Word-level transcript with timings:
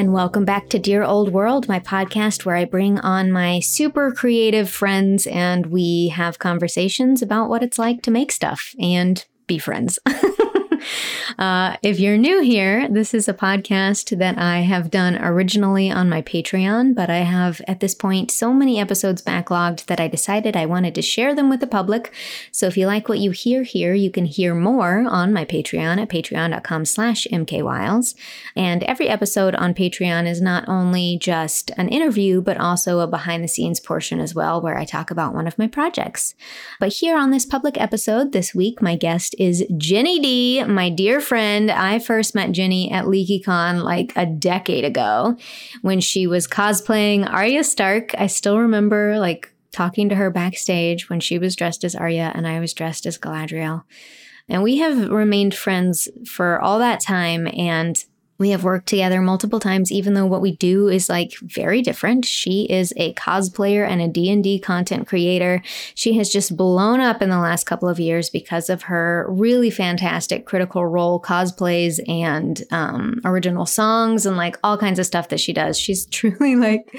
and 0.00 0.14
welcome 0.14 0.46
back 0.46 0.70
to 0.70 0.78
Dear 0.78 1.02
Old 1.02 1.30
World, 1.30 1.68
my 1.68 1.78
podcast 1.78 2.46
where 2.46 2.56
I 2.56 2.64
bring 2.64 2.98
on 3.00 3.30
my 3.30 3.60
super 3.60 4.10
creative 4.12 4.70
friends 4.70 5.26
and 5.26 5.66
we 5.66 6.08
have 6.08 6.38
conversations 6.38 7.20
about 7.20 7.50
what 7.50 7.62
it's 7.62 7.78
like 7.78 8.00
to 8.04 8.10
make 8.10 8.32
stuff 8.32 8.74
and 8.80 9.22
be 9.46 9.58
friends. 9.58 9.98
Uh, 11.40 11.74
if 11.82 11.98
you're 11.98 12.18
new 12.18 12.42
here, 12.42 12.86
this 12.90 13.14
is 13.14 13.26
a 13.26 13.32
podcast 13.32 14.18
that 14.18 14.36
I 14.36 14.58
have 14.58 14.90
done 14.90 15.16
originally 15.16 15.90
on 15.90 16.06
my 16.06 16.20
Patreon, 16.20 16.94
but 16.94 17.08
I 17.08 17.20
have 17.20 17.62
at 17.66 17.80
this 17.80 17.94
point 17.94 18.30
so 18.30 18.52
many 18.52 18.78
episodes 18.78 19.22
backlogged 19.22 19.86
that 19.86 19.98
I 19.98 20.06
decided 20.06 20.54
I 20.54 20.66
wanted 20.66 20.94
to 20.96 21.02
share 21.02 21.34
them 21.34 21.48
with 21.48 21.60
the 21.60 21.66
public. 21.66 22.12
So 22.52 22.66
if 22.66 22.76
you 22.76 22.86
like 22.86 23.08
what 23.08 23.20
you 23.20 23.30
hear 23.30 23.62
here, 23.62 23.94
you 23.94 24.10
can 24.10 24.26
hear 24.26 24.54
more 24.54 25.06
on 25.08 25.32
my 25.32 25.46
Patreon 25.46 25.98
at 25.98 26.10
patreon.com 26.10 26.84
slash 26.84 27.26
mkwiles. 27.32 28.14
And 28.54 28.82
every 28.82 29.08
episode 29.08 29.54
on 29.54 29.72
Patreon 29.72 30.28
is 30.28 30.42
not 30.42 30.68
only 30.68 31.16
just 31.18 31.70
an 31.78 31.88
interview, 31.88 32.42
but 32.42 32.58
also 32.58 33.00
a 33.00 33.06
behind 33.06 33.42
the 33.42 33.48
scenes 33.48 33.80
portion 33.80 34.20
as 34.20 34.34
well, 34.34 34.60
where 34.60 34.76
I 34.76 34.84
talk 34.84 35.10
about 35.10 35.32
one 35.32 35.46
of 35.46 35.56
my 35.56 35.68
projects. 35.68 36.34
But 36.78 36.92
here 36.92 37.16
on 37.16 37.30
this 37.30 37.46
public 37.46 37.80
episode 37.80 38.32
this 38.32 38.54
week, 38.54 38.82
my 38.82 38.94
guest 38.94 39.34
is 39.38 39.64
Ginny 39.78 40.20
Di, 40.20 40.64
my 40.64 40.90
dear 40.90 41.18
friend. 41.18 41.29
I 41.38 41.98
first 41.98 42.34
met 42.34 42.52
Ginny 42.52 42.90
at 42.90 43.04
LeakyCon 43.04 43.82
like 43.82 44.12
a 44.16 44.26
decade 44.26 44.84
ago 44.84 45.36
when 45.82 46.00
she 46.00 46.26
was 46.26 46.48
cosplaying 46.48 47.30
Arya 47.30 47.64
Stark. 47.64 48.14
I 48.18 48.26
still 48.26 48.58
remember 48.58 49.18
like 49.18 49.52
talking 49.72 50.08
to 50.08 50.16
her 50.16 50.30
backstage 50.30 51.08
when 51.08 51.20
she 51.20 51.38
was 51.38 51.56
dressed 51.56 51.84
as 51.84 51.94
Arya 51.94 52.32
and 52.34 52.46
I 52.46 52.60
was 52.60 52.74
dressed 52.74 53.06
as 53.06 53.18
Galadriel. 53.18 53.84
And 54.48 54.62
we 54.64 54.78
have 54.78 55.10
remained 55.10 55.54
friends 55.54 56.08
for 56.26 56.60
all 56.60 56.80
that 56.80 57.00
time. 57.00 57.48
And 57.56 58.04
we 58.40 58.50
have 58.50 58.64
worked 58.64 58.88
together 58.88 59.20
multiple 59.20 59.60
times, 59.60 59.92
even 59.92 60.14
though 60.14 60.24
what 60.24 60.40
we 60.40 60.56
do 60.56 60.88
is 60.88 61.10
like 61.10 61.34
very 61.42 61.82
different. 61.82 62.24
She 62.24 62.62
is 62.70 62.92
a 62.96 63.12
cosplayer 63.12 63.86
and 63.86 64.00
a 64.00 64.08
D&D 64.08 64.60
content 64.60 65.06
creator. 65.06 65.62
She 65.94 66.14
has 66.14 66.30
just 66.30 66.56
blown 66.56 67.00
up 67.00 67.20
in 67.20 67.28
the 67.28 67.38
last 67.38 67.64
couple 67.64 67.86
of 67.86 68.00
years 68.00 68.30
because 68.30 68.70
of 68.70 68.84
her 68.84 69.26
really 69.28 69.68
fantastic 69.68 70.46
critical 70.46 70.86
role 70.86 71.20
cosplays 71.20 72.00
and 72.08 72.62
um, 72.70 73.20
original 73.26 73.66
songs 73.66 74.24
and 74.24 74.38
like 74.38 74.56
all 74.64 74.78
kinds 74.78 74.98
of 74.98 75.04
stuff 75.04 75.28
that 75.28 75.38
she 75.38 75.52
does. 75.52 75.78
She's 75.78 76.06
truly 76.10 76.56
like, 76.56 76.98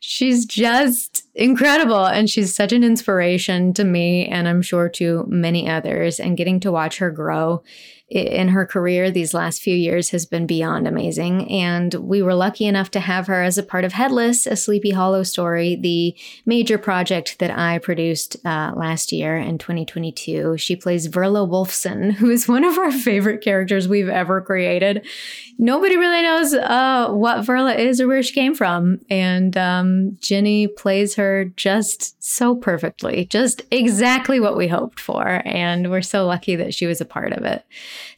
she's 0.00 0.44
just 0.44 1.23
incredible. 1.34 2.06
And 2.06 2.30
she's 2.30 2.54
such 2.54 2.72
an 2.72 2.84
inspiration 2.84 3.72
to 3.74 3.84
me 3.84 4.26
and 4.26 4.46
I'm 4.46 4.62
sure 4.62 4.88
to 4.90 5.24
many 5.28 5.68
others. 5.68 6.20
And 6.20 6.36
getting 6.36 6.60
to 6.60 6.72
watch 6.72 6.98
her 6.98 7.10
grow 7.10 7.62
in 8.10 8.48
her 8.48 8.66
career 8.66 9.10
these 9.10 9.32
last 9.32 9.62
few 9.62 9.74
years 9.74 10.10
has 10.10 10.26
been 10.26 10.46
beyond 10.46 10.86
amazing. 10.86 11.50
And 11.50 11.92
we 11.94 12.22
were 12.22 12.34
lucky 12.34 12.66
enough 12.66 12.90
to 12.92 13.00
have 13.00 13.26
her 13.26 13.42
as 13.42 13.56
a 13.56 13.62
part 13.62 13.84
of 13.84 13.92
Headless, 13.92 14.46
a 14.46 14.56
Sleepy 14.56 14.90
Hollow 14.90 15.22
story, 15.22 15.74
the 15.74 16.14
major 16.44 16.76
project 16.76 17.38
that 17.38 17.50
I 17.50 17.78
produced 17.78 18.36
uh, 18.44 18.72
last 18.76 19.10
year 19.10 19.36
in 19.38 19.56
2022. 19.56 20.58
She 20.58 20.76
plays 20.76 21.08
Verla 21.08 21.48
Wolfson, 21.48 22.12
who 22.16 22.30
is 22.30 22.46
one 22.46 22.62
of 22.64 22.78
our 22.78 22.92
favorite 22.92 23.42
characters 23.42 23.88
we've 23.88 24.08
ever 24.08 24.40
created. 24.42 25.06
Nobody 25.58 25.96
really 25.96 26.22
knows 26.22 26.54
uh, 26.54 27.08
what 27.10 27.44
Verla 27.44 27.78
is 27.78 28.00
or 28.00 28.08
where 28.08 28.22
she 28.22 28.32
came 28.32 28.54
from. 28.54 29.00
And 29.08 29.56
um, 29.56 30.16
plays 30.76 31.14
her 31.14 31.46
just 31.56 32.22
so 32.22 32.54
perfectly, 32.54 33.26
just 33.26 33.62
exactly 33.70 34.40
what 34.40 34.56
we 34.56 34.68
hoped 34.68 34.98
for. 34.98 35.42
And 35.44 35.90
we're 35.90 36.02
so 36.02 36.26
lucky 36.26 36.56
that 36.56 36.74
she 36.74 36.86
was 36.86 37.00
a 37.00 37.04
part 37.06 37.32
of 37.32 37.44
it. 37.44 37.64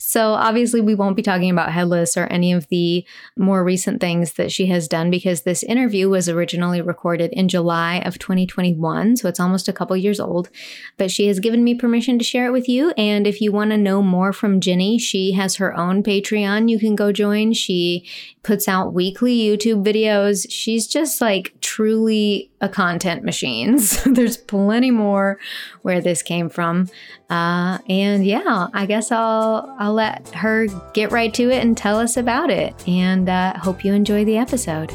So 0.09 0.35
obviously, 0.35 0.81
we 0.81 0.95
won't 0.95 1.17
be 1.17 1.23
talking 1.23 1.51
about 1.51 1.73
Headless 1.73 2.17
or 2.17 2.27
any 2.27 2.53
of 2.53 2.69
the 2.69 3.05
more 3.37 3.65
recent 3.65 4.01
things 4.01 4.35
that 4.35 4.53
she 4.53 4.67
has 4.67 4.87
done 4.87 5.11
because 5.11 5.43
this 5.43 5.65
interview 5.65 6.09
was 6.09 6.29
originally 6.29 6.81
recorded 6.81 7.33
in 7.33 7.49
July 7.49 7.97
of 8.05 8.17
2021. 8.17 9.17
So 9.17 9.29
it's 9.29 9.41
almost 9.41 9.67
a 9.67 9.73
couple 9.73 9.97
years 9.97 10.21
old. 10.21 10.49
But 10.97 11.11
she 11.11 11.27
has 11.27 11.41
given 11.41 11.65
me 11.65 11.75
permission 11.75 12.21
to 12.21 12.25
share 12.25 12.47
it 12.47 12.53
with 12.53 12.69
you. 12.69 12.91
And 12.97 13.27
if 13.27 13.41
you 13.41 13.51
want 13.51 13.73
to 13.73 13.77
know 13.77 14.01
more 14.01 14.33
from 14.33 14.61
Ginny, 14.61 14.97
she 14.97 15.33
has 15.33 15.57
her 15.57 15.77
own 15.77 16.05
Patreon 16.05 16.71
you 16.71 16.79
can 16.79 16.95
go 16.95 17.11
join. 17.11 17.53
She 17.53 18.09
puts 18.47 18.69
out 18.69 18.95
weekly 18.95 19.37
YouTube 19.37 19.85
videos. 19.85 20.47
She's 20.49 20.87
just 20.87 21.21
like 21.21 21.53
truly 21.61 22.49
a 22.61 22.69
content 22.69 23.25
machine. 23.25 23.79
So 23.97 24.11
there's 24.13 24.37
plenty 24.37 24.91
more 24.91 25.39
where 25.83 26.01
this 26.01 26.23
came 26.23 26.49
from. 26.49 26.89
Uh, 27.31 27.79
and 27.89 28.25
yeah, 28.25 28.69
I 28.73 28.87
guess 28.87 29.11
I'll 29.11 29.75
I'll 29.79 29.95
let 29.95 30.29
her 30.29 30.67
get 30.93 31.11
right 31.11 31.33
to 31.35 31.51
it 31.51 31.63
and 31.63 31.77
tell 31.77 31.99
us 31.99 32.17
about 32.17 32.51
it. 32.51 32.75
And 32.87 33.29
uh, 33.29 33.59
hope 33.59 33.85
you 33.85 33.95
enjoy 33.95 34.25
the 34.25 34.37
episode. 34.37 34.93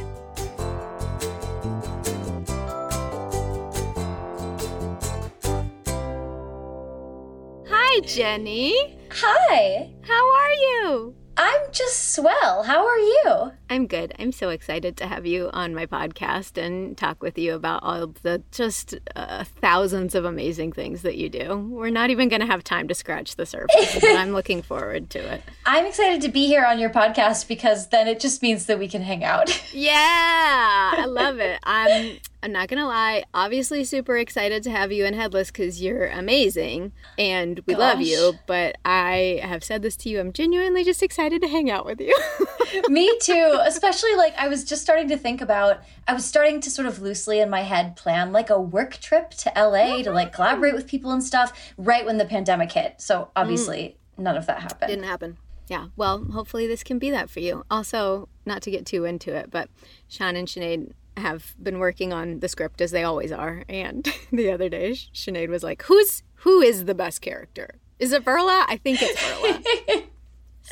Hi, 7.68 8.00
Ginny. 8.02 8.98
Hi. 9.10 9.92
How 10.04 10.34
are 10.36 10.54
you? 10.54 11.21
I'm 11.38 11.62
just 11.72 12.14
swell. 12.14 12.64
How 12.64 12.86
are 12.86 12.98
you? 12.98 13.52
I'm 13.72 13.88
good. 13.88 14.14
I'm 14.20 14.34
so 14.34 14.50
excited 14.50 14.98
to 14.98 15.08
have 15.08 15.26
you 15.26 15.50
on 15.54 15.74
my 15.74 15.86
podcast 15.86 16.62
and 16.62 16.98
talk 16.98 17.24
with 17.24 17.38
you 17.38 17.54
about 17.54 17.82
all 17.84 18.08
the 18.22 18.44
just 18.52 18.96
uh, 19.16 19.46
thousands 19.46 20.14
of 20.14 20.26
amazing 20.26 20.74
things 20.74 21.04
that 21.04 21.16
you 21.16 21.30
do. 21.30 21.56
We're 21.56 21.90
not 21.90 22.10
even 22.10 22.28
going 22.28 22.42
to 22.42 22.48
have 22.48 22.66
time 22.66 22.90
to 22.90 22.94
scratch 22.94 23.38
the 23.38 23.46
surface, 23.46 23.98
but 24.02 24.18
I'm 24.18 24.34
looking 24.34 24.62
forward 24.62 25.10
to 25.12 25.20
it. 25.20 25.44
I'm 25.66 25.86
excited 25.86 26.20
to 26.24 26.28
be 26.28 26.48
here 26.48 26.66
on 26.66 26.80
your 26.80 26.90
podcast 26.90 27.48
because 27.48 27.88
then 27.88 28.10
it 28.10 28.20
just 28.20 28.42
means 28.42 28.66
that 28.66 28.78
we 28.78 28.90
can 28.90 29.04
hang 29.04 29.24
out. 29.24 29.64
yeah, 29.74 29.94
I 29.94 31.06
love 31.08 31.40
it. 31.40 31.58
I'm 31.64 32.18
I'm 32.44 32.52
not 32.52 32.70
gonna 32.70 32.88
lie, 32.88 33.24
obviously 33.36 33.84
super 33.84 34.18
excited 34.18 34.64
to 34.64 34.72
have 34.72 34.92
you 34.92 35.06
in 35.06 35.14
Headless 35.14 35.52
because 35.52 35.82
you're 35.82 36.08
amazing 36.08 36.92
and 37.18 37.62
we 37.68 37.76
Gosh. 37.76 37.80
love 37.80 38.02
you. 38.02 38.34
But 38.48 38.78
I 38.84 39.42
have 39.44 39.64
said 39.64 39.84
this 39.84 39.96
to 39.98 40.10
you, 40.10 40.20
I'm 40.20 40.34
genuinely 40.34 40.84
just 40.84 41.04
excited 41.04 41.42
to 41.44 41.48
hang 41.48 41.70
out 41.70 41.86
with 41.86 42.02
you. 42.02 42.18
Me 42.90 43.16
too. 43.22 43.61
Especially 43.66 44.16
like 44.16 44.36
I 44.38 44.48
was 44.48 44.64
just 44.64 44.82
starting 44.82 45.08
to 45.10 45.18
think 45.18 45.42
about 45.42 45.82
I 46.08 46.14
was 46.14 46.26
starting 46.26 46.62
to 46.62 46.70
sort 46.70 46.88
of 46.88 47.02
loosely 47.02 47.40
in 47.40 47.50
my 47.50 47.62
head 47.62 47.96
plan 47.96 48.32
like 48.32 48.50
a 48.50 48.60
work 48.60 48.98
trip 48.98 49.32
to 49.32 49.52
LA 49.56 50.02
to 50.04 50.12
like 50.12 50.34
collaborate 50.34 50.74
with 50.74 50.88
people 50.88 51.12
and 51.12 51.24
stuff 51.24 51.74
right 51.78 52.06
when 52.06 52.18
the 52.18 52.26
pandemic 52.26 52.72
hit. 52.72 52.96
So 53.00 53.30
obviously 53.36 53.98
mm. 54.18 54.24
none 54.24 54.38
of 54.38 54.46
that 54.48 54.62
happened. 54.62 54.90
Didn't 54.90 55.06
happen. 55.06 55.38
Yeah. 55.68 55.88
Well, 55.96 56.26
hopefully 56.26 56.68
this 56.68 56.84
can 56.84 57.00
be 57.00 57.12
that 57.12 57.30
for 57.30 57.40
you. 57.40 57.64
Also, 57.72 58.28
not 58.46 58.62
to 58.64 58.72
get 58.72 58.86
too 58.86 59.06
into 59.06 59.34
it, 59.34 59.50
but 59.50 59.70
Sean 60.10 60.36
and 60.36 60.48
Sinead 60.48 60.92
have 61.18 61.56
been 61.62 61.80
working 61.80 62.12
on 62.12 62.40
the 62.40 62.50
script 62.50 62.82
as 62.82 62.92
they 62.92 63.04
always 63.04 63.32
are. 63.32 63.64
And 63.70 64.06
the 64.32 64.52
other 64.52 64.70
day, 64.70 64.92
Sinead 65.14 65.50
was 65.50 65.64
like, 65.64 65.84
"Who's 65.84 66.24
who 66.36 66.62
is 66.62 66.86
the 66.86 66.96
best 66.96 67.22
character? 67.22 67.76
Is 68.00 68.12
it 68.12 68.26
Verla? 68.26 68.66
I 68.68 68.80
think 68.84 69.00
it's 69.02 69.22
Verla." 69.22 70.04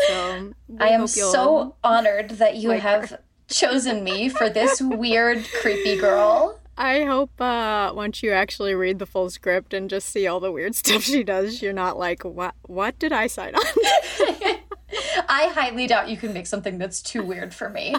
so 0.08 0.54
I 0.80 0.90
am 0.90 1.08
so 1.08 1.76
honored 1.84 2.32
that 2.32 2.56
you 2.56 2.70
like 2.70 2.82
have 2.82 3.10
her. 3.12 3.20
chosen 3.48 4.04
me 4.04 4.30
for 4.30 4.50
this 4.50 4.82
weird, 4.82 5.46
creepy 5.62 5.98
girl. 5.98 6.60
I 6.78 7.04
hope 7.04 7.42
uh, 7.42 7.92
once 7.94 8.24
you 8.24 8.32
actually 8.32 8.74
read 8.74 9.00
the 9.00 9.06
full 9.06 9.30
script 9.30 9.74
and 9.74 9.90
just 9.90 10.08
see 10.10 10.28
all 10.28 10.40
the 10.40 10.52
weird 10.52 10.76
stuff 10.78 11.04
she 11.04 11.24
does, 11.24 11.62
you're 11.62 11.74
not 11.74 11.98
like, 11.98 12.24
"What? 12.24 12.56
What 12.64 12.98
did 13.00 13.12
I 13.12 13.28
sign 13.28 13.56
on?" 13.56 13.62
I 15.30 15.48
highly 15.54 15.88
doubt 15.88 16.10
you 16.10 16.18
can 16.18 16.34
make 16.34 16.48
something 16.48 16.78
that's 16.78 17.02
too 17.02 17.22
weird 17.22 17.54
for 17.54 17.70
me. 17.70 17.96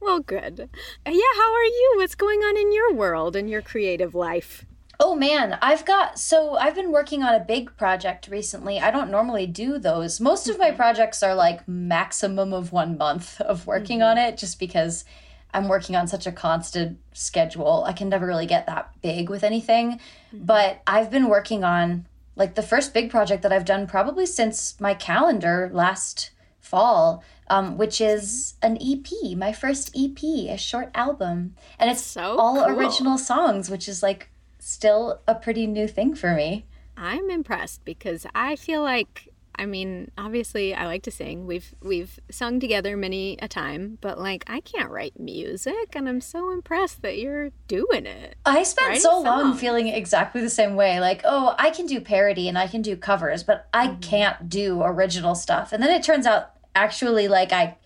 well, 0.00 0.20
good. 0.20 0.68
Yeah, 1.06 1.34
how 1.36 1.52
are 1.54 1.64
you? 1.64 1.92
What's 1.96 2.14
going 2.14 2.40
on 2.40 2.56
in 2.56 2.72
your 2.72 2.92
world 2.92 3.36
and 3.36 3.48
your 3.48 3.62
creative 3.62 4.14
life? 4.14 4.64
Oh 5.00 5.14
man, 5.14 5.58
I've 5.60 5.84
got 5.84 6.18
so 6.18 6.56
I've 6.56 6.74
been 6.74 6.92
working 6.92 7.22
on 7.22 7.34
a 7.34 7.44
big 7.44 7.76
project 7.76 8.28
recently. 8.28 8.80
I 8.80 8.90
don't 8.90 9.10
normally 9.10 9.46
do 9.46 9.78
those. 9.78 10.20
Most 10.20 10.48
of 10.48 10.58
my 10.58 10.68
mm-hmm. 10.68 10.76
projects 10.76 11.22
are 11.22 11.34
like 11.34 11.66
maximum 11.68 12.52
of 12.52 12.72
1 12.72 12.96
month 12.96 13.40
of 13.40 13.66
working 13.66 13.98
mm-hmm. 13.98 14.18
on 14.18 14.18
it 14.18 14.36
just 14.36 14.58
because 14.58 15.04
I'm 15.52 15.68
working 15.68 15.96
on 15.96 16.06
such 16.06 16.26
a 16.26 16.32
constant 16.32 16.98
schedule. 17.12 17.84
I 17.86 17.92
can 17.92 18.08
never 18.08 18.26
really 18.26 18.46
get 18.46 18.66
that 18.66 18.90
big 19.02 19.28
with 19.30 19.44
anything. 19.44 20.00
Mm-hmm. 20.32 20.44
But 20.44 20.82
I've 20.86 21.10
been 21.10 21.28
working 21.28 21.64
on 21.64 22.06
like 22.36 22.54
the 22.54 22.62
first 22.62 22.92
big 22.92 23.10
project 23.10 23.42
that 23.42 23.52
I've 23.52 23.64
done 23.64 23.86
probably 23.86 24.26
since 24.26 24.80
my 24.80 24.94
calendar 24.94 25.70
last 25.72 26.30
fall 26.60 27.22
um, 27.48 27.76
which 27.76 28.00
is 28.00 28.54
an 28.62 28.78
EP, 28.80 29.36
my 29.36 29.52
first 29.52 29.94
EP, 29.96 30.22
a 30.22 30.56
short 30.56 30.90
album. 30.94 31.54
And 31.78 31.90
it's 31.90 32.02
so 32.02 32.36
all 32.38 32.56
cool. 32.56 32.78
original 32.78 33.18
songs, 33.18 33.70
which 33.70 33.88
is 33.88 34.02
like 34.02 34.30
still 34.64 35.20
a 35.26 35.34
pretty 35.34 35.66
new 35.66 35.86
thing 35.86 36.14
for 36.14 36.34
me. 36.34 36.66
I'm 36.96 37.30
impressed 37.30 37.84
because 37.84 38.26
I 38.34 38.56
feel 38.56 38.82
like 38.82 39.28
I 39.56 39.66
mean, 39.66 40.10
obviously 40.18 40.74
I 40.74 40.86
like 40.86 41.04
to 41.04 41.10
sing. 41.10 41.46
We've 41.46 41.74
we've 41.80 42.18
sung 42.30 42.58
together 42.58 42.96
many 42.96 43.38
a 43.40 43.46
time, 43.46 43.98
but 44.00 44.18
like 44.18 44.42
I 44.48 44.60
can't 44.60 44.90
write 44.90 45.18
music 45.18 45.94
and 45.94 46.08
I'm 46.08 46.20
so 46.20 46.50
impressed 46.50 47.02
that 47.02 47.18
you're 47.18 47.50
doing 47.68 48.06
it. 48.06 48.36
I 48.44 48.64
spent 48.64 48.98
so 48.98 49.20
long 49.20 49.56
feeling 49.56 49.88
exactly 49.88 50.40
the 50.40 50.50
same 50.50 50.74
way. 50.74 50.98
Like, 50.98 51.20
oh, 51.24 51.54
I 51.58 51.70
can 51.70 51.86
do 51.86 52.00
parody 52.00 52.48
and 52.48 52.58
I 52.58 52.66
can 52.66 52.82
do 52.82 52.96
covers, 52.96 53.44
but 53.44 53.68
I 53.72 53.88
mm-hmm. 53.88 54.00
can't 54.00 54.48
do 54.48 54.82
original 54.82 55.36
stuff. 55.36 55.72
And 55.72 55.82
then 55.82 55.90
it 55.90 56.02
turns 56.02 56.26
out 56.26 56.50
actually 56.74 57.28
like 57.28 57.52
I 57.52 57.76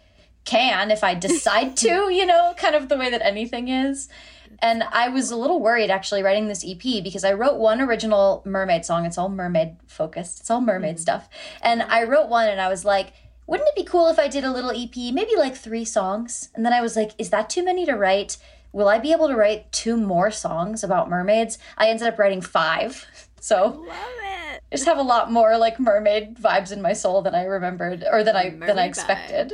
can 0.44 0.90
if 0.90 1.04
I 1.04 1.14
decide 1.14 1.76
to, 1.84 2.10
you 2.10 2.24
know, 2.24 2.54
kind 2.56 2.74
of 2.74 2.88
the 2.88 2.96
way 2.96 3.10
that 3.10 3.24
anything 3.24 3.68
is. 3.68 4.08
And 4.60 4.82
I 4.82 5.08
was 5.08 5.30
a 5.30 5.36
little 5.36 5.60
worried 5.60 5.90
actually 5.90 6.22
writing 6.22 6.48
this 6.48 6.64
EP 6.66 7.02
because 7.02 7.24
I 7.24 7.32
wrote 7.32 7.58
one 7.58 7.80
original 7.80 8.42
mermaid 8.44 8.84
song. 8.84 9.06
It's 9.06 9.18
all 9.18 9.28
mermaid 9.28 9.76
focused, 9.86 10.40
it's 10.40 10.50
all 10.50 10.60
mermaid 10.60 10.96
mm-hmm. 10.96 11.02
stuff. 11.02 11.28
And 11.62 11.82
I 11.82 12.04
wrote 12.04 12.28
one 12.28 12.48
and 12.48 12.60
I 12.60 12.68
was 12.68 12.84
like, 12.84 13.12
wouldn't 13.46 13.68
it 13.68 13.76
be 13.76 13.84
cool 13.84 14.08
if 14.08 14.18
I 14.18 14.28
did 14.28 14.44
a 14.44 14.52
little 14.52 14.70
EP, 14.70 14.94
maybe 14.94 15.34
like 15.36 15.56
three 15.56 15.84
songs? 15.84 16.50
And 16.54 16.66
then 16.66 16.72
I 16.72 16.82
was 16.82 16.96
like, 16.96 17.12
is 17.18 17.30
that 17.30 17.48
too 17.48 17.64
many 17.64 17.86
to 17.86 17.94
write? 17.94 18.36
Will 18.72 18.88
I 18.88 18.98
be 18.98 19.12
able 19.12 19.28
to 19.28 19.36
write 19.36 19.72
two 19.72 19.96
more 19.96 20.30
songs 20.30 20.84
about 20.84 21.08
mermaids? 21.08 21.58
I 21.78 21.88
ended 21.88 22.06
up 22.06 22.18
writing 22.18 22.40
five. 22.42 23.06
So 23.40 23.86
I 24.70 24.76
just 24.76 24.86
have 24.86 24.98
a 24.98 25.02
lot 25.02 25.32
more 25.32 25.56
like 25.56 25.80
mermaid 25.80 26.36
vibes 26.36 26.72
in 26.72 26.82
my 26.82 26.92
soul 26.92 27.22
than 27.22 27.34
I 27.34 27.44
remembered 27.44 28.04
or 28.10 28.22
than 28.22 28.36
I 28.36 28.50
mermaid 28.50 28.68
than 28.68 28.78
I 28.78 28.84
expected. 28.84 29.52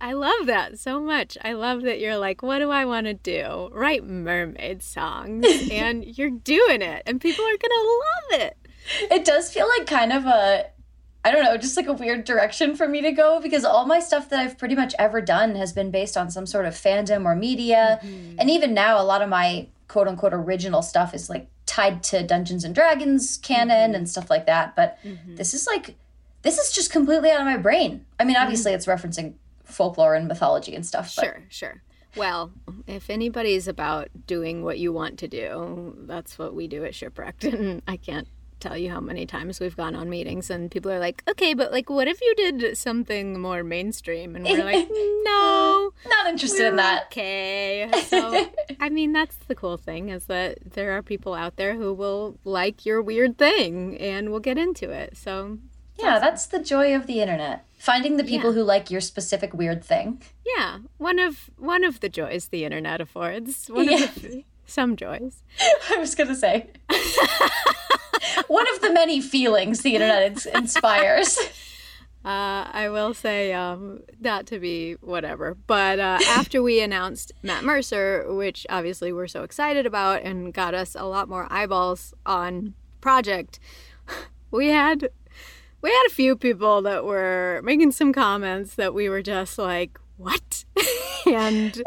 I 0.00 0.12
love 0.12 0.46
that 0.46 0.80
so 0.80 1.00
much. 1.00 1.38
I 1.42 1.52
love 1.52 1.82
that 1.82 2.00
you're 2.00 2.18
like, 2.18 2.42
what 2.42 2.58
do 2.58 2.70
I 2.70 2.84
want 2.84 3.06
to 3.06 3.14
do? 3.14 3.68
Write 3.72 4.04
mermaid 4.04 4.82
songs 4.82 5.46
and 5.70 6.04
you're 6.18 6.30
doing 6.30 6.82
it 6.82 7.04
and 7.06 7.20
people 7.20 7.44
are 7.44 7.56
gonna 7.56 7.88
love 7.88 8.40
it. 8.40 8.56
It 9.10 9.24
does 9.24 9.52
feel 9.52 9.68
like 9.78 9.86
kind 9.86 10.12
of 10.12 10.26
a 10.26 10.66
I 11.24 11.30
don't 11.30 11.44
know, 11.44 11.56
just 11.56 11.76
like 11.76 11.86
a 11.86 11.92
weird 11.92 12.24
direction 12.24 12.76
for 12.76 12.86
me 12.86 13.00
to 13.00 13.12
go 13.12 13.40
because 13.40 13.64
all 13.64 13.86
my 13.86 13.98
stuff 13.98 14.28
that 14.28 14.40
I've 14.40 14.58
pretty 14.58 14.74
much 14.74 14.94
ever 14.98 15.22
done 15.22 15.54
has 15.54 15.72
been 15.72 15.90
based 15.90 16.18
on 16.18 16.30
some 16.30 16.44
sort 16.44 16.66
of 16.66 16.74
fandom 16.74 17.24
or 17.24 17.34
media. 17.34 17.98
Mm-hmm. 18.02 18.36
And 18.38 18.50
even 18.50 18.74
now, 18.74 19.00
a 19.00 19.04
lot 19.04 19.22
of 19.22 19.30
my 19.30 19.68
quote 19.88 20.06
unquote 20.06 20.34
original 20.34 20.82
stuff 20.82 21.14
is 21.14 21.30
like 21.30 21.48
tied 21.66 22.02
to 22.04 22.22
Dungeons 22.22 22.64
and 22.64 22.74
Dragons 22.74 23.38
canon 23.38 23.90
mm-hmm. 23.90 23.94
and 23.94 24.08
stuff 24.08 24.30
like 24.30 24.46
that. 24.46 24.76
But 24.76 24.98
mm-hmm. 25.04 25.36
this 25.36 25.54
is 25.54 25.66
like, 25.66 25.96
this 26.42 26.58
is 26.58 26.72
just 26.72 26.92
completely 26.92 27.30
out 27.30 27.40
of 27.40 27.46
my 27.46 27.56
brain. 27.56 28.04
I 28.18 28.24
mean, 28.24 28.36
obviously, 28.36 28.72
mm-hmm. 28.72 28.76
it's 28.76 28.86
referencing 28.86 29.34
folklore 29.64 30.14
and 30.14 30.28
mythology 30.28 30.74
and 30.74 30.84
stuff. 30.84 31.14
But... 31.16 31.24
Sure, 31.24 31.42
sure. 31.48 31.82
Well, 32.16 32.52
if 32.86 33.10
anybody's 33.10 33.66
about 33.66 34.08
doing 34.26 34.62
what 34.62 34.78
you 34.78 34.92
want 34.92 35.18
to 35.18 35.28
do, 35.28 35.96
that's 36.06 36.38
what 36.38 36.54
we 36.54 36.68
do 36.68 36.84
at 36.84 36.94
Shipwrecked. 36.94 37.44
And 37.54 37.82
I 37.88 37.96
can't 37.96 38.28
tell 38.64 38.78
you 38.78 38.90
how 38.90 39.00
many 39.00 39.26
times 39.26 39.60
we've 39.60 39.76
gone 39.76 39.94
on 39.94 40.08
meetings 40.08 40.48
and 40.48 40.70
people 40.70 40.90
are 40.90 40.98
like, 40.98 41.22
okay, 41.28 41.52
but 41.52 41.70
like, 41.70 41.90
what 41.90 42.08
if 42.08 42.20
you 42.22 42.34
did 42.34 42.76
something 42.78 43.38
more 43.40 43.62
mainstream? 43.62 44.34
And 44.34 44.44
we're 44.44 44.64
like, 44.64 44.88
mm-hmm. 44.88 45.24
no, 45.24 45.92
not 46.08 46.26
interested 46.28 46.66
in 46.66 46.76
that. 46.76 47.06
Okay. 47.06 47.90
So, 48.06 48.50
I 48.80 48.88
mean, 48.88 49.12
that's 49.12 49.36
the 49.36 49.54
cool 49.54 49.76
thing 49.76 50.08
is 50.08 50.24
that 50.26 50.58
there 50.72 50.92
are 50.92 51.02
people 51.02 51.34
out 51.34 51.56
there 51.56 51.74
who 51.74 51.92
will 51.92 52.38
like 52.44 52.86
your 52.86 53.02
weird 53.02 53.36
thing 53.36 53.98
and 53.98 54.30
will 54.30 54.40
get 54.40 54.56
into 54.56 54.90
it. 54.90 55.16
So, 55.16 55.58
yeah, 55.96 56.18
that's, 56.18 56.46
that's 56.46 56.46
the 56.46 56.58
joy 56.60 56.96
of 56.96 57.06
the 57.06 57.20
internet. 57.20 57.66
Finding 57.78 58.16
the 58.16 58.24
people 58.24 58.50
yeah. 58.50 58.54
who 58.54 58.62
like 58.62 58.90
your 58.90 59.02
specific 59.02 59.52
weird 59.52 59.84
thing. 59.84 60.22
Yeah, 60.56 60.78
one 60.96 61.18
of 61.18 61.50
one 61.58 61.84
of 61.84 62.00
the 62.00 62.08
joys 62.08 62.48
the 62.48 62.64
internet 62.64 63.02
affords. 63.02 63.66
One 63.68 63.90
yeah. 63.90 64.04
of 64.04 64.14
the, 64.14 64.44
some 64.64 64.96
joys. 64.96 65.42
I 65.90 65.98
was 65.98 66.14
gonna 66.14 66.34
say. 66.34 66.70
One 68.48 68.66
of 68.74 68.80
the 68.80 68.92
many 68.92 69.20
feelings 69.20 69.82
the 69.82 69.94
internet 69.94 70.46
inspires. 70.54 71.38
Uh, 72.24 72.64
I 72.72 72.88
will 72.88 73.12
say 73.12 73.52
um, 73.52 74.00
that 74.20 74.46
to 74.46 74.58
be 74.58 74.94
whatever. 75.02 75.56
But 75.66 75.98
uh, 75.98 76.18
after 76.28 76.62
we 76.62 76.80
announced 76.80 77.32
Matt 77.42 77.64
Mercer, 77.64 78.24
which 78.32 78.66
obviously 78.70 79.12
we're 79.12 79.28
so 79.28 79.42
excited 79.42 79.84
about 79.84 80.22
and 80.22 80.54
got 80.54 80.72
us 80.72 80.94
a 80.94 81.04
lot 81.04 81.28
more 81.28 81.46
eyeballs 81.50 82.14
on 82.24 82.72
project, 83.02 83.60
we 84.50 84.68
had 84.68 85.10
we 85.82 85.90
had 85.90 86.06
a 86.06 86.14
few 86.14 86.34
people 86.34 86.80
that 86.80 87.04
were 87.04 87.60
making 87.62 87.92
some 87.92 88.10
comments 88.10 88.74
that 88.76 88.94
we 88.94 89.10
were 89.10 89.20
just 89.20 89.58
like, 89.58 90.00
"What?" 90.16 90.64
and 91.26 91.82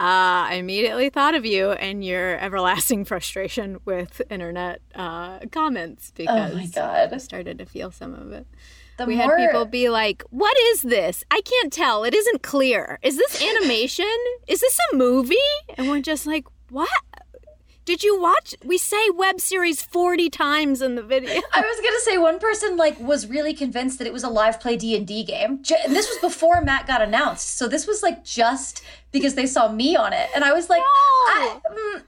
uh, 0.00 0.48
I 0.48 0.54
immediately 0.54 1.10
thought 1.10 1.34
of 1.34 1.44
you 1.44 1.72
and 1.72 2.02
your 2.02 2.38
everlasting 2.38 3.04
frustration 3.04 3.80
with 3.84 4.22
internet 4.30 4.80
uh, 4.94 5.40
comments 5.52 6.10
because 6.16 6.52
oh 6.52 6.56
my 6.56 6.64
God. 6.64 7.12
I 7.12 7.18
started 7.18 7.58
to 7.58 7.66
feel 7.66 7.90
some 7.90 8.14
of 8.14 8.32
it. 8.32 8.46
The 8.96 9.04
we 9.04 9.16
more... 9.16 9.36
had 9.36 9.46
people 9.46 9.66
be 9.66 9.90
like, 9.90 10.22
"What 10.30 10.56
is 10.58 10.80
this? 10.80 11.22
I 11.30 11.42
can't 11.42 11.70
tell. 11.70 12.04
It 12.04 12.14
isn't 12.14 12.42
clear. 12.42 12.98
Is 13.02 13.18
this 13.18 13.42
animation? 13.58 14.06
is 14.48 14.60
this 14.60 14.78
a 14.90 14.96
movie?" 14.96 15.36
And 15.76 15.90
we're 15.90 16.00
just 16.00 16.26
like, 16.26 16.46
"What? 16.70 16.88
Did 17.84 18.02
you 18.02 18.20
watch? 18.20 18.54
We 18.64 18.78
say 18.78 19.10
web 19.10 19.40
series 19.40 19.82
40 19.82 20.30
times 20.30 20.82
in 20.82 20.94
the 20.94 21.02
video. 21.02 21.30
I 21.54 21.60
was 21.60 21.80
going 21.80 21.94
to 21.94 22.02
say 22.02 22.18
one 22.18 22.38
person 22.38 22.76
like 22.76 23.00
was 23.00 23.26
really 23.26 23.54
convinced 23.54 23.98
that 23.98 24.06
it 24.06 24.12
was 24.12 24.22
a 24.22 24.28
live 24.28 24.60
play 24.60 24.76
D&D 24.76 25.24
game. 25.24 25.62
And 25.84 25.96
this 25.96 26.08
was 26.08 26.18
before 26.20 26.60
Matt 26.60 26.86
got 26.86 27.02
announced. 27.02 27.56
So 27.56 27.68
this 27.68 27.86
was 27.86 28.02
like 28.02 28.24
just 28.24 28.82
because 29.12 29.34
they 29.34 29.46
saw 29.46 29.72
me 29.72 29.96
on 29.96 30.12
it. 30.12 30.28
And 30.34 30.44
I 30.44 30.52
was 30.52 30.68
like, 30.68 30.80
no. 30.80 30.84
I, 30.84 31.60
mm, 31.70 32.02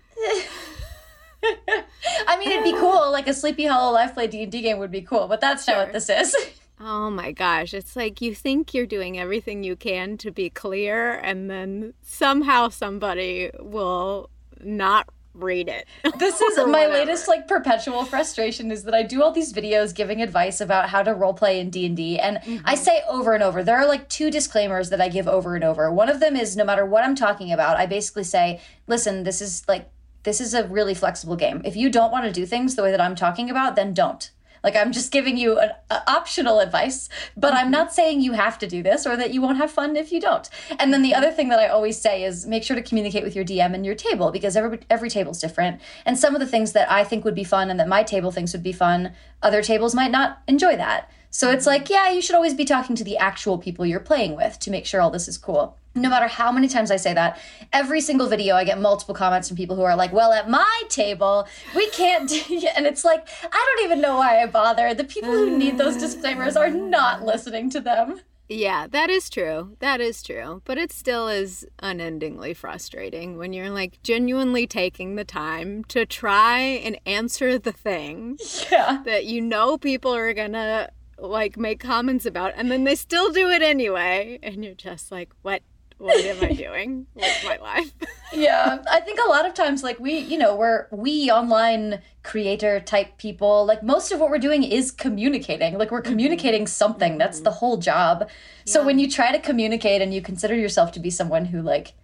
I 2.29 2.39
mean, 2.39 2.51
it'd 2.51 2.65
be 2.65 2.73
cool. 2.79 3.11
Like 3.11 3.27
a 3.27 3.35
Sleepy 3.35 3.67
Hollow 3.67 3.93
live 3.93 4.15
play 4.15 4.27
D 4.27 4.45
and 4.45 4.53
D 4.53 4.63
game 4.63 4.79
would 4.79 4.91
be 4.91 5.03
cool, 5.03 5.27
but 5.27 5.41
that's 5.41 5.65
sure. 5.65 5.77
not 5.77 5.87
what 5.87 5.93
this 5.93 6.09
is. 6.09 6.37
Oh 6.85 7.11
my 7.11 7.31
gosh, 7.31 7.75
it's 7.75 7.95
like 7.95 8.21
you 8.21 8.35
think 8.35 8.75
you're 8.75 8.87
doing 8.87 9.17
everything 9.17 9.63
you 9.63 9.77
can 9.77 10.17
to 10.17 10.33
be 10.33 10.51
clear, 10.51 11.13
and 11.13 11.49
then 11.49 11.95
somehow 12.03 12.71
somebody 12.71 13.53
will 13.61 14.31
not 14.61 15.09
read 15.35 15.69
it. 15.69 15.87
This 16.19 16.41
is 16.41 16.57
my 16.59 16.65
whatever. 16.65 16.93
latest 16.93 17.29
like 17.29 17.49
perpetual 17.49 18.05
frustration 18.05 18.71
is 18.71 18.85
that 18.85 18.95
I 18.95 19.03
do 19.03 19.23
all 19.23 19.33
these 19.33 19.53
videos 19.53 19.95
giving 19.95 20.21
advice 20.21 20.61
about 20.61 20.91
how 20.91 21.03
to 21.03 21.15
roleplay 21.15 21.59
in 21.59 21.71
D&D 21.71 22.19
and 22.19 22.39
mm-hmm. 22.39 22.65
I 22.65 22.75
say 22.75 23.03
over 23.09 23.33
and 23.33 23.43
over 23.43 23.63
there 23.63 23.79
are 23.79 23.87
like 23.87 24.09
two 24.09 24.31
disclaimers 24.31 24.91
that 24.91 25.01
I 25.01 25.09
give 25.09 25.29
over 25.29 25.55
and 25.55 25.65
over. 25.65 25.91
One 25.91 26.09
of 26.09 26.21
them 26.21 26.37
is 26.37 26.57
no 26.57 26.65
matter 26.65 26.85
what 26.85 27.05
I'm 27.05 27.15
talking 27.15 27.53
about, 27.53 27.77
I 27.77 27.87
basically 27.87 28.25
say, 28.25 28.61
"Listen, 28.87 29.23
this 29.25 29.41
is 29.41 29.65
like 29.69 29.91
this 30.25 30.41
is 30.41 30.55
a 30.55 30.67
really 30.69 30.95
flexible 30.95 31.37
game. 31.37 31.63
If 31.65 31.77
you 31.77 31.91
don't 31.91 32.13
want 32.13 32.27
to 32.27 32.33
do 32.33 32.47
things 32.47 32.75
the 32.75 32.83
way 32.83 32.91
that 32.91 33.01
I'm 33.01 33.15
talking 33.15 33.51
about, 33.51 33.77
then 33.77 33.95
don't." 33.95 34.31
Like 34.63 34.77
I'm 34.77 34.93
just 34.93 35.11
giving 35.11 35.37
you 35.37 35.59
an 35.59 35.71
optional 35.91 36.61
advice, 36.61 37.09
but 37.37 37.53
I'm 37.53 37.65
mm-hmm. 37.65 37.73
not 37.73 37.93
saying 37.93 38.21
you 38.21 38.33
have 38.33 38.59
to 38.61 38.67
do 38.67 38.83
this 38.83 39.07
or 39.07 39.17
that 39.17 39.35
you 39.35 39.43
won't 39.43 39.59
have 39.59 39.71
fun 39.71 39.97
if 39.97 40.13
you 40.13 40.21
don't. 40.21 40.49
And 40.79 40.93
then 40.93 41.03
the 41.03 41.11
mm-hmm. 41.11 41.19
other 41.19 41.33
thing 41.33 41.49
that 41.49 41.59
I 41.59 41.69
always 41.69 42.01
say 42.01 42.25
is 42.25 42.47
make 42.47 42.63
sure 42.63 42.77
to 42.77 42.83
communicate 42.83 43.25
with 43.25 43.35
your 43.35 43.45
DM 43.45 43.75
and 43.75 43.85
your 43.85 43.95
table 43.95 44.31
because 44.31 44.57
every 44.57 44.81
every 44.89 45.11
table's 45.11 45.41
different. 45.41 45.81
And 46.07 46.19
some 46.19 46.35
of 46.35 46.41
the 46.41 46.47
things 46.47 46.73
that 46.73 46.91
I 46.91 47.05
think 47.05 47.25
would 47.25 47.35
be 47.35 47.45
fun 47.45 47.71
and 47.71 47.81
that 47.81 47.89
my 47.89 48.03
table 48.03 48.31
thinks 48.31 48.53
would 48.53 48.63
be 48.63 48.73
fun, 48.73 49.13
other 49.43 49.63
tables 49.63 49.95
might 49.95 50.11
not 50.11 50.43
enjoy 50.47 50.77
that. 50.77 51.11
So 51.31 51.51
it's 51.51 51.63
mm-hmm. 51.63 51.81
like, 51.81 51.91
yeah, 51.91 52.11
you 52.11 52.23
should 52.23 52.37
always 52.37 52.55
be 52.55 52.65
talking 52.65 52.97
to 52.97 53.05
the 53.05 53.17
actual 53.17 53.59
people 53.59 53.87
you're 53.87 54.01
playing 54.01 54.37
with 54.37 54.59
to 54.61 54.71
make 54.71 54.87
sure 54.87 55.01
all 55.01 55.11
this 55.11 55.29
is 55.29 55.39
cool 55.39 55.77
no 55.95 56.09
matter 56.09 56.27
how 56.27 56.51
many 56.51 56.69
times 56.69 56.91
I 56.91 56.97
say 56.97 57.13
that, 57.15 57.39
every 57.73 58.01
single 58.01 58.29
video 58.29 58.57
I 58.57 58.65
get 58.65 58.81
multiple 58.81 59.15
comments 59.15 59.49
from 59.49 59.57
people 59.57 59.77
who 59.77 59.83
are 59.83 59.97
like, 59.97 60.13
"Well, 60.13 60.33
at 60.33 60.49
my 60.49 60.83
table, 60.89 61.47
we 61.75 61.89
can't 61.91 62.29
do," 62.29 62.67
and 62.77 62.87
it's 62.87 63.05
like, 63.05 63.29
I 63.45 63.75
don't 63.77 63.85
even 63.85 64.01
know 64.01 64.17
why 64.17 64.43
I 64.43 64.47
bother. 64.47 64.95
The 64.95 65.05
people 65.05 65.31
who 65.31 65.57
need 65.57 65.79
those 65.79 65.97
mm. 65.97 66.01
disclaimers 66.01 66.57
are 66.57 66.71
not 66.71 67.25
listening 67.25 67.71
to 67.71 67.81
them. 67.81 68.21
Yeah, 68.49 68.87
that 68.89 69.09
is 69.09 69.31
true. 69.31 69.77
That 69.79 70.01
is 70.01 70.23
true. 70.23 70.63
But 70.65 70.77
it 70.77 70.93
still 70.93 71.29
is 71.29 71.67
unendingly 71.79 72.55
frustrating 72.55 73.39
when 73.39 73.53
you're 73.53 73.71
like 73.71 74.03
genuinely 74.03 74.67
taking 74.67 75.15
the 75.15 75.25
time 75.25 75.85
to 75.85 76.05
try 76.05 76.59
and 76.59 76.99
answer 77.07 77.59
the 77.59 77.73
thing 77.73 78.39
yeah. 78.71 79.03
that 79.05 79.25
you 79.25 79.41
know 79.41 79.79
people 79.79 80.15
are 80.15 80.35
going 80.35 80.53
to 80.53 80.91
like 81.19 81.57
make 81.57 81.79
comments 81.79 82.27
about 82.27 82.53
and 82.57 82.71
then 82.71 82.85
they 82.85 82.97
still 82.97 83.31
do 83.33 83.49
it 83.49 83.63
anyway 83.63 84.39
and 84.43 84.65
you're 84.65 84.75
just 84.75 85.11
like, 85.11 85.31
"What 85.43 85.63
what 86.03 86.25
am 86.25 86.43
I 86.43 86.53
doing 86.53 87.07
with 87.15 87.45
my 87.45 87.59
life? 87.59 87.93
yeah, 88.33 88.83
I 88.91 89.01
think 89.01 89.21
a 89.25 89.31
lot 89.31 89.47
of 89.47 89.55
times, 89.55 89.85
like 89.85 90.01
we, 90.01 90.19
you 90.19 90.37
know, 90.37 90.57
we're 90.57 90.89
we 90.91 91.31
online 91.31 92.03
creator 92.25 92.81
type 92.81 93.19
people. 93.19 93.65
Like 93.65 93.85
most 93.85 94.11
of 94.11 94.19
what 94.19 94.29
we're 94.29 94.39
doing 94.39 94.65
is 94.65 94.91
communicating. 94.91 95.79
Like 95.79 95.93
we're 95.93 96.03
mm-hmm. 96.03 96.11
communicating 96.11 96.67
something. 96.67 97.19
That's 97.19 97.41
the 97.41 97.53
whole 97.53 97.77
job. 97.77 98.23
Yeah. 98.23 98.73
So 98.73 98.85
when 98.85 98.99
you 98.99 99.09
try 99.09 99.31
to 99.31 99.39
communicate 99.39 100.03
and 100.03 100.13
you 100.13 100.21
consider 100.21 100.57
yourself 100.57 100.91
to 100.93 101.01
be 101.01 101.11
someone 101.11 101.47
who 101.47 101.63
like 101.63 101.95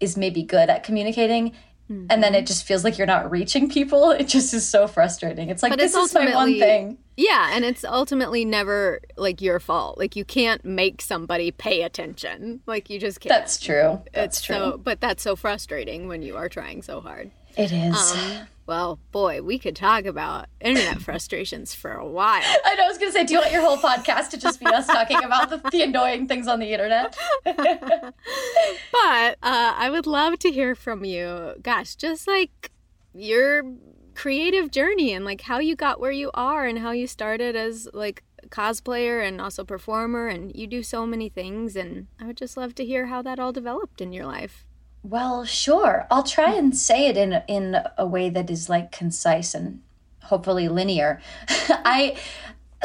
is 0.00 0.18
maybe 0.18 0.42
good 0.42 0.68
at 0.68 0.84
communicating, 0.84 1.52
Mm-hmm. 1.90 2.06
And 2.10 2.22
then 2.22 2.34
it 2.34 2.46
just 2.46 2.64
feels 2.64 2.82
like 2.82 2.98
you're 2.98 3.06
not 3.06 3.30
reaching 3.30 3.68
people. 3.68 4.10
It 4.16 4.28
just 4.28 4.54
is 4.54 4.66
so 4.66 4.88
frustrating. 4.88 5.50
It's 5.50 5.62
like 5.62 5.70
but 5.72 5.78
this 5.78 5.94
it's 5.94 6.08
is 6.08 6.14
my 6.14 6.34
one 6.34 6.58
thing. 6.58 6.98
Yeah, 7.16 7.50
and 7.52 7.64
it's 7.64 7.84
ultimately 7.84 8.44
never 8.44 9.00
like 9.16 9.40
your 9.40 9.60
fault. 9.60 9.98
Like 9.98 10.16
you 10.16 10.24
can't 10.24 10.64
make 10.64 11.00
somebody 11.02 11.50
pay 11.50 11.82
attention. 11.82 12.60
Like 12.66 12.88
you 12.90 12.98
just 12.98 13.20
can't. 13.20 13.30
That's 13.30 13.58
true. 13.58 14.00
That's 14.12 14.38
it's 14.38 14.46
true. 14.46 14.56
So, 14.56 14.80
but 14.82 15.00
that's 15.00 15.22
so 15.22 15.36
frustrating 15.36 16.08
when 16.08 16.22
you 16.22 16.36
are 16.36 16.48
trying 16.48 16.82
so 16.82 17.00
hard. 17.00 17.30
It 17.56 17.72
is. 17.72 18.12
Um, 18.12 18.46
well, 18.66 18.98
boy, 19.12 19.42
we 19.42 19.58
could 19.58 19.76
talk 19.76 20.04
about 20.06 20.46
internet 20.60 21.00
frustrations 21.00 21.72
for 21.72 21.92
a 21.92 22.06
while. 22.06 22.42
I 22.64 22.74
know. 22.74 22.84
I 22.84 22.88
was 22.88 22.98
going 22.98 23.12
to 23.12 23.18
say, 23.18 23.24
do 23.24 23.34
you 23.34 23.40
want 23.40 23.52
your 23.52 23.62
whole 23.62 23.76
podcast 23.76 24.30
to 24.30 24.38
just 24.38 24.58
be 24.60 24.66
us 24.66 24.86
talking 24.86 25.22
about 25.22 25.50
the, 25.50 25.70
the 25.70 25.82
annoying 25.82 26.26
things 26.26 26.48
on 26.48 26.58
the 26.58 26.72
internet? 26.72 27.16
but 27.44 27.56
uh, 27.56 28.14
I 29.42 29.88
would 29.90 30.06
love 30.06 30.38
to 30.40 30.50
hear 30.50 30.74
from 30.74 31.04
you. 31.04 31.54
Gosh, 31.62 31.94
just 31.94 32.26
like 32.26 32.72
your 33.14 33.62
creative 34.14 34.70
journey 34.70 35.12
and 35.12 35.24
like 35.24 35.42
how 35.42 35.58
you 35.58 35.76
got 35.76 36.00
where 36.00 36.12
you 36.12 36.30
are 36.34 36.64
and 36.66 36.78
how 36.78 36.90
you 36.90 37.06
started 37.06 37.54
as 37.54 37.88
like 37.92 38.24
cosplayer 38.48 39.26
and 39.26 39.40
also 39.40 39.64
performer, 39.64 40.26
and 40.26 40.54
you 40.54 40.66
do 40.66 40.82
so 40.82 41.06
many 41.06 41.28
things. 41.28 41.76
And 41.76 42.08
I 42.20 42.26
would 42.26 42.36
just 42.36 42.56
love 42.56 42.74
to 42.76 42.84
hear 42.84 43.06
how 43.06 43.22
that 43.22 43.38
all 43.38 43.52
developed 43.52 44.00
in 44.00 44.12
your 44.12 44.26
life. 44.26 44.65
Well, 45.08 45.44
sure. 45.44 46.04
I'll 46.10 46.24
try 46.24 46.54
and 46.54 46.76
say 46.76 47.06
it 47.06 47.16
in 47.16 47.40
in 47.46 47.76
a 47.96 48.04
way 48.04 48.28
that 48.28 48.50
is 48.50 48.68
like 48.68 48.90
concise 48.90 49.54
and 49.54 49.82
hopefully 50.24 50.68
linear. 50.68 51.20
I 51.48 52.16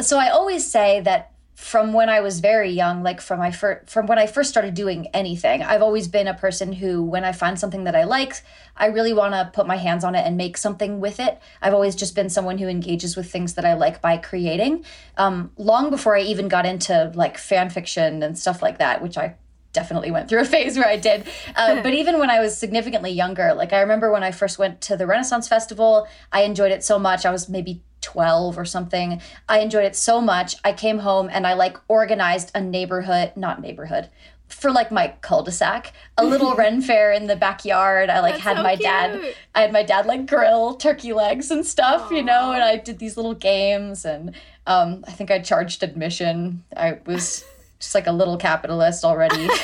so 0.00 0.20
I 0.20 0.28
always 0.30 0.70
say 0.70 1.00
that 1.00 1.32
from 1.56 1.92
when 1.92 2.08
I 2.08 2.20
was 2.20 2.38
very 2.38 2.70
young, 2.70 3.02
like 3.02 3.20
from 3.20 3.40
my 3.40 3.50
from 3.50 4.06
when 4.06 4.20
I 4.20 4.28
first 4.28 4.50
started 4.50 4.74
doing 4.74 5.08
anything, 5.08 5.64
I've 5.64 5.82
always 5.82 6.06
been 6.06 6.28
a 6.28 6.34
person 6.34 6.72
who, 6.72 7.02
when 7.02 7.24
I 7.24 7.32
find 7.32 7.58
something 7.58 7.84
that 7.84 7.96
I 7.96 8.04
like, 8.04 8.34
I 8.76 8.86
really 8.86 9.12
want 9.12 9.34
to 9.34 9.50
put 9.52 9.66
my 9.66 9.76
hands 9.76 10.04
on 10.04 10.14
it 10.14 10.24
and 10.24 10.36
make 10.36 10.56
something 10.56 11.00
with 11.00 11.18
it. 11.18 11.40
I've 11.60 11.74
always 11.74 11.96
just 11.96 12.14
been 12.14 12.30
someone 12.30 12.58
who 12.58 12.68
engages 12.68 13.16
with 13.16 13.32
things 13.32 13.54
that 13.54 13.64
I 13.64 13.74
like 13.74 14.00
by 14.00 14.16
creating. 14.16 14.84
Um, 15.16 15.50
long 15.56 15.90
before 15.90 16.16
I 16.16 16.20
even 16.20 16.46
got 16.46 16.66
into 16.66 17.10
like 17.16 17.36
fan 17.36 17.68
fiction 17.68 18.22
and 18.22 18.38
stuff 18.38 18.62
like 18.62 18.78
that, 18.78 19.02
which 19.02 19.18
I 19.18 19.34
definitely 19.72 20.10
went 20.10 20.28
through 20.28 20.40
a 20.40 20.44
phase 20.44 20.76
where 20.76 20.88
I 20.88 20.96
did. 20.96 21.26
Uh, 21.56 21.80
but 21.82 21.94
even 21.94 22.18
when 22.18 22.30
I 22.30 22.40
was 22.40 22.56
significantly 22.56 23.10
younger, 23.10 23.54
like 23.54 23.72
I 23.72 23.80
remember 23.80 24.10
when 24.12 24.22
I 24.22 24.30
first 24.30 24.58
went 24.58 24.80
to 24.82 24.96
the 24.96 25.06
Renaissance 25.06 25.48
Festival, 25.48 26.06
I 26.30 26.42
enjoyed 26.42 26.72
it 26.72 26.84
so 26.84 26.98
much. 26.98 27.24
I 27.24 27.30
was 27.30 27.48
maybe 27.48 27.82
12 28.02 28.58
or 28.58 28.64
something. 28.64 29.20
I 29.48 29.60
enjoyed 29.60 29.84
it 29.84 29.96
so 29.96 30.20
much. 30.20 30.56
I 30.64 30.72
came 30.72 30.98
home 30.98 31.28
and 31.32 31.46
I 31.46 31.54
like 31.54 31.78
organized 31.88 32.50
a 32.54 32.60
neighborhood, 32.60 33.32
not 33.36 33.60
neighborhood, 33.60 34.10
for 34.48 34.70
like 34.70 34.90
my 34.90 35.14
cul-de-sac, 35.22 35.92
a 36.18 36.24
little 36.24 36.54
Ren 36.56 36.82
fair 36.82 37.12
in 37.12 37.26
the 37.26 37.36
backyard. 37.36 38.10
I 38.10 38.20
like 38.20 38.34
That's 38.34 38.44
had 38.44 38.56
so 38.58 38.62
my 38.62 38.76
cute. 38.76 38.82
dad, 38.82 39.34
I 39.54 39.62
had 39.62 39.72
my 39.72 39.82
dad 39.82 40.06
like 40.06 40.26
grill 40.26 40.74
turkey 40.74 41.12
legs 41.12 41.50
and 41.50 41.64
stuff, 41.64 42.10
you 42.10 42.22
know, 42.22 42.52
and 42.52 42.62
I 42.62 42.76
did 42.76 42.98
these 42.98 43.16
little 43.16 43.34
games 43.34 44.04
and 44.04 44.34
um, 44.66 45.04
I 45.08 45.12
think 45.12 45.30
I 45.30 45.38
charged 45.38 45.82
admission. 45.82 46.64
I 46.76 46.98
was 47.06 47.44
just 47.82 47.94
like 47.94 48.06
a 48.06 48.12
little 48.12 48.36
capitalist 48.36 49.04
already. 49.04 49.48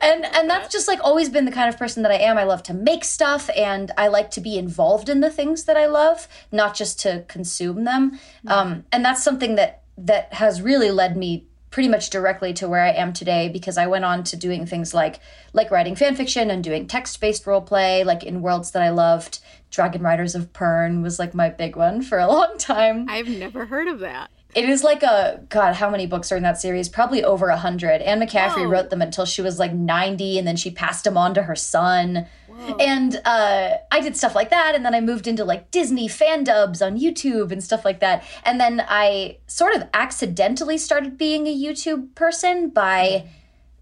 and 0.00 0.24
and 0.24 0.48
that's 0.48 0.72
just 0.72 0.86
like 0.86 1.00
always 1.02 1.28
been 1.28 1.44
the 1.44 1.52
kind 1.52 1.68
of 1.68 1.76
person 1.76 2.02
that 2.04 2.12
I 2.12 2.16
am. 2.16 2.38
I 2.38 2.44
love 2.44 2.62
to 2.64 2.74
make 2.74 3.04
stuff 3.04 3.50
and 3.56 3.90
I 3.98 4.08
like 4.08 4.30
to 4.32 4.40
be 4.40 4.56
involved 4.56 5.08
in 5.08 5.20
the 5.20 5.30
things 5.30 5.64
that 5.64 5.76
I 5.76 5.86
love, 5.86 6.28
not 6.52 6.74
just 6.74 7.00
to 7.00 7.24
consume 7.28 7.84
them. 7.84 8.18
Um, 8.46 8.84
and 8.92 9.04
that's 9.04 9.22
something 9.22 9.56
that 9.56 9.82
that 9.98 10.32
has 10.34 10.62
really 10.62 10.90
led 10.90 11.16
me 11.16 11.46
pretty 11.70 11.88
much 11.88 12.10
directly 12.10 12.52
to 12.52 12.68
where 12.68 12.84
I 12.84 12.90
am 12.90 13.12
today 13.12 13.48
because 13.48 13.76
I 13.76 13.88
went 13.88 14.04
on 14.04 14.22
to 14.24 14.36
doing 14.36 14.64
things 14.64 14.94
like 14.94 15.18
like 15.52 15.72
writing 15.72 15.96
fan 15.96 16.14
fiction 16.14 16.48
and 16.48 16.62
doing 16.62 16.86
text-based 16.86 17.48
role 17.48 17.60
play 17.60 18.04
like 18.04 18.22
in 18.22 18.42
worlds 18.42 18.70
that 18.70 18.82
I 18.82 18.90
loved. 18.90 19.40
Dragon 19.70 20.02
Riders 20.02 20.36
of 20.36 20.52
Pern 20.52 21.02
was 21.02 21.18
like 21.18 21.34
my 21.34 21.48
big 21.48 21.74
one 21.74 22.00
for 22.00 22.20
a 22.20 22.28
long 22.28 22.58
time. 22.58 23.06
I've 23.08 23.26
never 23.26 23.66
heard 23.66 23.88
of 23.88 23.98
that. 23.98 24.30
It 24.54 24.68
is 24.68 24.84
like 24.84 25.02
a 25.02 25.42
god. 25.48 25.74
How 25.74 25.90
many 25.90 26.06
books 26.06 26.30
are 26.30 26.36
in 26.36 26.42
that 26.44 26.60
series? 26.60 26.88
Probably 26.88 27.24
over 27.24 27.48
a 27.48 27.56
hundred. 27.56 28.02
Anne 28.02 28.20
McCaffrey 28.20 28.64
Whoa. 28.64 28.68
wrote 28.68 28.90
them 28.90 29.02
until 29.02 29.24
she 29.24 29.42
was 29.42 29.58
like 29.58 29.72
ninety, 29.72 30.38
and 30.38 30.46
then 30.46 30.56
she 30.56 30.70
passed 30.70 31.04
them 31.04 31.16
on 31.16 31.34
to 31.34 31.42
her 31.42 31.56
son. 31.56 32.26
Whoa. 32.46 32.76
And 32.76 33.20
uh, 33.24 33.78
I 33.90 34.00
did 34.00 34.16
stuff 34.16 34.34
like 34.34 34.50
that, 34.50 34.74
and 34.74 34.84
then 34.84 34.94
I 34.94 35.00
moved 35.00 35.26
into 35.26 35.44
like 35.44 35.70
Disney 35.70 36.06
fan 36.06 36.44
dubs 36.44 36.80
on 36.80 36.98
YouTube 36.98 37.50
and 37.50 37.62
stuff 37.62 37.84
like 37.84 38.00
that. 38.00 38.22
And 38.44 38.60
then 38.60 38.84
I 38.88 39.38
sort 39.48 39.74
of 39.74 39.88
accidentally 39.92 40.78
started 40.78 41.18
being 41.18 41.46
a 41.46 41.56
YouTube 41.56 42.14
person 42.14 42.70
by. 42.70 43.28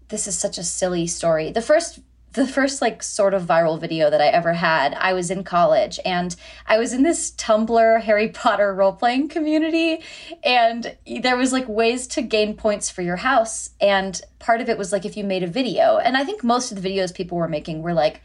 This 0.09 0.27
is 0.27 0.37
such 0.37 0.57
a 0.57 0.63
silly 0.63 1.07
story. 1.07 1.51
The 1.51 1.61
first 1.61 1.99
the 2.33 2.47
first 2.47 2.81
like 2.81 3.01
sort 3.01 3.33
of 3.33 3.43
viral 3.43 3.79
video 3.79 4.09
that 4.09 4.21
I 4.21 4.27
ever 4.27 4.53
had, 4.53 4.93
I 4.95 5.13
was 5.13 5.31
in 5.31 5.43
college 5.43 5.99
and 6.03 6.35
I 6.67 6.77
was 6.77 6.93
in 6.93 7.03
this 7.03 7.31
Tumblr 7.31 8.01
Harry 8.03 8.29
Potter 8.29 8.73
role 8.73 8.93
playing 8.93 9.29
community 9.29 10.01
and 10.43 10.97
there 11.21 11.37
was 11.37 11.53
like 11.53 11.67
ways 11.67 12.07
to 12.07 12.21
gain 12.21 12.55
points 12.55 12.89
for 12.89 13.01
your 13.01 13.17
house 13.17 13.71
and 13.79 14.21
part 14.39 14.61
of 14.61 14.69
it 14.69 14.77
was 14.77 14.91
like 14.91 15.05
if 15.05 15.15
you 15.15 15.23
made 15.23 15.43
a 15.43 15.47
video 15.47 15.97
and 15.97 16.17
I 16.17 16.23
think 16.23 16.43
most 16.43 16.71
of 16.71 16.81
the 16.81 16.89
videos 16.89 17.13
people 17.13 17.37
were 17.37 17.47
making 17.47 17.81
were 17.81 17.93
like 17.93 18.21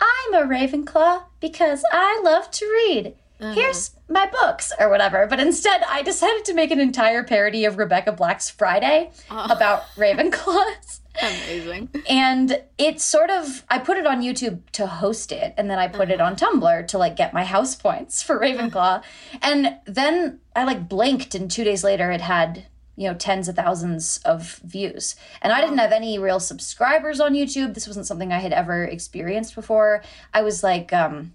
I'm 0.00 0.34
a 0.34 0.46
Ravenclaw 0.46 1.24
because 1.40 1.82
I 1.92 2.20
love 2.24 2.50
to 2.52 2.66
read. 2.66 3.14
Uh-huh. 3.40 3.52
Here's 3.52 3.92
my 4.08 4.26
books 4.26 4.72
or 4.78 4.88
whatever. 4.88 5.26
But 5.26 5.40
instead, 5.40 5.82
I 5.88 6.02
decided 6.02 6.44
to 6.46 6.54
make 6.54 6.70
an 6.70 6.80
entire 6.80 7.22
parody 7.22 7.64
of 7.64 7.78
Rebecca 7.78 8.12
Black's 8.12 8.50
Friday 8.50 9.10
oh. 9.30 9.46
about 9.50 9.84
Ravenclaws. 9.96 10.99
Amazing. 11.20 11.88
And 12.08 12.62
it's 12.78 13.04
sort 13.04 13.30
of, 13.30 13.64
I 13.68 13.78
put 13.78 13.98
it 13.98 14.06
on 14.06 14.22
YouTube 14.22 14.60
to 14.72 14.86
host 14.86 15.32
it, 15.32 15.54
and 15.56 15.70
then 15.70 15.78
I 15.78 15.88
put 15.88 16.10
it 16.10 16.20
on 16.20 16.36
Tumblr 16.36 16.88
to 16.88 16.98
like 16.98 17.16
get 17.16 17.34
my 17.34 17.44
house 17.44 17.74
points 17.74 18.22
for 18.22 18.38
Ravenclaw. 18.38 19.02
And 19.42 19.76
then 19.86 20.40
I 20.54 20.64
like 20.64 20.88
blinked, 20.88 21.34
and 21.34 21.50
two 21.50 21.64
days 21.64 21.84
later, 21.84 22.10
it 22.10 22.20
had, 22.20 22.66
you 22.96 23.08
know, 23.08 23.14
tens 23.14 23.48
of 23.48 23.56
thousands 23.56 24.18
of 24.24 24.60
views. 24.64 25.16
And 25.42 25.52
I 25.52 25.60
didn't 25.60 25.78
have 25.78 25.92
any 25.92 26.18
real 26.18 26.40
subscribers 26.40 27.20
on 27.20 27.34
YouTube. 27.34 27.74
This 27.74 27.86
wasn't 27.86 28.06
something 28.06 28.32
I 28.32 28.38
had 28.38 28.52
ever 28.52 28.84
experienced 28.84 29.54
before. 29.54 30.02
I 30.32 30.42
was 30.42 30.62
like, 30.62 30.92
um, 30.92 31.34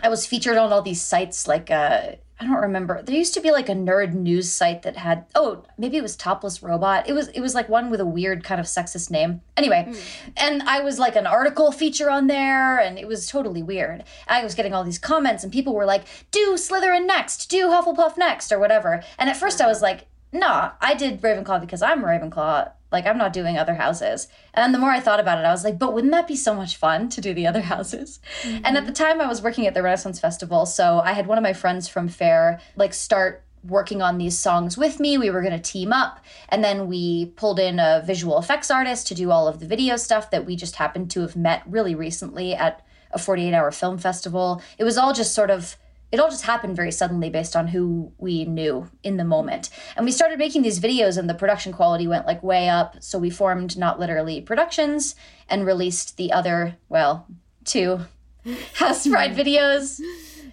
I 0.00 0.08
was 0.08 0.26
featured 0.26 0.58
on 0.58 0.72
all 0.72 0.82
these 0.82 1.00
sites 1.00 1.46
like 1.46 1.70
uh 1.70 2.12
I 2.40 2.46
don't 2.46 2.60
remember. 2.60 3.00
There 3.00 3.14
used 3.14 3.34
to 3.34 3.40
be 3.40 3.52
like 3.52 3.68
a 3.68 3.74
nerd 3.74 4.12
news 4.12 4.50
site 4.50 4.82
that 4.82 4.96
had 4.96 5.24
oh, 5.36 5.64
maybe 5.78 5.96
it 5.96 6.02
was 6.02 6.16
Topless 6.16 6.62
Robot. 6.62 7.08
It 7.08 7.12
was 7.12 7.28
it 7.28 7.40
was 7.40 7.54
like 7.54 7.68
one 7.68 7.90
with 7.90 8.00
a 8.00 8.06
weird 8.06 8.42
kind 8.42 8.60
of 8.60 8.66
sexist 8.66 9.10
name. 9.10 9.40
Anyway, 9.56 9.84
hmm. 9.88 10.30
and 10.36 10.62
I 10.64 10.80
was 10.80 10.98
like 10.98 11.14
an 11.14 11.26
article 11.26 11.70
feature 11.70 12.10
on 12.10 12.26
there 12.26 12.78
and 12.78 12.98
it 12.98 13.06
was 13.06 13.28
totally 13.28 13.62
weird. 13.62 14.02
I 14.26 14.42
was 14.42 14.54
getting 14.54 14.74
all 14.74 14.82
these 14.82 14.98
comments 14.98 15.44
and 15.44 15.52
people 15.52 15.74
were 15.74 15.86
like, 15.86 16.04
"Do 16.32 16.54
Slytherin 16.54 17.06
next, 17.06 17.48
do 17.48 17.68
Hufflepuff 17.68 18.18
next 18.18 18.50
or 18.50 18.58
whatever." 18.58 19.02
And 19.16 19.30
at 19.30 19.36
first 19.36 19.60
I 19.60 19.66
was 19.66 19.82
uh-huh. 19.82 19.92
like, 19.92 20.06
"Nah, 20.34 20.72
I 20.80 20.94
did 20.94 21.22
Ravenclaw 21.22 21.60
because 21.60 21.80
I'm 21.80 22.02
a 22.02 22.06
Ravenclaw. 22.06 22.72
Like 22.92 23.06
I'm 23.06 23.16
not 23.16 23.32
doing 23.32 23.56
other 23.56 23.74
houses." 23.74 24.28
And 24.52 24.74
the 24.74 24.78
more 24.78 24.90
I 24.90 25.00
thought 25.00 25.20
about 25.20 25.38
it, 25.38 25.44
I 25.44 25.52
was 25.52 25.64
like, 25.64 25.78
"But 25.78 25.94
wouldn't 25.94 26.12
that 26.12 26.28
be 26.28 26.36
so 26.36 26.54
much 26.54 26.76
fun 26.76 27.08
to 27.10 27.20
do 27.20 27.32
the 27.32 27.46
other 27.46 27.60
houses?" 27.74 28.20
And 28.44 28.66
at 28.66 28.74
mm-hmm. 28.74 28.86
the 28.86 28.92
time 28.92 29.20
I 29.20 29.26
was 29.26 29.40
working 29.40 29.66
at 29.66 29.74
the 29.74 29.82
Renaissance 29.82 30.20
Festival, 30.20 30.66
so 30.66 31.00
I 31.00 31.12
had 31.12 31.26
one 31.26 31.38
of 31.38 31.42
my 31.42 31.52
friends 31.52 31.88
from 31.88 32.08
Fair 32.08 32.60
like 32.76 32.92
start 32.92 33.44
working 33.66 34.02
on 34.02 34.18
these 34.18 34.38
songs 34.38 34.76
with 34.76 35.00
me. 35.00 35.16
We 35.16 35.30
were 35.30 35.40
going 35.40 35.56
to 35.56 35.70
team 35.72 35.92
up, 35.92 36.20
and 36.48 36.62
then 36.62 36.86
we 36.86 37.26
pulled 37.36 37.58
in 37.58 37.78
a 37.78 38.02
visual 38.04 38.38
effects 38.38 38.70
artist 38.70 39.06
to 39.08 39.14
do 39.14 39.30
all 39.30 39.48
of 39.48 39.60
the 39.60 39.66
video 39.66 39.96
stuff 39.96 40.30
that 40.30 40.44
we 40.44 40.56
just 40.56 40.76
happened 40.76 41.10
to 41.12 41.20
have 41.20 41.36
met 41.36 41.62
really 41.66 41.94
recently 41.94 42.54
at 42.54 42.84
a 43.10 43.18
48-hour 43.18 43.70
film 43.70 43.96
festival. 43.96 44.60
It 44.76 44.84
was 44.84 44.98
all 44.98 45.12
just 45.12 45.34
sort 45.34 45.50
of 45.50 45.76
it 46.12 46.20
all 46.20 46.30
just 46.30 46.44
happened 46.44 46.76
very 46.76 46.92
suddenly 46.92 47.28
based 47.28 47.56
on 47.56 47.68
who 47.68 48.12
we 48.18 48.44
knew 48.44 48.88
in 49.02 49.16
the 49.16 49.24
moment. 49.24 49.70
And 49.96 50.04
we 50.04 50.12
started 50.12 50.38
making 50.38 50.62
these 50.62 50.80
videos 50.80 51.18
and 51.18 51.28
the 51.28 51.34
production 51.34 51.72
quality 51.72 52.06
went 52.06 52.26
like 52.26 52.42
way 52.42 52.68
up, 52.68 52.96
so 53.00 53.18
we 53.18 53.30
formed 53.30 53.76
Not 53.76 53.98
Literally 53.98 54.40
Productions 54.40 55.16
and 55.48 55.66
released 55.66 56.16
the 56.16 56.32
other, 56.32 56.76
well, 56.88 57.26
two 57.64 58.00
House 58.74 59.06
Pride 59.06 59.32
mm-hmm. 59.32 59.40
videos. 59.40 60.00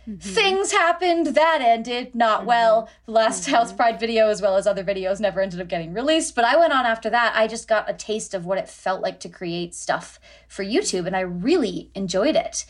Mm-hmm. 0.10 0.18
Things 0.18 0.72
happened 0.72 1.28
that 1.28 1.62
ended 1.62 2.16
not 2.16 2.40
mm-hmm. 2.40 2.48
well. 2.48 2.90
The 3.06 3.12
last 3.12 3.48
House 3.48 3.72
Pride 3.72 4.00
video, 4.00 4.30
as 4.30 4.42
well 4.42 4.58
as 4.58 4.66
other 4.66 4.84
videos, 4.84 5.20
never 5.20 5.42
ended 5.42 5.62
up 5.62 5.68
getting 5.68 5.94
released. 5.94 6.34
But 6.34 6.46
I 6.46 6.58
went 6.58 6.74
on 6.74 6.88
after 6.88 7.10
that. 7.12 7.34
I 7.36 7.48
just 7.48 7.68
got 7.68 7.90
a 7.90 7.94
taste 7.94 8.34
of 8.34 8.46
what 8.46 8.58
it 8.58 8.68
felt 8.68 9.02
like 9.02 9.20
to 9.20 9.30
create 9.30 9.76
stuff 9.76 10.20
for 10.48 10.66
YouTube, 10.66 11.06
and 11.06 11.16
I 11.16 11.22
really 11.22 11.92
enjoyed 11.94 12.36
it. 12.36 12.66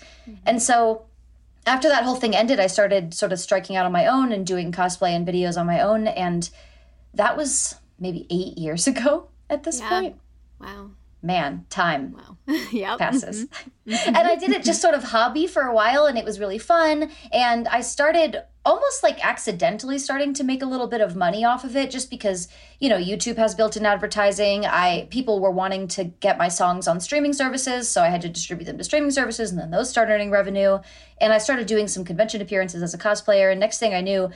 And 0.45 0.61
so 0.61 1.05
after 1.65 1.87
that 1.89 2.03
whole 2.03 2.15
thing 2.15 2.35
ended, 2.35 2.59
I 2.59 2.67
started 2.67 3.13
sort 3.13 3.31
of 3.31 3.39
striking 3.39 3.75
out 3.75 3.85
on 3.85 3.91
my 3.91 4.05
own 4.07 4.31
and 4.31 4.45
doing 4.45 4.71
cosplay 4.71 5.11
and 5.11 5.27
videos 5.27 5.59
on 5.59 5.65
my 5.67 5.79
own. 5.81 6.07
And 6.07 6.49
that 7.13 7.37
was 7.37 7.75
maybe 7.99 8.25
eight 8.29 8.57
years 8.57 8.87
ago 8.93 9.27
at 9.49 9.63
this 9.63 9.79
Yeah. 9.79 9.89
point. 9.89 10.15
Wow. 10.59 10.91
Man, 11.23 11.65
time 11.69 12.17
Wow. 12.17 12.37
yep. 12.71 12.97
passes. 12.97 13.45
Mm-hmm. 13.45 14.07
and 14.15 14.17
I 14.17 14.35
did 14.35 14.49
it 14.51 14.63
just 14.63 14.81
sort 14.81 14.95
of 14.95 15.03
hobby 15.03 15.45
for 15.45 15.61
a 15.63 15.73
while 15.73 16.05
and 16.07 16.17
it 16.17 16.25
was 16.25 16.39
really 16.39 16.57
fun. 16.57 17.11
And 17.31 17.67
I 17.67 17.81
started 17.81 18.41
almost 18.63 19.01
like 19.01 19.25
accidentally 19.25 19.97
starting 19.97 20.33
to 20.35 20.43
make 20.43 20.61
a 20.61 20.65
little 20.65 20.87
bit 20.87 21.01
of 21.01 21.15
money 21.15 21.43
off 21.43 21.63
of 21.63 21.75
it 21.75 21.89
just 21.89 22.09
because, 22.09 22.47
you 22.79 22.89
know, 22.89 22.97
YouTube 22.97 23.37
has 23.37 23.55
built-in 23.55 23.85
advertising. 23.85 24.65
I 24.65 25.07
people 25.09 25.39
were 25.39 25.51
wanting 25.51 25.87
to 25.89 26.03
get 26.05 26.37
my 26.37 26.47
songs 26.47 26.87
on 26.87 26.99
streaming 26.99 27.33
services, 27.33 27.89
so 27.89 28.03
I 28.03 28.09
had 28.09 28.21
to 28.21 28.29
distribute 28.29 28.65
them 28.65 28.77
to 28.77 28.83
streaming 28.83 29.11
services 29.11 29.49
and 29.49 29.59
then 29.59 29.71
those 29.71 29.89
started 29.89 30.13
earning 30.13 30.29
revenue. 30.29 30.79
And 31.19 31.33
I 31.33 31.39
started 31.39 31.65
doing 31.65 31.87
some 31.87 32.05
convention 32.05 32.41
appearances 32.41 32.83
as 32.83 32.93
a 32.93 32.99
cosplayer 32.99 33.51
and 33.51 33.59
next 33.59 33.79
thing 33.79 33.95
I 33.95 34.01
knew, 34.01 34.29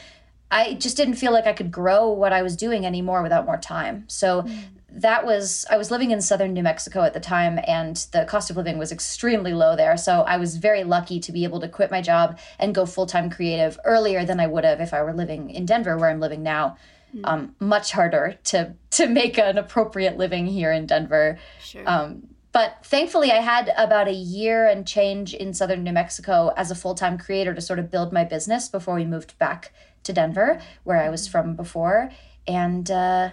I 0.49 0.73
just 0.75 0.97
didn't 0.97 1.15
feel 1.15 1.31
like 1.31 1.47
I 1.47 1.53
could 1.53 1.71
grow 1.71 2.09
what 2.09 2.33
I 2.33 2.41
was 2.41 2.55
doing 2.55 2.85
anymore 2.85 3.21
without 3.21 3.45
more 3.45 3.57
time. 3.57 4.05
So 4.07 4.41
hmm. 4.41 4.53
That 4.95 5.25
was 5.25 5.65
I 5.69 5.77
was 5.77 5.91
living 5.91 6.11
in 6.11 6.21
southern 6.21 6.53
New 6.53 6.63
Mexico 6.63 7.03
at 7.03 7.13
the 7.13 7.19
time 7.19 7.59
and 7.67 7.97
the 8.11 8.25
cost 8.25 8.49
of 8.49 8.57
living 8.57 8.77
was 8.77 8.91
extremely 8.91 9.53
low 9.53 9.75
there. 9.75 9.97
So 9.97 10.21
I 10.21 10.37
was 10.37 10.57
very 10.57 10.83
lucky 10.83 11.19
to 11.19 11.31
be 11.31 11.43
able 11.43 11.59
to 11.59 11.67
quit 11.67 11.91
my 11.91 12.01
job 12.01 12.39
and 12.59 12.73
go 12.73 12.85
full-time 12.85 13.29
creative 13.29 13.77
earlier 13.83 14.25
than 14.25 14.39
I 14.39 14.47
would 14.47 14.63
have 14.63 14.79
if 14.79 14.93
I 14.93 15.03
were 15.03 15.13
living 15.13 15.49
in 15.49 15.65
Denver 15.65 15.97
where 15.97 16.09
I'm 16.09 16.19
living 16.19 16.43
now. 16.43 16.77
Um, 17.23 17.55
much 17.61 17.93
harder 17.93 18.37
to 18.45 18.75
to 18.91 19.07
make 19.07 19.37
an 19.37 19.57
appropriate 19.57 20.17
living 20.17 20.47
here 20.47 20.73
in 20.73 20.85
Denver. 20.85 21.39
Sure. 21.61 21.83
Um, 21.85 22.35
but 22.51 22.85
thankfully, 22.85 23.31
I 23.31 23.41
had 23.41 23.71
about 23.77 24.09
a 24.09 24.13
year 24.13 24.67
and 24.67 24.85
change 24.85 25.33
in 25.33 25.53
southern 25.53 25.83
New 25.83 25.93
Mexico 25.93 26.53
as 26.57 26.71
a 26.71 26.75
full 26.75 26.93
time 26.93 27.17
creator 27.17 27.53
to 27.53 27.61
sort 27.61 27.79
of 27.79 27.89
build 27.89 28.11
my 28.11 28.25
business 28.25 28.67
before 28.67 28.95
we 28.95 29.05
moved 29.05 29.37
back 29.39 29.71
to 30.03 30.11
Denver, 30.11 30.59
where 30.83 31.01
I 31.01 31.09
was 31.09 31.25
from 31.25 31.55
before, 31.55 32.11
and 32.47 32.91
uh, 32.91 33.29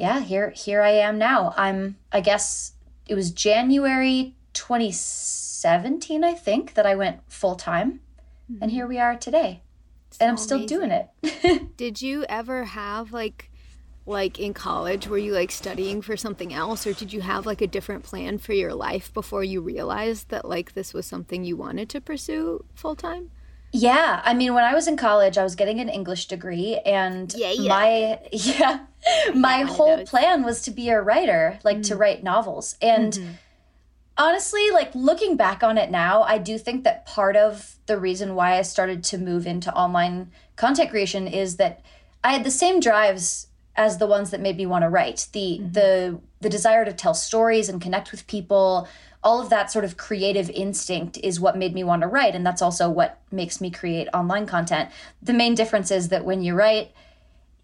yeah, 0.00 0.20
here 0.20 0.48
here 0.56 0.80
I 0.80 0.92
am 0.92 1.18
now. 1.18 1.52
I'm 1.58 1.96
I 2.10 2.22
guess 2.22 2.72
it 3.06 3.14
was 3.14 3.30
January 3.30 4.34
2017, 4.54 6.24
I 6.24 6.32
think, 6.32 6.72
that 6.72 6.86
I 6.86 6.94
went 6.94 7.20
full 7.28 7.54
time, 7.54 8.00
mm-hmm. 8.50 8.62
and 8.62 8.70
here 8.70 8.86
we 8.86 8.98
are 8.98 9.14
today, 9.14 9.60
so 10.10 10.18
and 10.22 10.30
I'm 10.30 10.36
still 10.38 10.56
amazing. 10.56 10.78
doing 10.78 10.90
it. 10.90 11.76
Did 11.76 12.00
you 12.00 12.24
ever 12.28 12.64
have 12.64 13.12
like? 13.12 13.48
like 14.06 14.40
in 14.40 14.54
college 14.54 15.06
were 15.06 15.18
you 15.18 15.30
like 15.30 15.52
studying 15.52 16.00
for 16.00 16.16
something 16.16 16.54
else 16.54 16.86
or 16.86 16.94
did 16.94 17.12
you 17.12 17.20
have 17.20 17.44
like 17.44 17.60
a 17.60 17.66
different 17.66 18.02
plan 18.02 18.38
for 18.38 18.54
your 18.54 18.72
life 18.72 19.12
before 19.12 19.44
you 19.44 19.60
realized 19.60 20.30
that 20.30 20.48
like 20.48 20.72
this 20.72 20.94
was 20.94 21.04
something 21.04 21.44
you 21.44 21.54
wanted 21.54 21.88
to 21.88 22.00
pursue 22.00 22.64
full 22.74 22.96
time 22.96 23.30
yeah, 23.72 24.20
I 24.24 24.34
mean, 24.34 24.54
when 24.54 24.64
I 24.64 24.74
was 24.74 24.88
in 24.88 24.96
college, 24.96 25.38
I 25.38 25.44
was 25.44 25.54
getting 25.54 25.78
an 25.80 25.88
English 25.88 26.26
degree, 26.26 26.80
and 26.84 27.32
yeah, 27.34 27.52
yeah. 27.52 27.68
my 27.68 28.18
yeah, 28.32 28.80
my 29.34 29.62
whole 29.62 30.04
plan 30.04 30.42
was 30.42 30.62
to 30.62 30.70
be 30.70 30.88
a 30.88 31.00
writer, 31.00 31.58
like 31.62 31.76
mm-hmm. 31.76 31.82
to 31.82 31.96
write 31.96 32.24
novels. 32.24 32.76
And 32.82 33.12
mm-hmm. 33.12 33.32
honestly, 34.18 34.70
like 34.72 34.92
looking 34.94 35.36
back 35.36 35.62
on 35.62 35.78
it 35.78 35.90
now, 35.90 36.22
I 36.22 36.38
do 36.38 36.58
think 36.58 36.82
that 36.82 37.06
part 37.06 37.36
of 37.36 37.76
the 37.86 37.98
reason 37.98 38.34
why 38.34 38.58
I 38.58 38.62
started 38.62 39.04
to 39.04 39.18
move 39.18 39.46
into 39.46 39.72
online 39.72 40.32
content 40.56 40.90
creation 40.90 41.28
is 41.28 41.56
that 41.56 41.80
I 42.24 42.32
had 42.32 42.44
the 42.44 42.50
same 42.50 42.80
drives 42.80 43.46
as 43.76 43.98
the 43.98 44.06
ones 44.06 44.30
that 44.30 44.40
made 44.40 44.56
me 44.56 44.66
want 44.66 44.82
to 44.82 44.88
write. 44.88 45.28
The 45.32 45.60
mm-hmm. 45.60 45.72
the 45.72 46.20
the 46.40 46.50
desire 46.50 46.84
to 46.84 46.92
tell 46.92 47.14
stories 47.14 47.68
and 47.68 47.80
connect 47.80 48.10
with 48.10 48.26
people 48.26 48.88
all 49.22 49.40
of 49.40 49.50
that 49.50 49.70
sort 49.70 49.84
of 49.84 49.96
creative 49.96 50.48
instinct 50.50 51.18
is 51.22 51.38
what 51.38 51.56
made 51.56 51.74
me 51.74 51.84
want 51.84 52.02
to 52.02 52.08
write. 52.08 52.34
And 52.34 52.44
that's 52.44 52.62
also 52.62 52.88
what 52.88 53.18
makes 53.30 53.60
me 53.60 53.70
create 53.70 54.08
online 54.14 54.46
content. 54.46 54.90
The 55.22 55.34
main 55.34 55.54
difference 55.54 55.90
is 55.90 56.08
that 56.08 56.24
when 56.24 56.42
you 56.42 56.54
write, 56.54 56.92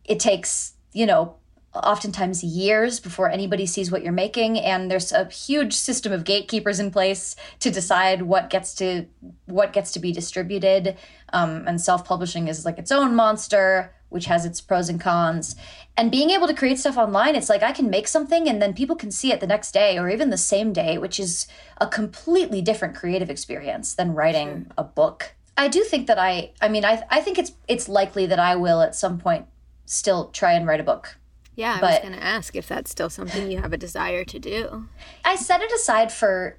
it 0.04 0.20
takes, 0.20 0.74
you 0.92 1.06
know, 1.06 1.36
oftentimes 1.74 2.42
years 2.42 3.00
before 3.00 3.30
anybody 3.30 3.66
sees 3.66 3.90
what 3.90 4.02
you're 4.02 4.12
making 4.12 4.58
and 4.58 4.90
there's 4.90 5.12
a 5.12 5.26
huge 5.26 5.74
system 5.74 6.12
of 6.12 6.24
gatekeepers 6.24 6.80
in 6.80 6.90
place 6.90 7.36
to 7.60 7.70
decide 7.70 8.22
what 8.22 8.50
gets 8.50 8.74
to 8.74 9.06
what 9.44 9.72
gets 9.72 9.92
to 9.92 9.98
be 9.98 10.12
distributed 10.12 10.96
um, 11.32 11.64
and 11.66 11.80
self-publishing 11.80 12.48
is 12.48 12.64
like 12.64 12.78
its 12.78 12.90
own 12.90 13.14
monster 13.14 13.92
which 14.08 14.26
has 14.26 14.44
its 14.44 14.60
pros 14.60 14.88
and 14.88 15.00
cons. 15.00 15.56
And 15.96 16.10
being 16.10 16.30
able 16.30 16.46
to 16.46 16.54
create 16.54 16.78
stuff 16.78 16.96
online 16.96 17.34
it's 17.34 17.48
like 17.48 17.62
i 17.62 17.72
can 17.72 17.88
make 17.90 18.06
something 18.06 18.48
and 18.48 18.60
then 18.60 18.74
people 18.74 18.96
can 18.96 19.10
see 19.10 19.32
it 19.32 19.40
the 19.40 19.46
next 19.46 19.72
day 19.72 19.98
or 19.98 20.08
even 20.08 20.30
the 20.30 20.36
same 20.36 20.72
day 20.72 20.98
which 20.98 21.18
is 21.18 21.46
a 21.78 21.86
completely 21.86 22.60
different 22.60 22.94
creative 22.94 23.30
experience 23.30 23.94
than 23.94 24.14
writing 24.14 24.64
sure. 24.64 24.74
a 24.78 24.84
book. 24.84 25.34
I 25.56 25.68
do 25.68 25.82
think 25.84 26.06
that 26.06 26.18
i 26.18 26.52
i 26.60 26.68
mean 26.68 26.84
i 26.84 27.02
i 27.10 27.20
think 27.20 27.38
it's 27.38 27.52
it's 27.66 27.88
likely 27.88 28.26
that 28.26 28.38
i 28.38 28.54
will 28.56 28.82
at 28.82 28.94
some 28.94 29.18
point 29.18 29.46
still 29.86 30.28
try 30.28 30.52
and 30.52 30.66
write 30.66 30.80
a 30.80 30.84
book. 30.84 31.16
Yeah 31.54 31.76
i 31.76 31.80
but, 31.80 31.90
was 31.90 31.98
going 32.00 32.12
to 32.12 32.24
ask 32.24 32.54
if 32.54 32.68
that's 32.68 32.90
still 32.90 33.10
something 33.10 33.50
you 33.50 33.60
have 33.60 33.72
a 33.72 33.78
desire 33.78 34.24
to 34.24 34.38
do. 34.38 34.86
I 35.24 35.36
set 35.36 35.62
it 35.62 35.72
aside 35.72 36.12
for 36.12 36.58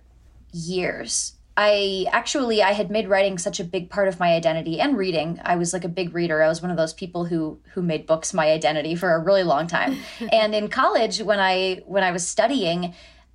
years 0.51 1.36
I 1.59 2.05
actually 2.11 2.61
I 2.61 2.73
had 2.73 2.91
made 2.91 3.09
writing 3.09 3.39
such 3.39 3.59
a 3.59 3.63
big 3.63 3.89
part 3.89 4.07
of 4.07 4.19
my 4.19 4.35
identity 4.35 4.79
and 4.79 4.95
reading. 4.95 5.41
I 5.43 5.55
was 5.55 5.73
like 5.73 5.83
a 5.83 5.89
big 5.89 6.13
reader. 6.13 6.43
I 6.43 6.47
was 6.47 6.61
one 6.61 6.69
of 6.69 6.77
those 6.77 6.93
people 6.93 7.25
who 7.25 7.59
who 7.73 7.81
made 7.81 8.05
books 8.05 8.31
my 8.31 8.51
identity 8.51 8.93
for 8.93 9.15
a 9.15 9.19
really 9.19 9.43
long 9.43 9.65
time. 9.65 9.97
and 10.31 10.53
in 10.53 10.69
college 10.69 11.19
when 11.19 11.39
I 11.39 11.81
when 11.87 12.03
I 12.03 12.11
was 12.11 12.27
studying, 12.27 12.93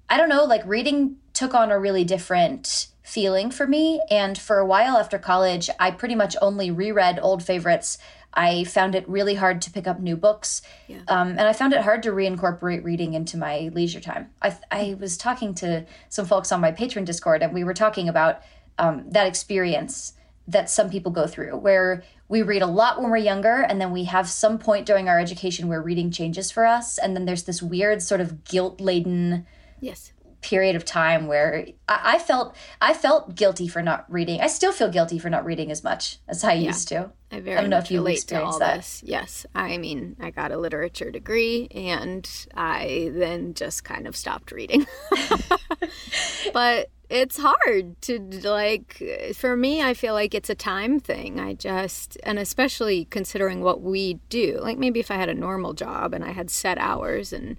I 0.09 0.17
don't 0.17 0.29
know, 0.29 0.45
like 0.45 0.65
reading 0.65 1.17
took 1.35 1.53
on 1.53 1.73
a 1.73 1.81
really 1.81 2.05
different 2.05 2.87
feeling 3.03 3.51
for 3.51 3.67
me 3.67 4.01
and 4.09 4.39
for 4.39 4.59
a 4.59 4.67
while 4.67 4.97
after 4.97 5.19
college, 5.19 5.69
I 5.81 5.91
pretty 5.91 6.15
much 6.15 6.37
only 6.41 6.71
reread 6.71 7.19
old 7.21 7.43
favorites 7.43 7.99
I 8.35 8.65
found 8.65 8.95
it 8.95 9.09
really 9.09 9.35
hard 9.35 9.61
to 9.63 9.71
pick 9.71 9.87
up 9.87 10.01
new 10.01 10.17
books. 10.17 10.63
Yeah. 10.89 11.01
Um, 11.09 11.31
and 11.31 11.43
I 11.43 11.53
found 11.53 11.73
it 11.73 11.83
hard 11.83 12.03
to 12.05 12.11
reincorporate 12.11 12.85
reading 12.85 13.15
into 13.15 13.37
my 13.37 13.71
leisure 13.73 14.01
time. 14.01 14.31
I, 14.41 14.57
I 14.71 14.97
was 14.99 15.17
talking 15.17 15.55
to 15.57 15.85
some 16.09 16.27
folks 16.27 16.53
on 16.53 16.61
my 16.61 16.73
Patreon 16.73 17.05
Discord, 17.05 17.43
and 17.43 17.53
we 17.53 17.65
were 17.65 17.75
talking 17.75 18.09
about 18.09 18.41
um, 18.79 19.05
that 19.11 19.27
experience 19.27 20.15
that 20.49 20.69
some 20.69 20.91
people 20.91 21.13
go 21.13 21.27
through 21.27 21.57
where 21.57 22.03
we 22.29 22.43
read 22.43 22.63
a 22.63 22.67
lot 22.67 23.01
when 23.01 23.11
we're 23.11 23.17
younger 23.17 23.61
and 23.61 23.81
then 23.81 23.93
we 23.93 24.05
have 24.05 24.29
some 24.29 24.59
point 24.59 24.87
during 24.87 25.09
our 25.09 25.21
education 25.21 25.69
where 25.69 25.81
reading 25.81 26.11
changes 26.11 26.51
for 26.51 26.67
us 26.67 26.99
and 26.99 27.15
then 27.15 27.25
there's 27.27 27.45
this 27.45 27.63
weird 27.63 28.03
sort 28.03 28.21
of 28.21 28.43
guilt 28.45 28.81
laden 28.81 29.47
yes 29.81 30.13
period 30.43 30.77
of 30.77 30.85
time 30.85 31.27
where 31.27 31.67
I, 31.89 32.15
I, 32.15 32.19
felt 32.19 32.55
I 32.81 32.93
felt 32.93 33.35
guilty 33.35 33.69
for 33.69 33.81
not 33.81 34.05
reading. 34.11 34.41
I 34.41 34.49
still 34.49 34.73
feel 34.73 34.91
guilty 34.91 35.19
for 35.19 35.31
not 35.31 35.45
reading 35.45 35.71
as 35.71 35.83
much 35.83 36.19
as 36.29 36.45
I 36.45 36.55
yeah, 36.55 36.69
used 36.69 36.89
to. 36.89 37.11
I 37.31 37.41
very 37.41 37.57
I 37.57 37.61
don't 37.63 37.71
know 37.71 37.79
if 37.79 37.91
you 37.91 38.01
all 38.01 38.59
that. 38.59 38.77
this. 38.77 39.03
Yes, 39.05 39.47
I 39.55 39.79
mean 39.79 40.17
I 40.21 40.31
got 40.31 40.53
a 40.53 40.59
literature 40.59 41.11
degree 41.11 41.69
and 41.71 42.29
I 42.55 43.11
then 43.15 43.55
just 43.55 43.85
kind 43.85 44.07
of 44.07 44.17
stopped 44.17 44.53
reading. 44.53 44.87
but 46.53 46.91
it's 47.09 47.39
hard 47.39 48.01
to 48.01 48.19
like 48.43 49.03
for 49.35 49.55
me 49.55 49.83
i 49.83 49.93
feel 49.93 50.15
like 50.15 50.35
it's 50.35 50.49
a 50.49 50.55
time 50.55 50.99
thing 50.99 51.39
i 51.39 51.53
just 51.53 52.17
and 52.23 52.39
especially 52.39 53.05
considering 53.05 53.61
what 53.61 53.83
we 53.83 54.15
do 54.31 54.59
like 54.63 54.79
maybe 54.79 54.99
if 54.99 55.11
i 55.11 55.17
had 55.17 55.29
a 55.29 55.35
normal 55.35 55.75
job 55.75 56.15
and 56.15 56.25
i 56.25 56.33
had 56.33 56.49
set 56.49 56.79
hours 56.79 57.31
and 57.31 57.59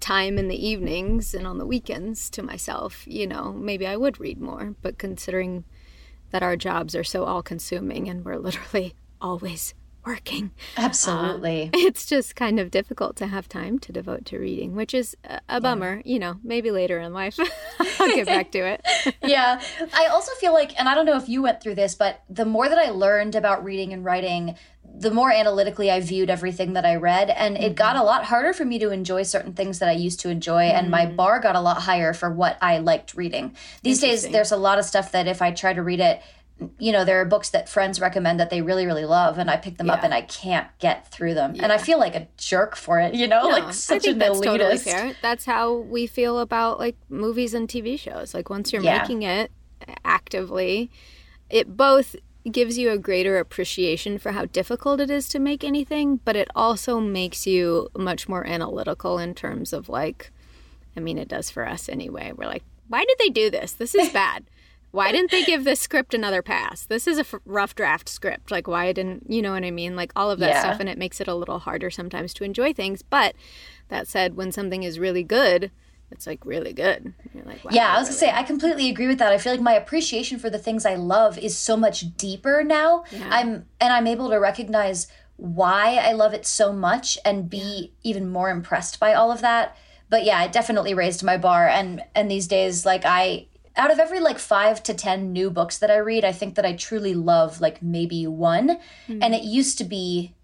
time 0.00 0.38
in 0.38 0.48
the 0.48 0.66
evenings 0.66 1.34
and 1.34 1.46
on 1.46 1.58
the 1.58 1.66
weekends 1.66 2.30
to 2.30 2.42
myself, 2.42 3.06
you 3.06 3.26
know, 3.26 3.52
maybe 3.52 3.86
I 3.86 3.96
would 3.96 4.20
read 4.20 4.40
more. 4.40 4.74
But 4.82 4.98
considering 4.98 5.64
that 6.30 6.42
our 6.42 6.56
jobs 6.56 6.94
are 6.94 7.04
so 7.04 7.24
all 7.24 7.42
consuming 7.42 8.08
and 8.08 8.24
we're 8.24 8.36
literally 8.38 8.94
always 9.20 9.74
working. 10.04 10.50
Absolutely. 10.76 11.66
Uh, 11.66 11.70
it's 11.74 12.06
just 12.06 12.34
kind 12.34 12.58
of 12.58 12.70
difficult 12.70 13.16
to 13.16 13.26
have 13.28 13.48
time 13.48 13.78
to 13.80 13.92
devote 13.92 14.24
to 14.26 14.38
reading, 14.38 14.74
which 14.74 14.94
is 14.94 15.16
a, 15.24 15.40
a 15.48 15.60
bummer. 15.60 16.02
Yeah. 16.04 16.12
You 16.12 16.18
know, 16.18 16.40
maybe 16.42 16.70
later 16.70 16.98
in 16.98 17.12
life 17.12 17.38
I'll 18.00 18.08
get 18.08 18.26
back 18.26 18.50
to 18.52 18.58
it. 18.58 19.16
yeah. 19.22 19.60
I 19.94 20.06
also 20.06 20.32
feel 20.40 20.52
like, 20.52 20.78
and 20.78 20.88
I 20.88 20.94
don't 20.94 21.06
know 21.06 21.16
if 21.16 21.28
you 21.28 21.42
went 21.42 21.62
through 21.62 21.76
this, 21.76 21.94
but 21.94 22.22
the 22.28 22.44
more 22.44 22.68
that 22.68 22.78
I 22.78 22.90
learned 22.90 23.34
about 23.34 23.64
reading 23.64 23.92
and 23.92 24.04
writing, 24.04 24.56
the 24.94 25.10
more 25.10 25.32
analytically 25.32 25.90
I 25.90 26.00
viewed 26.00 26.30
everything 26.30 26.74
that 26.74 26.84
I 26.84 26.96
read, 26.96 27.30
and 27.30 27.56
it 27.56 27.74
got 27.74 27.94
mm-hmm. 27.94 28.02
a 28.02 28.04
lot 28.04 28.24
harder 28.24 28.52
for 28.52 28.64
me 28.64 28.78
to 28.78 28.90
enjoy 28.90 29.22
certain 29.22 29.54
things 29.54 29.78
that 29.78 29.88
I 29.88 29.92
used 29.92 30.20
to 30.20 30.28
enjoy, 30.28 30.64
mm. 30.64 30.74
and 30.74 30.90
my 30.90 31.06
mm. 31.06 31.16
bar 31.16 31.40
got 31.40 31.56
a 31.56 31.60
lot 31.60 31.82
higher 31.82 32.12
for 32.12 32.30
what 32.30 32.58
I 32.60 32.78
liked 32.78 33.14
reading. 33.14 33.56
These 33.82 34.00
days, 34.00 34.28
there's 34.28 34.52
a 34.52 34.56
lot 34.56 34.78
of 34.78 34.84
stuff 34.84 35.12
that 35.12 35.26
if 35.26 35.40
I 35.40 35.50
try 35.52 35.72
to 35.72 35.82
read 35.82 36.00
it, 36.00 36.20
you 36.78 36.92
know, 36.92 37.04
there 37.04 37.20
are 37.20 37.24
books 37.24 37.50
that 37.50 37.68
friends 37.68 38.00
recommend 38.00 38.38
that 38.38 38.50
they 38.50 38.62
really, 38.62 38.86
really 38.86 39.06
love, 39.06 39.38
and 39.38 39.50
I 39.50 39.56
pick 39.56 39.78
them 39.78 39.86
yeah. 39.86 39.94
up 39.94 40.04
and 40.04 40.12
I 40.12 40.22
can't 40.22 40.68
get 40.78 41.08
through 41.10 41.34
them, 41.34 41.54
yeah. 41.54 41.64
and 41.64 41.72
I 41.72 41.78
feel 41.78 41.98
like 41.98 42.14
a 42.14 42.28
jerk 42.36 42.76
for 42.76 43.00
it. 43.00 43.14
You 43.14 43.28
know, 43.28 43.42
no, 43.42 43.48
like 43.48 43.72
such 43.72 44.06
an 44.06 44.18
that's 44.18 44.38
elitist. 44.38 44.44
Totally 44.44 44.78
fair. 44.78 45.16
That's 45.22 45.44
how 45.46 45.74
we 45.74 46.06
feel 46.06 46.38
about 46.38 46.78
like 46.78 46.96
movies 47.08 47.54
and 47.54 47.66
TV 47.66 47.98
shows. 47.98 48.34
Like 48.34 48.50
once 48.50 48.72
you're 48.72 48.82
yeah. 48.82 48.98
making 48.98 49.22
it 49.22 49.50
actively, 50.04 50.90
it 51.50 51.76
both 51.76 52.14
gives 52.50 52.76
you 52.76 52.90
a 52.90 52.98
greater 52.98 53.38
appreciation 53.38 54.18
for 54.18 54.32
how 54.32 54.46
difficult 54.46 55.00
it 55.00 55.10
is 55.10 55.28
to 55.28 55.38
make 55.38 55.62
anything, 55.62 56.16
but 56.24 56.34
it 56.34 56.48
also 56.56 56.98
makes 56.98 57.46
you 57.46 57.88
much 57.96 58.28
more 58.28 58.46
analytical 58.46 59.18
in 59.18 59.34
terms 59.34 59.72
of 59.72 59.88
like, 59.88 60.32
I 60.96 61.00
mean, 61.00 61.18
it 61.18 61.28
does 61.28 61.50
for 61.50 61.68
us 61.68 61.88
anyway. 61.88 62.32
We're 62.34 62.46
like, 62.46 62.64
why 62.88 63.04
did 63.04 63.16
they 63.18 63.28
do 63.28 63.50
this? 63.50 63.72
This 63.72 63.94
is 63.94 64.08
bad. 64.12 64.44
Why 64.90 65.10
didn't 65.10 65.30
they 65.30 65.44
give 65.44 65.64
this 65.64 65.80
script 65.80 66.12
another 66.12 66.42
pass? 66.42 66.84
This 66.84 67.06
is 67.06 67.16
a 67.16 67.22
f- 67.22 67.34
rough 67.46 67.74
draft 67.74 68.10
script. 68.10 68.50
Like, 68.50 68.66
why 68.66 68.92
didn't, 68.92 69.24
you 69.26 69.40
know 69.40 69.52
what 69.52 69.64
I 69.64 69.70
mean? 69.70 69.96
Like, 69.96 70.12
all 70.14 70.30
of 70.30 70.38
that 70.40 70.50
yeah. 70.50 70.60
stuff, 70.60 70.80
and 70.80 70.88
it 70.88 70.98
makes 70.98 71.18
it 71.18 71.28
a 71.28 71.34
little 71.34 71.60
harder 71.60 71.90
sometimes 71.90 72.34
to 72.34 72.44
enjoy 72.44 72.74
things. 72.74 73.00
But 73.00 73.34
that 73.88 74.06
said, 74.06 74.36
when 74.36 74.52
something 74.52 74.82
is 74.82 74.98
really 74.98 75.22
good, 75.22 75.70
it's 76.12 76.26
like 76.26 76.44
really 76.44 76.72
good. 76.72 77.14
Like, 77.44 77.64
wow, 77.64 77.70
yeah, 77.72 77.94
I 77.94 77.98
was 77.98 78.08
really... 78.08 78.20
gonna 78.20 78.32
say 78.32 78.40
I 78.40 78.42
completely 78.42 78.88
agree 78.90 79.08
with 79.08 79.18
that. 79.18 79.32
I 79.32 79.38
feel 79.38 79.52
like 79.52 79.60
my 79.60 79.72
appreciation 79.72 80.38
for 80.38 80.50
the 80.50 80.58
things 80.58 80.86
I 80.86 80.94
love 80.94 81.38
is 81.38 81.56
so 81.56 81.76
much 81.76 82.16
deeper 82.16 82.62
now. 82.62 83.04
Yeah. 83.10 83.28
I'm 83.30 83.66
and 83.80 83.92
I'm 83.92 84.06
able 84.06 84.30
to 84.30 84.36
recognize 84.36 85.08
why 85.36 85.96
I 85.96 86.12
love 86.12 86.34
it 86.34 86.46
so 86.46 86.72
much 86.72 87.18
and 87.24 87.50
be 87.50 87.58
yeah. 87.58 88.10
even 88.10 88.30
more 88.30 88.50
impressed 88.50 89.00
by 89.00 89.14
all 89.14 89.32
of 89.32 89.40
that. 89.40 89.76
But 90.08 90.24
yeah, 90.24 90.44
it 90.44 90.52
definitely 90.52 90.94
raised 90.94 91.24
my 91.24 91.36
bar 91.36 91.66
and 91.66 92.02
and 92.14 92.30
these 92.30 92.46
days 92.46 92.86
like 92.86 93.02
I 93.04 93.48
out 93.74 93.90
of 93.90 93.98
every 93.98 94.20
like 94.20 94.38
5 94.38 94.82
to 94.82 94.92
10 94.92 95.32
new 95.32 95.50
books 95.50 95.78
that 95.78 95.90
I 95.90 95.96
read, 95.96 96.26
I 96.26 96.32
think 96.32 96.56
that 96.56 96.66
I 96.66 96.74
truly 96.74 97.14
love 97.14 97.60
like 97.60 97.82
maybe 97.82 98.26
one. 98.26 98.78
Mm-hmm. 99.08 99.22
And 99.22 99.34
it 99.34 99.42
used 99.44 99.78
to 99.78 99.84
be 99.84 100.34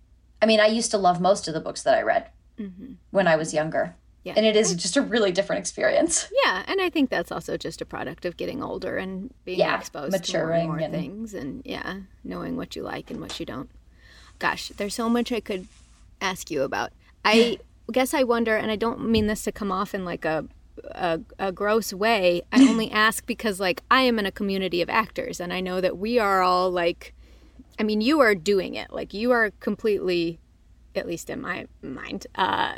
I 0.40 0.46
mean, 0.46 0.60
I 0.60 0.66
used 0.66 0.90
to 0.92 0.98
love 0.98 1.20
most 1.20 1.48
of 1.48 1.54
the 1.54 1.60
books 1.60 1.82
that 1.82 1.98
I 1.98 2.02
read 2.02 2.30
mm-hmm. 2.58 2.94
when 3.10 3.26
I 3.26 3.36
was 3.36 3.54
younger. 3.54 3.96
Yeah. 4.28 4.34
And 4.36 4.44
it 4.44 4.56
is 4.56 4.74
just 4.74 4.98
a 4.98 5.02
really 5.02 5.32
different 5.32 5.60
experience. 5.60 6.30
Yeah, 6.44 6.62
and 6.66 6.82
I 6.82 6.90
think 6.90 7.08
that's 7.08 7.32
also 7.32 7.56
just 7.56 7.80
a 7.80 7.86
product 7.86 8.26
of 8.26 8.36
getting 8.36 8.62
older 8.62 8.98
and 8.98 9.32
being 9.46 9.58
yeah, 9.58 9.78
exposed 9.78 10.12
maturing 10.12 10.60
to 10.60 10.66
more, 10.66 10.76
and 10.76 10.92
more 10.92 11.00
things 11.00 11.32
and 11.32 11.62
yeah, 11.64 12.00
knowing 12.24 12.54
what 12.54 12.76
you 12.76 12.82
like 12.82 13.10
and 13.10 13.22
what 13.22 13.40
you 13.40 13.46
don't. 13.46 13.70
Gosh, 14.38 14.68
there's 14.76 14.94
so 14.94 15.08
much 15.08 15.32
I 15.32 15.40
could 15.40 15.66
ask 16.20 16.50
you 16.50 16.62
about. 16.62 16.92
I 17.24 17.58
guess 17.90 18.12
I 18.12 18.22
wonder, 18.22 18.54
and 18.54 18.70
I 18.70 18.76
don't 18.76 19.08
mean 19.10 19.28
this 19.28 19.44
to 19.44 19.52
come 19.52 19.72
off 19.72 19.94
in 19.94 20.04
like 20.04 20.26
a 20.26 20.44
a, 20.92 21.20
a, 21.38 21.50
gross 21.50 21.92
way. 21.92 22.42
I 22.52 22.68
only 22.68 22.90
ask 23.06 23.26
because 23.26 23.58
like 23.58 23.82
I 23.90 24.02
am 24.02 24.18
in 24.18 24.26
a 24.26 24.30
community 24.30 24.82
of 24.82 24.90
actors 24.90 25.40
and 25.40 25.52
I 25.52 25.60
know 25.60 25.80
that 25.80 25.98
we 25.98 26.18
are 26.18 26.40
all 26.42 26.70
like 26.70 27.14
I 27.78 27.84
mean, 27.84 28.00
you 28.00 28.20
are 28.20 28.34
doing 28.34 28.74
it. 28.74 28.92
Like 28.92 29.14
you 29.14 29.30
are 29.30 29.50
completely, 29.60 30.40
at 30.98 31.06
least 31.06 31.30
in 31.30 31.40
my 31.40 31.66
mind, 31.82 32.26
uh, 32.34 32.74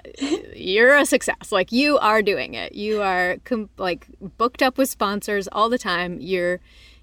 you're 0.55 0.97
a 0.97 1.05
success. 1.05 1.51
Like 1.51 1.73
you 1.73 1.99
are 1.99 2.23
doing 2.23 2.55
it. 2.55 2.75
You 2.75 3.03
are 3.03 3.39
com- 3.45 3.71
like 3.79 4.07
booked 4.39 4.63
up 4.63 4.79
with 4.79 4.89
sponsors 4.89 5.49
all 5.51 5.69
the 5.69 5.79
time. 5.79 6.21
You're 6.21 6.61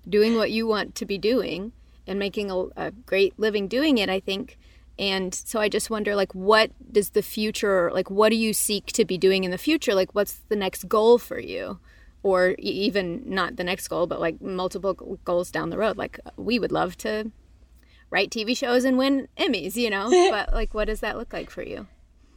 doing 0.07 0.37
what 0.37 0.51
you 0.51 0.65
want 0.65 0.95
to 0.95 1.05
be 1.05 1.17
doing 1.17 1.73
and 2.07 2.17
making 2.17 2.49
a, 2.49 2.67
a 2.77 2.91
great 3.05 3.37
living 3.37 3.67
doing 3.67 3.97
it. 3.97 4.09
I 4.09 4.19
think. 4.19 4.57
And 4.99 5.35
so 5.35 5.59
I 5.59 5.69
just 5.69 5.91
wonder, 5.91 6.15
like, 6.15 6.33
what 6.33 6.71
does 6.91 7.11
the 7.11 7.21
future, 7.21 7.91
like, 7.93 8.09
what 8.09 8.29
do 8.29 8.35
you 8.35 8.51
seek 8.51 8.87
to 8.93 9.05
be 9.05 9.15
doing 9.15 9.43
in 9.43 9.51
the 9.51 9.57
future? 9.59 9.93
Like, 9.93 10.15
what's 10.15 10.41
the 10.49 10.55
next 10.55 10.87
goal 10.87 11.19
for 11.19 11.39
you? 11.39 11.77
Or 12.23 12.55
even 12.57 13.21
not 13.25 13.57
the 13.57 13.63
next 13.63 13.87
goal, 13.89 14.07
but 14.07 14.19
like 14.19 14.41
multiple 14.41 15.19
goals 15.23 15.51
down 15.51 15.69
the 15.69 15.77
road. 15.77 15.97
Like, 15.97 16.19
we 16.35 16.57
would 16.57 16.71
love 16.71 16.97
to 16.97 17.31
write 18.09 18.29
TV 18.29 18.55
shows 18.55 18.83
and 18.85 18.97
win 18.97 19.27
Emmys, 19.37 19.75
you 19.75 19.89
know? 19.89 20.09
but 20.31 20.53
like, 20.53 20.73
what 20.73 20.85
does 20.85 20.99
that 21.01 21.17
look 21.17 21.33
like 21.33 21.49
for 21.49 21.63
you? 21.63 21.87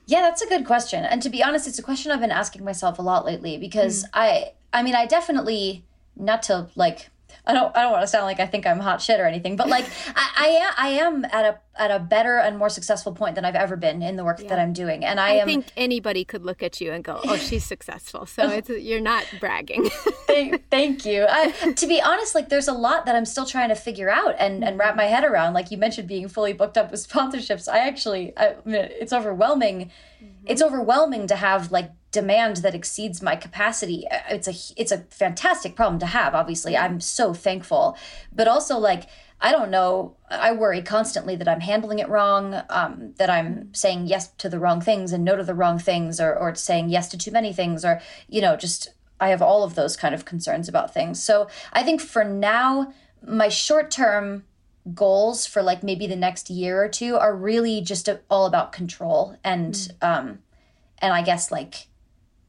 Yeah, 0.06 0.22
that's 0.22 0.42
a 0.42 0.48
good 0.48 0.64
question. 0.64 1.04
And 1.04 1.22
to 1.22 1.30
be 1.30 1.42
honest, 1.42 1.68
it's 1.68 1.78
a 1.78 1.82
question 1.82 2.10
I've 2.10 2.20
been 2.20 2.32
asking 2.32 2.64
myself 2.64 2.98
a 2.98 3.02
lot 3.02 3.24
lately 3.24 3.58
because 3.58 4.04
mm. 4.04 4.08
I, 4.14 4.52
I 4.72 4.82
mean, 4.82 4.94
I 4.94 5.06
definitely, 5.06 5.84
not 6.16 6.42
to 6.44 6.68
like 6.74 7.09
I 7.46 7.52
don't 7.52 7.76
I 7.76 7.82
don't 7.82 7.92
want 7.92 8.02
to 8.02 8.08
sound 8.08 8.24
like 8.24 8.40
I 8.40 8.46
think 8.46 8.66
I'm 8.66 8.80
hot 8.80 9.00
shit 9.00 9.20
or 9.20 9.26
anything, 9.26 9.56
but 9.56 9.68
like 9.68 9.86
I, 10.14 10.30
I 10.38 10.46
am 10.48 10.72
I 10.76 10.88
am 10.88 11.24
at 11.26 11.44
a 11.44 11.58
at 11.80 11.90
a 11.90 11.98
better 11.98 12.36
and 12.36 12.58
more 12.58 12.68
successful 12.68 13.12
point 13.12 13.34
than 13.34 13.44
I've 13.44 13.54
ever 13.54 13.74
been 13.74 14.02
in 14.02 14.16
the 14.16 14.24
work 14.24 14.40
yeah. 14.42 14.48
that 14.48 14.58
I'm 14.58 14.74
doing. 14.74 15.02
And 15.02 15.18
I, 15.18 15.28
I 15.28 15.32
am, 15.36 15.46
think 15.46 15.66
anybody 15.76 16.26
could 16.26 16.44
look 16.44 16.62
at 16.62 16.80
you 16.80 16.92
and 16.92 17.02
go, 17.02 17.20
"Oh, 17.24 17.36
she's 17.36 17.64
successful." 17.64 18.26
So 18.26 18.48
it's 18.50 18.68
you're 18.68 19.00
not 19.00 19.24
bragging. 19.40 19.88
thank, 20.26 20.68
thank 20.70 21.06
you. 21.06 21.26
I, 21.28 21.50
to 21.50 21.86
be 21.86 22.00
honest, 22.00 22.34
like 22.34 22.48
there's 22.50 22.68
a 22.68 22.72
lot 22.72 23.06
that 23.06 23.14
I'm 23.14 23.24
still 23.24 23.46
trying 23.46 23.70
to 23.70 23.74
figure 23.74 24.10
out 24.10 24.34
and 24.38 24.62
and 24.62 24.78
wrap 24.78 24.96
my 24.96 25.04
head 25.04 25.24
around. 25.24 25.54
Like 25.54 25.70
you 25.70 25.78
mentioned, 25.78 26.08
being 26.08 26.28
fully 26.28 26.52
booked 26.52 26.76
up 26.76 26.90
with 26.90 27.06
sponsorships. 27.08 27.68
I 27.68 27.78
actually, 27.78 28.36
I, 28.36 28.56
it's 28.66 29.12
overwhelming. 29.12 29.90
Mm-hmm. 30.22 30.46
It's 30.46 30.62
overwhelming 30.62 31.28
to 31.28 31.36
have 31.36 31.72
like 31.72 31.90
demand 32.12 32.56
that 32.58 32.74
exceeds 32.74 33.22
my 33.22 33.36
capacity 33.36 34.06
uh, 34.10 34.18
it's 34.30 34.48
a 34.48 34.80
it's 34.80 34.92
a 34.92 34.98
fantastic 35.10 35.76
problem 35.76 35.98
to 35.98 36.06
have 36.06 36.34
obviously. 36.34 36.76
I'm 36.76 37.00
so 37.00 37.34
thankful. 37.34 37.96
But 38.32 38.48
also 38.48 38.78
like 38.78 39.08
i 39.42 39.50
don't 39.50 39.70
know 39.70 40.14
i 40.28 40.52
worry 40.52 40.82
constantly 40.82 41.34
that 41.34 41.48
i'm 41.48 41.60
handling 41.60 41.98
it 41.98 42.08
wrong 42.08 42.62
um, 42.68 43.14
that 43.16 43.30
i'm 43.30 43.72
saying 43.72 44.06
yes 44.06 44.28
to 44.28 44.48
the 44.48 44.58
wrong 44.58 44.80
things 44.80 45.12
and 45.12 45.24
no 45.24 45.34
to 45.34 45.42
the 45.42 45.54
wrong 45.54 45.78
things 45.78 46.20
or, 46.20 46.36
or 46.36 46.54
saying 46.54 46.88
yes 46.90 47.08
to 47.08 47.16
too 47.16 47.30
many 47.30 47.52
things 47.52 47.84
or 47.84 48.00
you 48.28 48.40
know 48.40 48.56
just 48.56 48.90
i 49.18 49.28
have 49.28 49.42
all 49.42 49.62
of 49.64 49.74
those 49.74 49.96
kind 49.96 50.14
of 50.14 50.24
concerns 50.24 50.68
about 50.68 50.92
things. 50.92 51.22
So 51.22 51.48
i 51.72 51.82
think 51.82 52.00
for 52.00 52.24
now 52.24 52.92
my 53.26 53.48
short 53.48 53.90
term 53.90 54.44
goals 54.94 55.46
for 55.46 55.62
like 55.62 55.82
maybe 55.82 56.06
the 56.06 56.16
next 56.16 56.48
year 56.48 56.82
or 56.82 56.88
two 56.88 57.16
are 57.16 57.36
really 57.36 57.80
just 57.80 58.08
all 58.30 58.46
about 58.46 58.72
control 58.72 59.36
and 59.44 59.74
mm. 59.74 59.90
um 60.02 60.38
and 60.98 61.12
i 61.12 61.22
guess 61.22 61.50
like 61.50 61.86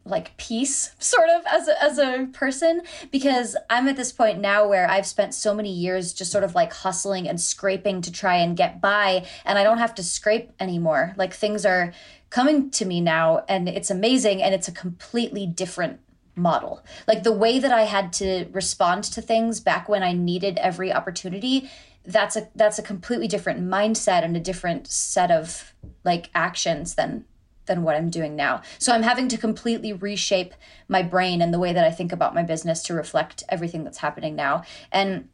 like 0.05 0.35
peace 0.37 0.95
sort 0.99 1.29
of 1.29 1.43
as 1.51 1.67
a, 1.67 1.83
as 1.83 1.97
a 1.99 2.27
person 2.33 2.81
because 3.11 3.55
I'm 3.69 3.87
at 3.87 3.97
this 3.97 4.11
point 4.11 4.39
now 4.39 4.67
where 4.67 4.89
I've 4.89 5.05
spent 5.05 5.33
so 5.33 5.53
many 5.53 5.71
years 5.71 6.13
just 6.13 6.31
sort 6.31 6.43
of 6.43 6.55
like 6.55 6.73
hustling 6.73 7.29
and 7.29 7.39
scraping 7.39 8.01
to 8.01 8.11
try 8.11 8.37
and 8.37 8.57
get 8.57 8.81
by 8.81 9.25
and 9.45 9.59
I 9.59 9.63
don't 9.63 9.77
have 9.77 9.93
to 9.95 10.03
scrape 10.03 10.51
anymore. 10.59 11.13
Like 11.17 11.33
things 11.33 11.65
are 11.65 11.93
coming 12.31 12.71
to 12.71 12.85
me 12.85 12.99
now 12.99 13.43
and 13.47 13.69
it's 13.69 13.91
amazing 13.91 14.41
and 14.41 14.55
it's 14.55 14.67
a 14.67 14.71
completely 14.71 15.45
different 15.45 15.99
model. 16.35 16.83
Like 17.07 17.23
the 17.23 17.31
way 17.31 17.59
that 17.59 17.71
I 17.71 17.83
had 17.83 18.11
to 18.13 18.47
respond 18.51 19.03
to 19.03 19.21
things 19.21 19.59
back 19.59 19.87
when 19.87 20.01
I 20.01 20.13
needed 20.13 20.57
every 20.57 20.91
opportunity 20.91 21.69
that's 22.03 22.35
a 22.35 22.49
that's 22.55 22.79
a 22.79 22.83
completely 22.83 23.27
different 23.27 23.61
mindset 23.61 24.23
and 24.23 24.35
a 24.35 24.39
different 24.39 24.87
set 24.87 25.29
of 25.29 25.75
like 26.03 26.31
actions 26.33 26.95
than 26.95 27.25
than 27.71 27.83
what 27.83 27.95
I'm 27.95 28.09
doing 28.09 28.35
now. 28.35 28.61
So 28.79 28.91
I'm 28.91 29.03
having 29.03 29.29
to 29.29 29.37
completely 29.37 29.93
reshape 29.93 30.53
my 30.89 31.01
brain 31.01 31.41
and 31.41 31.53
the 31.53 31.59
way 31.59 31.71
that 31.71 31.85
I 31.85 31.91
think 31.91 32.11
about 32.11 32.35
my 32.35 32.43
business 32.43 32.83
to 32.83 32.93
reflect 32.93 33.45
everything 33.47 33.85
that's 33.85 33.99
happening 33.99 34.35
now. 34.35 34.63
And 34.91 35.29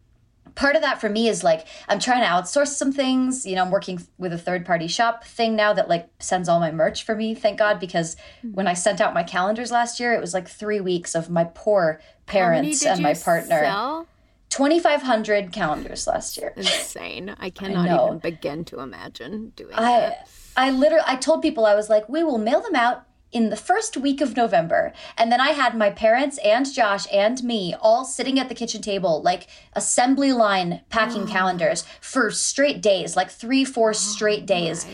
part 0.54 0.76
of 0.76 0.84
that 0.84 1.02
for 1.02 1.10
me 1.10 1.28
is 1.28 1.43
like 1.43 1.65
I'm 1.89 1.97
trying 1.97 2.21
to 2.21 2.28
outsource 2.28 2.76
some 2.76 2.91
things. 2.91 3.43
You 3.43 3.56
know, 3.56 3.63
I'm 3.63 3.71
working 3.71 4.06
with 4.19 4.34
a 4.34 4.38
third 4.38 4.67
party 4.67 4.88
shop 4.88 5.23
thing 5.23 5.56
now 5.56 5.73
that 5.73 5.89
like 5.89 6.10
sends 6.19 6.47
all 6.47 6.60
my 6.60 6.71
merch 6.71 7.04
for 7.04 7.15
me, 7.15 7.34
thank 7.34 7.58
God, 7.58 7.80
because 7.80 8.15
mm. 8.45 8.54
when 8.54 8.67
I 8.67 8.76
sent 8.76 9.02
out 9.02 9.15
my 9.15 9.23
calendars 9.23 9.71
last 9.71 10.00
year, 10.00 10.13
it 10.13 10.21
was 10.21 10.36
like 10.36 10.47
3 10.47 10.80
weeks 10.80 11.15
of 11.15 11.32
my 11.32 11.45
poor 11.45 12.00
parents 12.28 12.86
and 12.86 13.02
my 13.02 13.15
partner. 13.15 13.62
Sell? 13.62 14.08
2500 14.50 15.52
calendars 15.52 16.06
last 16.06 16.38
year. 16.38 16.54
Insane. 16.56 17.36
I 17.39 17.50
cannot 17.50 17.89
I 17.89 18.06
even 18.06 18.19
begin 18.19 18.63
to 18.65 18.80
imagine 18.80 19.54
doing 19.56 19.73
I, 19.73 20.00
that. 20.00 20.30
I 20.57 20.71
literally 20.71 21.05
I 21.07 21.15
told 21.15 21.41
people 21.41 21.65
I 21.65 21.75
was 21.75 21.89
like, 21.89 22.09
we 22.09 22.23
will 22.23 22.39
mail 22.39 22.61
them 22.61 22.75
out 22.75 23.03
in 23.31 23.49
the 23.49 23.55
first 23.55 23.97
week 23.97 24.21
of 24.21 24.35
November. 24.35 24.93
And 25.17 25.31
then 25.31 25.39
I 25.39 25.49
had 25.49 25.77
my 25.77 25.89
parents 25.89 26.39
and 26.43 26.71
Josh 26.71 27.05
and 27.11 27.43
me 27.43 27.75
all 27.79 28.05
sitting 28.05 28.39
at 28.39 28.49
the 28.49 28.55
kitchen 28.55 28.81
table, 28.81 29.21
like 29.21 29.47
assembly 29.73 30.31
line 30.31 30.81
packing 30.89 31.23
oh. 31.23 31.27
calendars 31.27 31.85
for 32.01 32.31
straight 32.31 32.81
days, 32.81 33.15
like 33.15 33.29
three, 33.29 33.65
four 33.65 33.89
oh 33.89 33.93
straight 33.93 34.43
oh 34.43 34.45
days. 34.45 34.87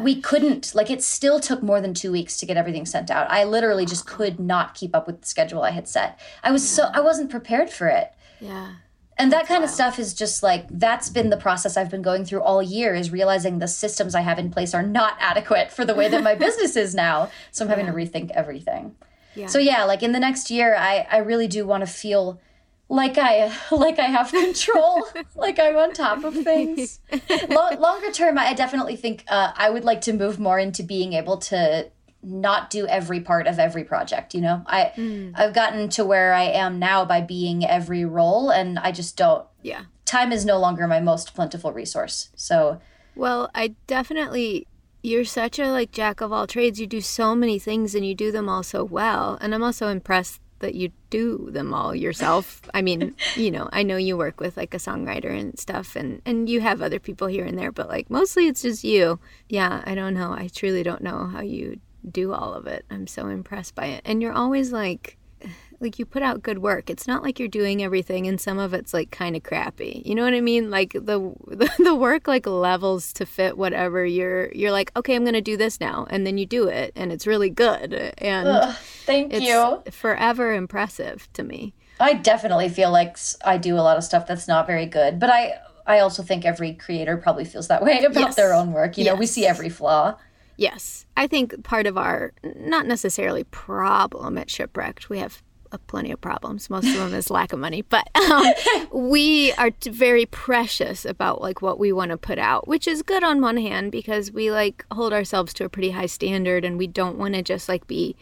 We 0.00 0.20
couldn't, 0.20 0.74
like, 0.74 0.90
it 0.90 1.02
still 1.02 1.40
took 1.40 1.62
more 1.62 1.80
than 1.80 1.94
two 1.94 2.12
weeks 2.12 2.38
to 2.38 2.46
get 2.46 2.56
everything 2.56 2.86
sent 2.86 3.10
out. 3.10 3.30
I 3.30 3.44
literally 3.44 3.84
just 3.84 4.06
could 4.06 4.38
not 4.38 4.74
keep 4.74 4.94
up 4.94 5.06
with 5.06 5.22
the 5.22 5.26
schedule 5.26 5.62
I 5.62 5.70
had 5.70 5.88
set. 5.88 6.18
I 6.42 6.52
was 6.52 6.62
yeah. 6.64 6.84
so, 6.84 6.90
I 6.94 7.00
wasn't 7.00 7.30
prepared 7.30 7.70
for 7.70 7.88
it. 7.88 8.12
Yeah 8.40 8.74
and 9.16 9.32
that 9.32 9.46
kind 9.46 9.60
wild. 9.60 9.64
of 9.64 9.70
stuff 9.70 9.98
is 9.98 10.14
just 10.14 10.42
like 10.42 10.66
that's 10.70 11.08
been 11.08 11.30
the 11.30 11.36
process 11.36 11.76
i've 11.76 11.90
been 11.90 12.02
going 12.02 12.24
through 12.24 12.40
all 12.40 12.62
year 12.62 12.94
is 12.94 13.10
realizing 13.10 13.58
the 13.58 13.68
systems 13.68 14.14
i 14.14 14.20
have 14.20 14.38
in 14.38 14.50
place 14.50 14.74
are 14.74 14.82
not 14.82 15.16
adequate 15.20 15.70
for 15.70 15.84
the 15.84 15.94
way 15.94 16.08
that 16.08 16.22
my 16.22 16.34
business 16.46 16.76
is 16.76 16.94
now 16.94 17.30
so 17.50 17.64
i'm 17.64 17.68
having 17.68 17.86
yeah. 17.86 17.92
to 17.92 17.96
rethink 17.96 18.30
everything 18.32 18.94
yeah. 19.34 19.46
so 19.46 19.58
yeah 19.58 19.84
like 19.84 20.02
in 20.02 20.12
the 20.12 20.20
next 20.20 20.50
year 20.50 20.74
i 20.76 21.06
i 21.10 21.18
really 21.18 21.46
do 21.46 21.66
want 21.66 21.82
to 21.82 21.86
feel 21.86 22.40
like 22.88 23.16
i 23.18 23.52
like 23.70 23.98
i 23.98 24.06
have 24.06 24.30
control 24.30 25.06
like 25.34 25.58
i'm 25.58 25.76
on 25.76 25.92
top 25.92 26.24
of 26.24 26.34
things 26.34 27.00
Lo- 27.48 27.76
longer 27.78 28.10
term 28.10 28.38
i 28.38 28.52
definitely 28.54 28.96
think 28.96 29.24
uh, 29.28 29.52
i 29.56 29.70
would 29.70 29.84
like 29.84 30.00
to 30.02 30.12
move 30.12 30.38
more 30.38 30.58
into 30.58 30.82
being 30.82 31.12
able 31.12 31.38
to 31.38 31.90
not 32.24 32.70
do 32.70 32.86
every 32.86 33.20
part 33.20 33.46
of 33.46 33.58
every 33.58 33.84
project 33.84 34.34
you 34.34 34.40
know? 34.40 34.62
I 34.66 34.92
mm. 34.96 35.32
i've 35.34 35.54
gotten 35.54 35.88
to 35.90 36.04
where 36.04 36.32
i 36.32 36.44
am 36.44 36.78
now 36.78 37.04
by 37.04 37.20
being 37.20 37.64
every 37.64 38.04
role 38.04 38.50
and 38.50 38.78
i 38.78 38.92
just 38.92 39.16
don't. 39.16 39.46
Yeah. 39.62 39.82
Time 40.04 40.32
is 40.32 40.44
no 40.44 40.58
longer 40.58 40.86
my 40.86 41.00
most 41.00 41.34
plentiful 41.34 41.72
resource 41.72 42.30
so. 42.36 42.80
Well 43.14 43.50
i 43.54 43.74
definitely 43.86 44.66
you're 45.02 45.24
such 45.24 45.58
a 45.58 45.70
like 45.70 45.92
jack 45.92 46.22
of 46.22 46.32
all 46.32 46.46
trades. 46.46 46.80
You 46.80 46.86
do 46.86 47.02
so 47.02 47.34
many 47.34 47.58
things 47.58 47.94
and 47.94 48.06
you 48.06 48.14
do 48.14 48.32
them 48.32 48.48
all 48.48 48.62
so 48.62 48.84
well. 48.84 49.38
And 49.40 49.54
i'm 49.54 49.62
also 49.62 49.88
impressed 49.88 50.40
that 50.60 50.74
you 50.74 50.90
do 51.10 51.50
them 51.50 51.74
all 51.74 51.94
yourself. 51.94 52.62
I 52.72 52.80
mean 52.80 53.14
you 53.36 53.50
know 53.50 53.68
i 53.72 53.82
know 53.82 53.96
you 53.96 54.16
work 54.16 54.40
with 54.40 54.56
like 54.56 54.72
a 54.72 54.78
songwriter 54.78 55.38
and 55.38 55.58
stuff 55.58 55.94
and 55.94 56.22
and 56.24 56.48
you 56.48 56.60
have 56.62 56.80
other 56.80 56.98
people 56.98 57.26
here 57.26 57.44
and 57.44 57.58
there 57.58 57.72
but 57.72 57.88
like 57.88 58.08
mostly 58.08 58.46
it's 58.46 58.62
just 58.62 58.82
you. 58.82 59.20
Yeah 59.48 59.82
i 59.84 59.94
don't 59.94 60.14
know. 60.14 60.32
I 60.32 60.48
truly 60.48 60.82
don't 60.82 61.02
know 61.02 61.26
how 61.26 61.42
you 61.42 61.80
do 62.08 62.32
all 62.32 62.54
of 62.54 62.66
it. 62.66 62.84
I'm 62.90 63.06
so 63.06 63.28
impressed 63.28 63.74
by 63.74 63.86
it. 63.86 64.02
And 64.04 64.22
you're 64.22 64.32
always 64.32 64.72
like 64.72 65.16
like 65.80 65.98
you 65.98 66.06
put 66.06 66.22
out 66.22 66.42
good 66.42 66.58
work. 66.58 66.88
It's 66.88 67.06
not 67.06 67.22
like 67.22 67.38
you're 67.38 67.48
doing 67.48 67.82
everything 67.82 68.26
and 68.26 68.40
some 68.40 68.58
of 68.58 68.72
it's 68.72 68.94
like 68.94 69.10
kind 69.10 69.36
of 69.36 69.42
crappy. 69.42 70.02
You 70.04 70.14
know 70.14 70.22
what 70.24 70.34
I 70.34 70.40
mean? 70.40 70.70
Like 70.70 70.92
the, 70.94 71.34
the 71.78 71.94
work 71.94 72.26
like 72.26 72.46
levels 72.46 73.12
to 73.14 73.26
fit 73.26 73.58
whatever 73.58 74.04
you're 74.04 74.52
you're 74.52 74.72
like, 74.72 74.92
"Okay, 74.96 75.14
I'm 75.14 75.24
going 75.24 75.34
to 75.34 75.40
do 75.40 75.56
this 75.56 75.80
now." 75.80 76.06
And 76.10 76.26
then 76.26 76.38
you 76.38 76.46
do 76.46 76.68
it 76.68 76.92
and 76.96 77.12
it's 77.12 77.26
really 77.26 77.50
good. 77.50 78.14
And 78.18 78.48
Ugh, 78.48 78.76
thank 79.04 79.32
you. 79.34 79.82
Forever 79.90 80.54
impressive 80.54 81.28
to 81.34 81.42
me. 81.42 81.74
I 82.00 82.14
definitely 82.14 82.68
feel 82.68 82.90
like 82.90 83.16
I 83.44 83.56
do 83.56 83.76
a 83.76 83.82
lot 83.82 83.96
of 83.96 84.04
stuff 84.04 84.26
that's 84.26 84.48
not 84.48 84.66
very 84.66 84.86
good, 84.86 85.20
but 85.20 85.30
I 85.30 85.54
I 85.86 86.00
also 86.00 86.22
think 86.22 86.44
every 86.44 86.72
creator 86.72 87.16
probably 87.16 87.44
feels 87.44 87.68
that 87.68 87.82
way 87.82 88.04
about 88.04 88.20
yes. 88.20 88.34
their 88.34 88.54
own 88.54 88.72
work. 88.72 88.96
You 88.98 89.04
yes. 89.04 89.14
know, 89.14 89.18
we 89.18 89.26
see 89.26 89.46
every 89.46 89.68
flaw. 89.68 90.16
Yes. 90.56 91.06
I 91.16 91.26
think 91.26 91.64
part 91.64 91.86
of 91.86 91.98
our, 91.98 92.32
not 92.56 92.86
necessarily 92.86 93.44
problem 93.44 94.38
at 94.38 94.50
Shipwrecked, 94.50 95.08
we 95.08 95.18
have 95.18 95.42
plenty 95.86 96.12
of 96.12 96.20
problems. 96.20 96.70
Most 96.70 96.86
of 96.86 96.94
them 96.94 97.14
is 97.14 97.30
lack 97.30 97.52
of 97.52 97.58
money, 97.58 97.82
but 97.82 98.08
um, 98.30 98.44
we 98.92 99.52
are 99.52 99.70
very 99.84 100.26
precious 100.26 101.04
about 101.04 101.40
like 101.40 101.62
what 101.62 101.78
we 101.78 101.92
want 101.92 102.10
to 102.10 102.16
put 102.16 102.38
out, 102.38 102.68
which 102.68 102.86
is 102.86 103.02
good 103.02 103.24
on 103.24 103.40
one 103.40 103.56
hand 103.56 103.92
because 103.92 104.32
we 104.32 104.50
like 104.50 104.84
hold 104.92 105.12
ourselves 105.12 105.52
to 105.54 105.64
a 105.64 105.68
pretty 105.68 105.90
high 105.90 106.06
standard 106.06 106.64
and 106.64 106.78
we 106.78 106.86
don't 106.86 107.18
want 107.18 107.34
to 107.34 107.42
just 107.42 107.68
like 107.68 107.86
be 107.86 108.16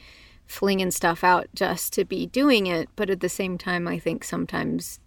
flinging 0.47 0.91
stuff 0.91 1.25
out 1.25 1.49
just 1.55 1.93
to 1.95 2.05
be 2.05 2.27
doing 2.27 2.67
it. 2.67 2.89
But 2.97 3.11
at 3.11 3.21
the 3.21 3.29
same 3.29 3.59
time, 3.59 3.87
I 3.87 3.99
think 3.99 4.25
sometimes 4.25 5.01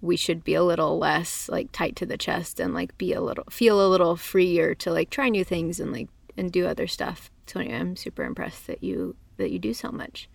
we 0.00 0.16
should 0.16 0.44
be 0.44 0.54
a 0.54 0.62
little 0.62 0.98
less 0.98 1.48
like 1.48 1.72
tight 1.72 1.96
to 1.96 2.04
the 2.06 2.18
chest 2.18 2.60
and 2.60 2.74
like 2.74 2.96
be 2.98 3.14
a 3.14 3.22
little 3.22 3.44
feel 3.48 3.84
a 3.84 3.88
little 3.88 4.16
freer 4.16 4.74
to 4.74 4.92
like 4.92 5.08
try 5.08 5.30
new 5.30 5.42
things 5.42 5.80
and 5.80 5.92
like 5.92 6.08
and 6.36 6.52
do 6.52 6.66
other 6.66 6.86
stuff. 6.86 7.30
So 7.46 7.60
I'm 7.60 7.96
super 7.96 8.24
impressed 8.24 8.66
that 8.66 8.82
you 8.82 9.16
that 9.36 9.50
you 9.50 9.58
do 9.58 9.74
so 9.74 9.90
much. 9.90 10.28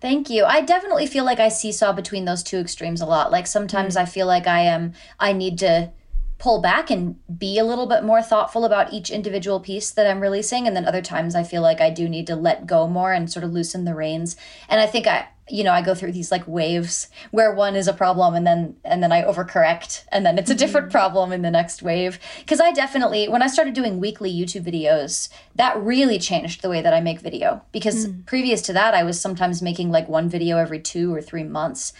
Thank 0.00 0.28
you. 0.28 0.44
I 0.44 0.60
definitely 0.60 1.06
feel 1.06 1.24
like 1.24 1.40
I 1.40 1.48
seesaw 1.48 1.92
between 1.92 2.24
those 2.24 2.42
two 2.42 2.58
extremes 2.58 3.00
a 3.00 3.06
lot. 3.06 3.32
Like 3.32 3.46
sometimes 3.46 3.96
mm. 3.96 4.02
I 4.02 4.04
feel 4.04 4.26
like 4.26 4.46
I 4.46 4.60
am 4.60 4.92
I 5.18 5.32
need 5.32 5.58
to 5.58 5.92
pull 6.38 6.60
back 6.60 6.90
and 6.90 7.16
be 7.38 7.58
a 7.58 7.64
little 7.64 7.86
bit 7.86 8.04
more 8.04 8.20
thoughtful 8.20 8.64
about 8.64 8.92
each 8.92 9.08
individual 9.08 9.60
piece 9.60 9.90
that 9.90 10.06
I'm 10.06 10.20
releasing. 10.20 10.66
And 10.66 10.76
then 10.76 10.84
other 10.84 11.00
times 11.00 11.34
I 11.34 11.42
feel 11.42 11.62
like 11.62 11.80
I 11.80 11.90
do 11.90 12.08
need 12.08 12.26
to 12.26 12.36
let 12.36 12.66
go 12.66 12.86
more 12.86 13.12
and 13.12 13.30
sort 13.30 13.44
of 13.44 13.52
loosen 13.52 13.84
the 13.84 13.94
reins. 13.94 14.36
And 14.68 14.80
I 14.80 14.86
think 14.86 15.06
I, 15.06 15.28
you 15.48 15.62
know, 15.62 15.72
I 15.72 15.82
go 15.82 15.94
through 15.94 16.12
these 16.12 16.32
like 16.32 16.46
waves 16.48 17.08
where 17.30 17.54
one 17.54 17.76
is 17.76 17.86
a 17.86 17.92
problem 17.92 18.34
and 18.34 18.46
then 18.46 18.76
and 18.84 19.02
then 19.02 19.12
I 19.12 19.22
overcorrect 19.22 20.04
and 20.10 20.24
then 20.24 20.38
it's 20.38 20.50
a 20.50 20.54
different 20.54 20.90
problem 20.90 21.32
in 21.32 21.42
the 21.42 21.50
next 21.50 21.82
wave. 21.82 22.18
Cuz 22.46 22.60
I 22.60 22.72
definitely 22.72 23.28
when 23.28 23.42
I 23.42 23.46
started 23.48 23.74
doing 23.74 24.00
weekly 24.00 24.32
YouTube 24.32 24.64
videos, 24.64 25.28
that 25.54 25.76
really 25.76 26.18
changed 26.18 26.62
the 26.62 26.70
way 26.70 26.80
that 26.80 26.94
I 26.94 27.00
make 27.00 27.20
video 27.20 27.62
because 27.72 28.06
mm. 28.06 28.24
previous 28.26 28.62
to 28.62 28.72
that 28.72 28.94
I 28.94 29.02
was 29.02 29.20
sometimes 29.20 29.60
making 29.60 29.90
like 29.90 30.08
one 30.08 30.28
video 30.28 30.56
every 30.56 30.80
2 30.80 31.14
or 31.14 31.20
3 31.20 31.44
months. 31.44 31.92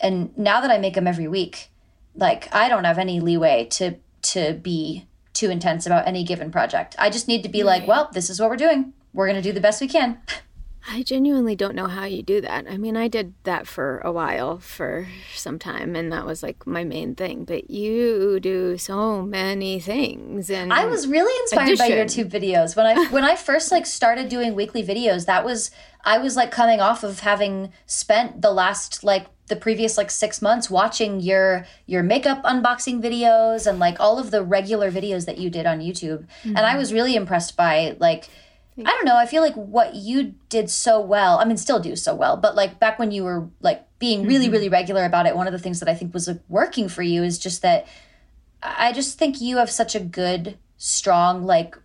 And 0.00 0.36
now 0.36 0.60
that 0.60 0.70
I 0.70 0.78
make 0.78 0.94
them 0.94 1.06
every 1.06 1.28
week, 1.28 1.70
like 2.14 2.48
I 2.54 2.68
don't 2.68 2.84
have 2.84 2.98
any 2.98 3.20
leeway 3.20 3.66
to 3.72 3.96
to 4.22 4.54
be 4.54 5.06
too 5.34 5.50
intense 5.50 5.84
about 5.84 6.08
any 6.08 6.24
given 6.24 6.50
project. 6.50 6.96
I 6.98 7.10
just 7.10 7.28
need 7.28 7.42
to 7.42 7.48
be 7.50 7.62
right. 7.62 7.80
like, 7.80 7.86
well, 7.86 8.08
this 8.12 8.30
is 8.30 8.40
what 8.40 8.48
we're 8.48 8.56
doing. 8.56 8.94
We're 9.12 9.26
going 9.26 9.40
to 9.40 9.48
do 9.48 9.52
the 9.52 9.60
best 9.60 9.80
we 9.80 9.88
can. 9.88 10.18
I 10.88 11.02
genuinely 11.02 11.56
don't 11.56 11.74
know 11.74 11.88
how 11.88 12.04
you 12.04 12.22
do 12.22 12.40
that. 12.42 12.66
I 12.68 12.76
mean, 12.76 12.96
I 12.96 13.08
did 13.08 13.34
that 13.42 13.66
for 13.66 13.98
a 13.98 14.12
while, 14.12 14.58
for 14.58 15.08
some 15.34 15.58
time, 15.58 15.96
and 15.96 16.12
that 16.12 16.24
was 16.24 16.42
like 16.42 16.66
my 16.66 16.84
main 16.84 17.14
thing. 17.14 17.44
But 17.44 17.70
you 17.70 18.38
do 18.38 18.78
so 18.78 19.22
many 19.22 19.80
things, 19.80 20.48
and 20.48 20.72
I 20.72 20.86
was 20.86 21.08
really 21.08 21.36
inspired 21.42 21.70
addition. 21.70 21.88
by 21.88 21.94
your 21.94 22.04
YouTube 22.04 22.30
videos 22.30 22.76
when 22.76 22.86
I 22.86 23.06
when 23.10 23.24
I 23.24 23.34
first 23.34 23.72
like 23.72 23.84
started 23.84 24.28
doing 24.28 24.54
weekly 24.54 24.84
videos. 24.84 25.26
That 25.26 25.44
was 25.44 25.72
I 26.04 26.18
was 26.18 26.36
like 26.36 26.52
coming 26.52 26.80
off 26.80 27.02
of 27.02 27.20
having 27.20 27.72
spent 27.86 28.40
the 28.40 28.52
last 28.52 29.02
like 29.02 29.26
the 29.48 29.56
previous 29.56 29.96
like 29.96 30.10
six 30.10 30.40
months 30.40 30.70
watching 30.70 31.20
your 31.20 31.66
your 31.86 32.04
makeup 32.04 32.42
unboxing 32.44 33.02
videos 33.02 33.66
and 33.66 33.80
like 33.80 33.98
all 33.98 34.18
of 34.18 34.30
the 34.30 34.42
regular 34.42 34.90
videos 34.90 35.26
that 35.26 35.38
you 35.38 35.50
did 35.50 35.66
on 35.66 35.80
YouTube, 35.80 36.26
mm-hmm. 36.26 36.48
and 36.50 36.58
I 36.58 36.70
mm-hmm. 36.70 36.78
was 36.78 36.92
really 36.92 37.16
impressed 37.16 37.56
by 37.56 37.96
like 37.98 38.28
I 38.78 38.90
don't 38.90 39.06
know. 39.06 39.16
I 39.16 39.26
feel 39.26 39.42
like 39.42 39.54
what 39.54 39.94
you 39.94 40.34
did 40.48 40.68
so 40.68 41.00
well, 41.00 41.38
I 41.38 41.44
mean, 41.44 41.56
still 41.56 41.80
do 41.80 41.96
so 41.96 42.14
well, 42.14 42.36
but 42.36 42.54
like 42.54 42.78
back 42.78 42.98
when 42.98 43.10
you 43.10 43.24
were 43.24 43.48
like 43.60 43.86
being 43.98 44.26
really, 44.26 44.46
mm-hmm. 44.46 44.52
really 44.52 44.68
regular 44.68 45.04
about 45.04 45.26
it, 45.26 45.34
one 45.34 45.46
of 45.46 45.52
the 45.52 45.58
things 45.58 45.80
that 45.80 45.88
I 45.88 45.94
think 45.94 46.12
was 46.12 46.28
like, 46.28 46.40
working 46.48 46.88
for 46.88 47.02
you 47.02 47.22
is 47.22 47.38
just 47.38 47.62
that 47.62 47.86
I 48.62 48.92
just 48.92 49.18
think 49.18 49.40
you 49.40 49.56
have 49.56 49.70
such 49.70 49.94
a 49.94 50.00
good, 50.00 50.58
strong, 50.76 51.44
like 51.44 51.78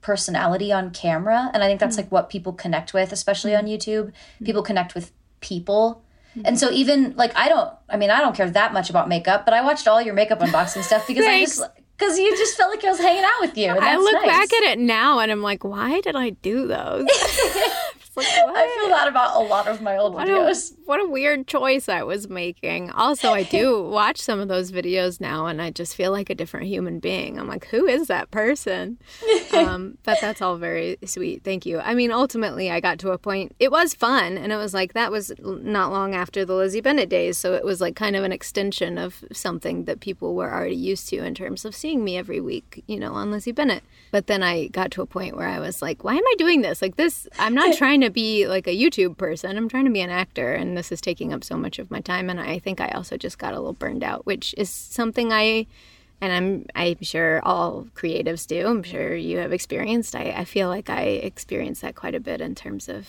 personality 0.00 0.72
on 0.72 0.90
camera. 0.90 1.50
And 1.52 1.62
I 1.62 1.66
think 1.66 1.80
that's 1.80 1.96
mm-hmm. 1.96 2.04
like 2.04 2.12
what 2.12 2.30
people 2.30 2.52
connect 2.54 2.94
with, 2.94 3.12
especially 3.12 3.54
on 3.54 3.64
mm-hmm. 3.64 3.74
YouTube. 3.74 4.06
Mm-hmm. 4.06 4.44
People 4.44 4.62
connect 4.62 4.94
with 4.94 5.12
people. 5.40 6.02
And 6.34 6.44
mm-hmm. 6.46 6.56
so 6.56 6.70
even 6.70 7.14
like 7.16 7.32
I 7.36 7.48
don't 7.48 7.72
I 7.88 7.96
mean 7.96 8.10
I 8.10 8.20
don't 8.20 8.36
care 8.36 8.48
that 8.48 8.72
much 8.72 8.90
about 8.90 9.08
makeup, 9.08 9.44
but 9.44 9.54
I 9.54 9.62
watched 9.62 9.88
all 9.88 10.00
your 10.00 10.14
makeup 10.14 10.40
unboxing 10.40 10.82
stuff 10.82 11.06
because 11.06 11.26
I 11.26 11.40
just 11.44 11.62
because 11.98 12.18
you 12.18 12.36
just 12.36 12.56
felt 12.56 12.70
like 12.70 12.84
I 12.84 12.90
was 12.90 13.00
hanging 13.00 13.24
out 13.24 13.40
with 13.40 13.58
you. 13.58 13.68
I 13.68 13.96
look 13.96 14.14
nice. 14.14 14.26
back 14.26 14.52
at 14.52 14.62
it 14.72 14.78
now 14.78 15.18
and 15.18 15.32
I'm 15.32 15.42
like, 15.42 15.64
why 15.64 16.00
did 16.00 16.14
I 16.14 16.30
do 16.30 16.66
those? 16.66 17.08
like, 18.18 18.56
I 18.56 18.78
feel 18.80 18.88
that 18.88 19.08
about 19.08 19.36
a 19.36 19.44
lot 19.44 19.68
of 19.68 19.80
my 19.80 19.96
old 19.96 20.14
what 20.14 20.28
videos. 20.28 20.72
A, 20.72 20.74
what 20.84 21.00
a 21.00 21.08
weird 21.08 21.46
choice 21.46 21.88
I 21.88 22.02
was 22.02 22.28
making. 22.28 22.90
Also, 22.90 23.32
I 23.32 23.42
do 23.42 23.82
watch 23.90 24.18
some 24.18 24.40
of 24.40 24.48
those 24.48 24.72
videos 24.72 25.20
now 25.20 25.46
and 25.46 25.60
I 25.60 25.70
just 25.70 25.94
feel 25.94 26.12
like 26.12 26.30
a 26.30 26.34
different 26.34 26.66
human 26.66 26.98
being. 26.98 27.38
I'm 27.38 27.48
like, 27.48 27.66
who 27.66 27.86
is 27.86 28.08
that 28.08 28.30
person? 28.30 28.98
um, 29.52 29.98
but 30.04 30.18
that's 30.20 30.42
all 30.42 30.56
very 30.56 30.98
sweet. 31.04 31.44
Thank 31.44 31.66
you. 31.66 31.80
I 31.80 31.94
mean, 31.94 32.10
ultimately, 32.10 32.70
I 32.70 32.80
got 32.80 32.98
to 33.00 33.10
a 33.10 33.18
point, 33.18 33.54
it 33.58 33.70
was 33.70 33.94
fun. 33.94 34.38
And 34.38 34.52
it 34.52 34.56
was 34.56 34.74
like, 34.74 34.92
that 34.94 35.10
was 35.10 35.32
not 35.38 35.92
long 35.92 36.14
after 36.14 36.44
the 36.44 36.54
Lizzie 36.54 36.80
Bennet 36.80 37.08
days. 37.08 37.38
So 37.38 37.54
it 37.54 37.64
was 37.64 37.80
like 37.80 37.96
kind 37.96 38.16
of 38.16 38.24
an 38.24 38.32
extension 38.32 38.98
of 38.98 39.24
something 39.32 39.84
that 39.84 40.00
people 40.00 40.34
were 40.34 40.52
already 40.52 40.76
used 40.76 41.08
to 41.10 41.24
in 41.24 41.34
terms 41.34 41.64
of 41.64 41.74
seeing 41.74 42.04
me 42.04 42.16
every 42.16 42.40
week, 42.40 42.82
you 42.86 42.98
know, 42.98 43.12
on 43.14 43.30
Lizzie 43.30 43.52
Bennet. 43.52 43.82
But 44.10 44.26
then 44.26 44.42
I 44.42 44.68
got 44.68 44.90
to 44.92 45.02
a 45.02 45.06
point 45.06 45.36
where 45.36 45.48
I 45.48 45.58
was 45.60 45.82
like, 45.82 46.04
why 46.04 46.14
am 46.14 46.26
I 46.26 46.34
doing 46.38 46.62
this? 46.62 46.80
Like, 46.80 46.96
this, 46.96 47.28
I'm 47.38 47.54
not 47.54 47.76
trying 47.78 48.00
to 48.00 48.07
be 48.10 48.46
like 48.46 48.66
a 48.66 48.76
YouTube 48.76 49.16
person. 49.16 49.56
I'm 49.56 49.68
trying 49.68 49.84
to 49.84 49.90
be 49.90 50.00
an 50.00 50.10
actor. 50.10 50.54
And 50.54 50.76
this 50.76 50.92
is 50.92 51.00
taking 51.00 51.32
up 51.32 51.44
so 51.44 51.56
much 51.56 51.78
of 51.78 51.90
my 51.90 52.00
time. 52.00 52.30
And 52.30 52.40
I 52.40 52.58
think 52.58 52.80
I 52.80 52.88
also 52.88 53.16
just 53.16 53.38
got 53.38 53.54
a 53.54 53.58
little 53.58 53.72
burned 53.72 54.04
out, 54.04 54.26
which 54.26 54.54
is 54.56 54.70
something 54.70 55.32
I, 55.32 55.66
and 56.20 56.32
I'm, 56.32 56.66
I'm 56.74 57.02
sure 57.02 57.40
all 57.44 57.86
creatives 57.94 58.46
do. 58.46 58.66
I'm 58.66 58.82
sure 58.82 59.14
you 59.14 59.38
have 59.38 59.52
experienced. 59.52 60.14
I, 60.16 60.34
I 60.36 60.44
feel 60.44 60.68
like 60.68 60.90
I 60.90 61.02
experienced 61.02 61.82
that 61.82 61.94
quite 61.94 62.14
a 62.14 62.20
bit 62.20 62.40
in 62.40 62.54
terms 62.54 62.88
of 62.88 63.08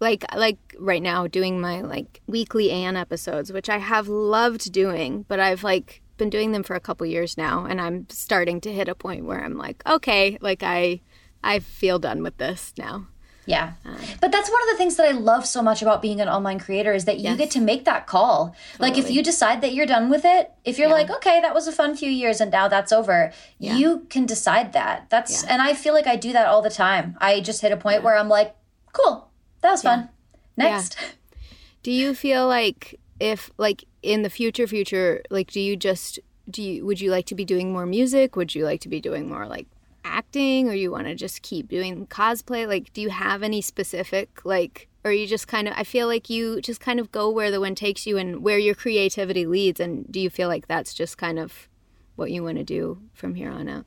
like 0.00 0.24
like 0.36 0.58
right 0.78 1.02
now 1.02 1.26
doing 1.26 1.60
my 1.60 1.80
like 1.80 2.20
weekly 2.26 2.70
Anne 2.70 2.96
episodes, 2.96 3.52
which 3.52 3.68
I 3.68 3.78
have 3.78 4.08
loved 4.08 4.72
doing, 4.72 5.24
but 5.28 5.40
I've 5.40 5.64
like 5.64 6.02
been 6.16 6.30
doing 6.30 6.52
them 6.52 6.62
for 6.62 6.74
a 6.74 6.80
couple 6.80 7.06
years 7.06 7.36
now 7.36 7.64
and 7.64 7.80
I'm 7.80 8.06
starting 8.10 8.60
to 8.62 8.72
hit 8.72 8.88
a 8.88 8.94
point 8.94 9.24
where 9.24 9.42
I'm 9.42 9.56
like, 9.56 9.82
okay, 9.88 10.38
like 10.40 10.62
I 10.62 11.00
I 11.42 11.60
feel 11.60 11.98
done 11.98 12.22
with 12.22 12.36
this 12.38 12.72
now. 12.76 13.06
Yeah. 13.48 13.72
Um, 13.86 13.96
but 14.20 14.30
that's 14.30 14.50
one 14.50 14.60
of 14.62 14.68
the 14.68 14.76
things 14.76 14.96
that 14.96 15.08
I 15.08 15.12
love 15.12 15.46
so 15.46 15.62
much 15.62 15.80
about 15.80 16.02
being 16.02 16.20
an 16.20 16.28
online 16.28 16.58
creator 16.58 16.92
is 16.92 17.06
that 17.06 17.16
you 17.16 17.30
yes. 17.30 17.38
get 17.38 17.50
to 17.52 17.60
make 17.60 17.86
that 17.86 18.06
call. 18.06 18.54
Totally. 18.72 18.90
Like 18.90 18.98
if 18.98 19.10
you 19.10 19.22
decide 19.22 19.62
that 19.62 19.72
you're 19.72 19.86
done 19.86 20.10
with 20.10 20.26
it, 20.26 20.52
if 20.66 20.78
you're 20.78 20.88
yeah. 20.88 20.94
like, 20.94 21.10
okay, 21.10 21.40
that 21.40 21.54
was 21.54 21.66
a 21.66 21.72
fun 21.72 21.96
few 21.96 22.10
years 22.10 22.42
and 22.42 22.50
now 22.50 22.68
that's 22.68 22.92
over, 22.92 23.32
yeah. 23.58 23.76
you 23.76 24.06
can 24.10 24.26
decide 24.26 24.74
that. 24.74 25.08
That's 25.08 25.42
yeah. 25.42 25.54
and 25.54 25.62
I 25.62 25.72
feel 25.72 25.94
like 25.94 26.06
I 26.06 26.16
do 26.16 26.32
that 26.34 26.46
all 26.46 26.60
the 26.60 26.70
time. 26.70 27.16
I 27.20 27.40
just 27.40 27.62
hit 27.62 27.72
a 27.72 27.76
point 27.78 28.02
where 28.02 28.18
I'm 28.18 28.28
like, 28.28 28.54
cool, 28.92 29.30
that 29.62 29.70
was 29.70 29.82
fun. 29.82 30.10
Next. 30.56 30.98
Do 31.82 31.92
you 31.92 32.12
feel 32.12 32.46
like 32.46 32.98
if 33.20 33.50
like 33.56 33.84
in 34.02 34.22
the 34.22 34.30
future 34.30 34.66
future 34.66 35.22
like 35.30 35.50
do 35.50 35.60
you 35.60 35.76
just 35.76 36.18
do 36.50 36.62
you 36.62 36.84
would 36.84 37.00
you 37.00 37.10
like 37.10 37.26
to 37.26 37.34
be 37.34 37.44
doing 37.44 37.72
more 37.72 37.86
music 37.86 38.36
would 38.36 38.54
you 38.54 38.64
like 38.64 38.80
to 38.80 38.88
be 38.88 39.00
doing 39.00 39.28
more 39.28 39.46
like 39.46 39.66
acting 40.08 40.68
or 40.68 40.74
you 40.74 40.90
want 40.90 41.06
to 41.06 41.14
just 41.14 41.42
keep 41.42 41.68
doing 41.68 42.06
cosplay 42.06 42.66
like 42.66 42.92
do 42.92 43.00
you 43.00 43.10
have 43.10 43.42
any 43.42 43.60
specific 43.60 44.40
like 44.44 44.88
or 45.04 45.12
you 45.12 45.26
just 45.26 45.46
kind 45.46 45.68
of 45.68 45.74
i 45.76 45.84
feel 45.84 46.06
like 46.06 46.30
you 46.30 46.60
just 46.60 46.80
kind 46.80 46.98
of 46.98 47.12
go 47.12 47.30
where 47.30 47.50
the 47.50 47.60
wind 47.60 47.76
takes 47.76 48.06
you 48.06 48.16
and 48.16 48.42
where 48.42 48.58
your 48.58 48.74
creativity 48.74 49.46
leads 49.46 49.80
and 49.80 50.10
do 50.10 50.18
you 50.20 50.30
feel 50.30 50.48
like 50.48 50.66
that's 50.66 50.94
just 50.94 51.18
kind 51.18 51.38
of 51.38 51.68
what 52.16 52.30
you 52.30 52.42
want 52.42 52.58
to 52.58 52.64
do 52.64 52.98
from 53.12 53.34
here 53.34 53.50
on 53.50 53.68
out 53.68 53.84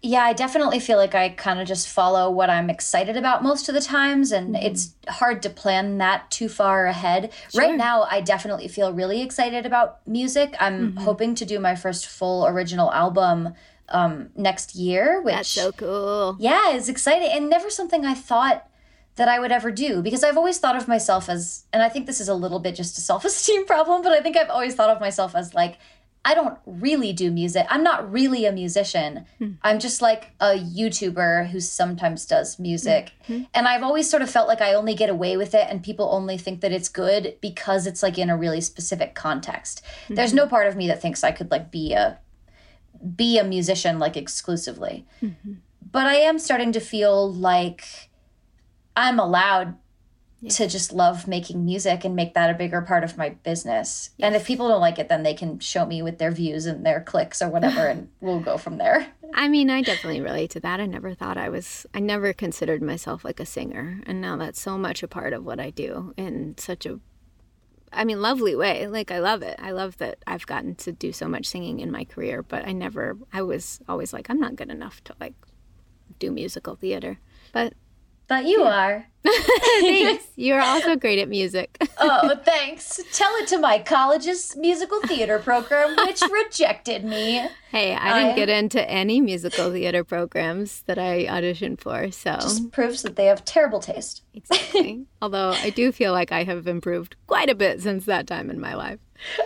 yeah, 0.00 0.22
I 0.22 0.32
definitely 0.32 0.78
feel 0.78 0.96
like 0.96 1.16
I 1.16 1.30
kind 1.30 1.60
of 1.60 1.66
just 1.66 1.88
follow 1.88 2.30
what 2.30 2.48
I'm 2.48 2.70
excited 2.70 3.16
about 3.16 3.42
most 3.42 3.68
of 3.68 3.74
the 3.74 3.80
times, 3.80 4.30
and 4.30 4.54
mm-hmm. 4.54 4.64
it's 4.64 4.94
hard 5.08 5.42
to 5.42 5.50
plan 5.50 5.98
that 5.98 6.30
too 6.30 6.48
far 6.48 6.86
ahead. 6.86 7.32
Sure. 7.52 7.62
Right 7.62 7.76
now, 7.76 8.02
I 8.04 8.20
definitely 8.20 8.68
feel 8.68 8.92
really 8.92 9.22
excited 9.22 9.66
about 9.66 10.06
music. 10.06 10.54
I'm 10.60 10.90
mm-hmm. 10.90 10.98
hoping 10.98 11.34
to 11.36 11.44
do 11.44 11.58
my 11.58 11.74
first 11.74 12.06
full 12.06 12.46
original 12.46 12.92
album 12.92 13.54
um, 13.90 14.30
next 14.36 14.74
year, 14.74 15.20
which 15.22 15.34
that's 15.34 15.48
so 15.48 15.72
cool. 15.72 16.36
Yeah, 16.38 16.72
it's 16.72 16.88
exciting 16.88 17.30
and 17.30 17.48
never 17.48 17.70
something 17.70 18.04
I 18.04 18.14
thought 18.14 18.68
that 19.16 19.28
I 19.28 19.40
would 19.40 19.52
ever 19.52 19.70
do 19.70 20.00
because 20.00 20.22
I've 20.22 20.36
always 20.36 20.58
thought 20.58 20.76
of 20.76 20.86
myself 20.86 21.28
as, 21.28 21.64
and 21.72 21.82
I 21.82 21.88
think 21.88 22.06
this 22.06 22.20
is 22.20 22.28
a 22.28 22.34
little 22.34 22.60
bit 22.60 22.74
just 22.74 22.98
a 22.98 23.00
self 23.00 23.24
esteem 23.24 23.66
problem, 23.72 24.02
but 24.02 24.12
I 24.12 24.20
think 24.20 24.36
I've 24.36 24.50
always 24.50 24.74
thought 24.74 24.90
of 24.90 25.00
myself 25.00 25.34
as 25.34 25.54
like 25.54 25.78
I 26.24 26.34
don't 26.34 26.58
really 26.66 27.12
do 27.12 27.30
music. 27.30 27.66
I'm 27.70 27.82
not 27.82 28.12
really 28.12 28.44
a 28.44 28.52
musician. 28.52 29.24
Mm. 29.40 29.56
I'm 29.62 29.78
just 29.78 30.02
like 30.02 30.32
a 30.40 30.58
YouTuber 30.58 31.48
who 31.48 31.58
sometimes 31.58 32.26
does 32.26 32.58
music. 32.58 33.12
Mm-hmm. 33.28 33.44
And 33.54 33.66
I've 33.66 33.82
always 33.82 34.10
sort 34.10 34.22
of 34.22 34.28
felt 34.28 34.46
like 34.46 34.60
I 34.60 34.74
only 34.74 34.94
get 34.94 35.08
away 35.08 35.36
with 35.36 35.54
it 35.54 35.66
and 35.70 35.82
people 35.82 36.10
only 36.12 36.36
think 36.36 36.60
that 36.60 36.72
it's 36.72 36.88
good 36.88 37.36
because 37.40 37.86
it's 37.86 38.02
like 38.02 38.18
in 38.18 38.28
a 38.28 38.36
really 38.36 38.60
specific 38.60 39.14
context. 39.14 39.82
Mm-hmm. 40.04 40.16
There's 40.16 40.34
no 40.34 40.46
part 40.46 40.66
of 40.66 40.76
me 40.76 40.88
that 40.88 41.00
thinks 41.00 41.24
I 41.24 41.30
could 41.30 41.50
like 41.50 41.70
be 41.70 41.94
a 41.94 42.18
be 43.16 43.38
a 43.38 43.44
musician 43.44 43.98
like 43.98 44.16
exclusively. 44.16 45.06
Mm-hmm. 45.22 45.54
But 45.90 46.06
I 46.06 46.16
am 46.16 46.38
starting 46.38 46.72
to 46.72 46.80
feel 46.80 47.32
like 47.32 48.10
I'm 48.96 49.18
allowed 49.18 49.76
yeah. 50.40 50.50
to 50.50 50.68
just 50.68 50.92
love 50.92 51.26
making 51.26 51.64
music 51.64 52.04
and 52.04 52.14
make 52.14 52.34
that 52.34 52.50
a 52.50 52.54
bigger 52.54 52.80
part 52.82 53.04
of 53.04 53.16
my 53.16 53.30
business. 53.30 54.10
Yes. 54.16 54.26
And 54.26 54.36
if 54.36 54.46
people 54.46 54.68
don't 54.68 54.80
like 54.80 54.98
it, 54.98 55.08
then 55.08 55.22
they 55.22 55.34
can 55.34 55.58
show 55.58 55.84
me 55.86 56.02
with 56.02 56.18
their 56.18 56.30
views 56.30 56.66
and 56.66 56.84
their 56.84 57.00
clicks 57.00 57.42
or 57.42 57.48
whatever, 57.48 57.86
and 57.86 58.08
we'll 58.20 58.40
go 58.40 58.56
from 58.56 58.78
there. 58.78 59.08
I 59.34 59.48
mean, 59.48 59.70
I 59.70 59.82
definitely 59.82 60.20
relate 60.20 60.50
to 60.50 60.60
that. 60.60 60.80
I 60.80 60.86
never 60.86 61.14
thought 61.14 61.36
I 61.36 61.48
was, 61.48 61.86
I 61.94 62.00
never 62.00 62.32
considered 62.32 62.82
myself 62.82 63.24
like 63.24 63.40
a 63.40 63.46
singer. 63.46 64.00
And 64.06 64.20
now 64.20 64.36
that's 64.36 64.60
so 64.60 64.78
much 64.78 65.02
a 65.02 65.08
part 65.08 65.32
of 65.32 65.44
what 65.44 65.60
I 65.60 65.70
do 65.70 66.14
in 66.16 66.54
such 66.58 66.86
a, 66.86 67.00
I 67.92 68.04
mean, 68.04 68.20
lovely 68.20 68.54
way. 68.54 68.86
Like, 68.86 69.10
I 69.10 69.18
love 69.18 69.42
it. 69.42 69.56
I 69.58 69.70
love 69.70 69.96
that 69.98 70.18
I've 70.26 70.46
gotten 70.46 70.74
to 70.76 70.92
do 70.92 71.12
so 71.12 71.28
much 71.28 71.46
singing 71.46 71.80
in 71.80 71.90
my 71.90 72.04
career, 72.04 72.42
but 72.42 72.66
I 72.66 72.72
never, 72.72 73.16
I 73.32 73.42
was 73.42 73.80
always 73.88 74.12
like, 74.12 74.28
I'm 74.30 74.40
not 74.40 74.56
good 74.56 74.70
enough 74.70 75.02
to 75.04 75.14
like 75.20 75.34
do 76.18 76.30
musical 76.30 76.74
theater. 76.74 77.18
But 77.52 77.74
but 78.28 78.44
you 78.44 78.60
yeah. 78.60 78.68
are. 78.68 79.06
Thanks. 79.24 80.26
You're 80.36 80.60
also 80.60 80.96
great 80.96 81.18
at 81.18 81.28
music. 81.28 81.76
oh, 81.98 82.36
thanks. 82.44 83.00
Tell 83.12 83.34
it 83.36 83.48
to 83.48 83.58
my 83.58 83.78
college's 83.80 84.56
musical 84.56 85.00
theater 85.02 85.38
program, 85.38 85.96
which 86.06 86.22
rejected 86.30 87.04
me. 87.04 87.46
Hey, 87.70 87.94
I 87.94 88.22
didn't 88.22 88.36
get 88.36 88.48
into 88.48 88.88
any 88.88 89.20
musical 89.20 89.70
theater 89.72 90.04
programs 90.04 90.82
that 90.82 90.98
I 90.98 91.26
auditioned 91.26 91.80
for, 91.80 92.10
so 92.10 92.32
just 92.34 92.70
proves 92.70 93.02
that 93.02 93.16
they 93.16 93.26
have 93.26 93.44
terrible 93.44 93.80
taste. 93.80 94.22
Exactly. 94.32 95.04
Although 95.20 95.50
I 95.50 95.70
do 95.70 95.92
feel 95.92 96.12
like 96.12 96.32
I 96.32 96.44
have 96.44 96.66
improved 96.66 97.16
quite 97.26 97.50
a 97.50 97.54
bit 97.54 97.82
since 97.82 98.06
that 98.06 98.26
time 98.26 98.50
in 98.50 98.60
my 98.60 98.74
life. 98.74 99.00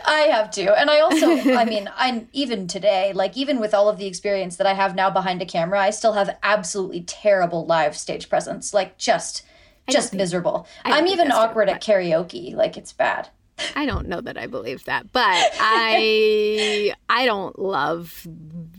I 0.07 0.21
have 0.23 0.51
to. 0.53 0.79
And 0.79 0.91
I 0.91 1.01
also, 1.01 1.31
I 1.55 1.65
mean, 1.65 1.91
I'm 1.97 2.29
even 2.33 2.67
today, 2.67 3.13
like 3.15 3.37
even 3.37 3.59
with 3.59 3.73
all 3.73 3.89
of 3.89 3.97
the 3.97 4.07
experience 4.07 4.57
that 4.57 4.67
I 4.67 4.75
have 4.75 4.95
now 4.95 5.09
behind 5.11 5.41
a 5.41 5.47
camera, 5.47 5.81
I 5.81 5.91
still 5.91 6.13
have 6.13 6.37
absolutely 6.43 7.01
terrible 7.01 7.65
live 7.65 7.97
stage 7.97 8.29
presence. 8.29 8.75
Like 8.75 8.99
just 8.99 9.43
just 9.91 10.15
miserable. 10.15 10.67
I'm 10.85 11.07
even 11.07 11.33
awkward 11.33 11.69
true, 11.69 11.75
at 11.75 11.83
karaoke. 11.83 12.55
Like 12.55 12.77
it's 12.77 12.93
bad. 12.93 13.29
I 13.77 13.87
don't 13.87 14.09
know 14.09 14.21
that 14.21 14.39
I 14.39 14.47
believe 14.47 14.85
that, 14.85 15.13
but 15.13 15.23
I 15.61 16.95
I 17.09 17.25
don't 17.25 17.59
love 17.59 18.27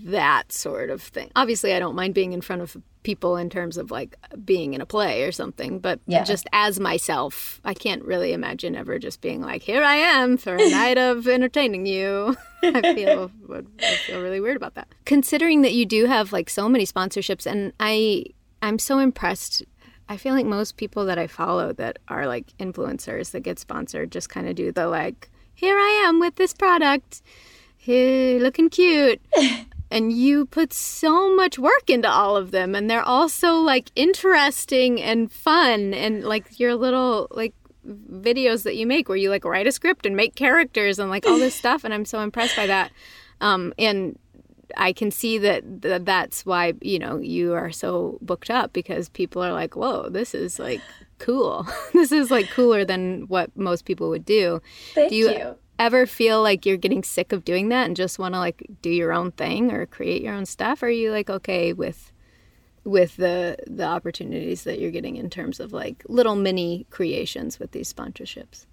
that 0.05 0.51
sort 0.51 0.89
of 0.89 1.01
thing. 1.01 1.31
Obviously, 1.35 1.73
I 1.73 1.79
don't 1.79 1.95
mind 1.95 2.13
being 2.13 2.33
in 2.33 2.41
front 2.41 2.61
of 2.61 2.77
people 3.03 3.35
in 3.35 3.49
terms 3.49 3.77
of 3.77 3.91
like 3.91 4.15
being 4.45 4.73
in 4.73 4.81
a 4.81 4.85
play 4.85 5.23
or 5.23 5.31
something, 5.31 5.79
but 5.79 5.99
yeah. 6.07 6.23
just 6.23 6.47
as 6.53 6.79
myself, 6.79 7.59
I 7.65 7.73
can't 7.73 8.03
really 8.03 8.31
imagine 8.31 8.75
ever 8.75 8.97
just 8.97 9.21
being 9.21 9.41
like, 9.41 9.61
"Here 9.61 9.83
I 9.83 9.95
am 9.95 10.37
for 10.37 10.55
a 10.55 10.69
night 10.69 10.97
of 10.97 11.27
entertaining 11.27 11.85
you." 11.85 12.35
I 12.63 12.93
feel 12.93 13.31
I 13.51 13.95
feel 14.07 14.21
really 14.21 14.39
weird 14.39 14.57
about 14.57 14.75
that. 14.75 14.87
Considering 15.05 15.61
that 15.61 15.73
you 15.73 15.85
do 15.85 16.05
have 16.05 16.33
like 16.33 16.49
so 16.49 16.67
many 16.67 16.85
sponsorships, 16.85 17.45
and 17.45 17.73
I 17.79 18.25
I'm 18.61 18.79
so 18.79 18.99
impressed 18.99 19.63
I 20.09 20.17
feel 20.17 20.33
like 20.33 20.45
most 20.45 20.77
people 20.77 21.05
that 21.05 21.17
I 21.17 21.27
follow 21.27 21.73
that 21.73 21.99
are 22.07 22.27
like 22.27 22.53
influencers 22.59 23.31
that 23.31 23.41
get 23.41 23.59
sponsored 23.59 24.11
just 24.11 24.29
kind 24.29 24.47
of 24.47 24.55
do 24.55 24.71
the 24.71 24.87
like, 24.87 25.29
here 25.53 25.77
I 25.77 26.03
am 26.05 26.19
with 26.19 26.35
this 26.35 26.53
product, 26.53 27.21
hey, 27.77 28.39
looking 28.39 28.69
cute. 28.69 29.21
and 29.91 30.11
you 30.11 30.45
put 30.47 30.73
so 30.73 31.35
much 31.35 31.59
work 31.59 31.87
into 31.87 32.09
all 32.09 32.35
of 32.35 32.51
them 32.51 32.73
and 32.73 32.89
they're 32.89 33.03
also 33.03 33.57
like 33.57 33.91
interesting 33.95 35.01
and 35.01 35.31
fun 35.31 35.93
and 35.93 36.23
like 36.23 36.59
your 36.59 36.75
little 36.75 37.27
like 37.31 37.53
videos 37.85 38.63
that 38.63 38.75
you 38.75 38.87
make 38.87 39.07
where 39.07 39.17
you 39.17 39.29
like 39.29 39.45
write 39.45 39.67
a 39.67 39.71
script 39.71 40.05
and 40.05 40.15
make 40.15 40.35
characters 40.35 40.99
and 40.99 41.09
like 41.09 41.27
all 41.27 41.37
this 41.37 41.53
stuff 41.63 41.83
and 41.83 41.93
I'm 41.93 42.05
so 42.05 42.19
impressed 42.21 42.55
by 42.55 42.65
that. 42.67 42.91
Um, 43.39 43.73
and 43.77 44.17
I 44.77 44.93
can 44.93 45.11
see 45.11 45.37
that 45.39 45.81
th- 45.81 46.01
that's 46.03 46.45
why 46.45 46.73
you 46.81 46.99
know 46.99 47.19
you 47.19 47.53
are 47.53 47.71
so 47.71 48.17
booked 48.21 48.49
up 48.49 48.73
because 48.73 49.09
people 49.09 49.43
are 49.43 49.53
like, 49.53 49.75
"Whoa, 49.75 50.09
this 50.09 50.33
is 50.33 50.59
like 50.59 50.81
cool. 51.19 51.67
this 51.93 52.11
is 52.11 52.31
like 52.31 52.49
cooler 52.49 52.85
than 52.85 53.23
what 53.27 53.55
most 53.57 53.85
people 53.85 54.09
would 54.09 54.25
do." 54.25 54.61
Thank 54.93 55.09
do 55.09 55.15
you, 55.15 55.29
you 55.29 55.55
ever 55.79 56.05
feel 56.05 56.41
like 56.41 56.65
you're 56.65 56.77
getting 56.77 57.03
sick 57.03 57.31
of 57.31 57.43
doing 57.43 57.69
that 57.69 57.87
and 57.87 57.95
just 57.95 58.19
want 58.19 58.33
to 58.33 58.39
like 58.39 58.65
do 58.81 58.89
your 58.89 59.13
own 59.13 59.31
thing 59.31 59.71
or 59.71 59.85
create 59.85 60.21
your 60.21 60.33
own 60.33 60.45
stuff? 60.45 60.83
Or 60.83 60.87
are 60.87 60.89
you 60.89 61.11
like 61.11 61.29
okay 61.29 61.73
with 61.73 62.11
with 62.83 63.15
the 63.17 63.57
the 63.67 63.85
opportunities 63.85 64.63
that 64.63 64.79
you're 64.79 64.91
getting 64.91 65.15
in 65.15 65.29
terms 65.29 65.59
of 65.59 65.73
like 65.73 66.03
little 66.07 66.35
mini 66.35 66.85
creations 66.89 67.59
with 67.59 67.71
these 67.71 67.91
sponsorships? 67.91 68.65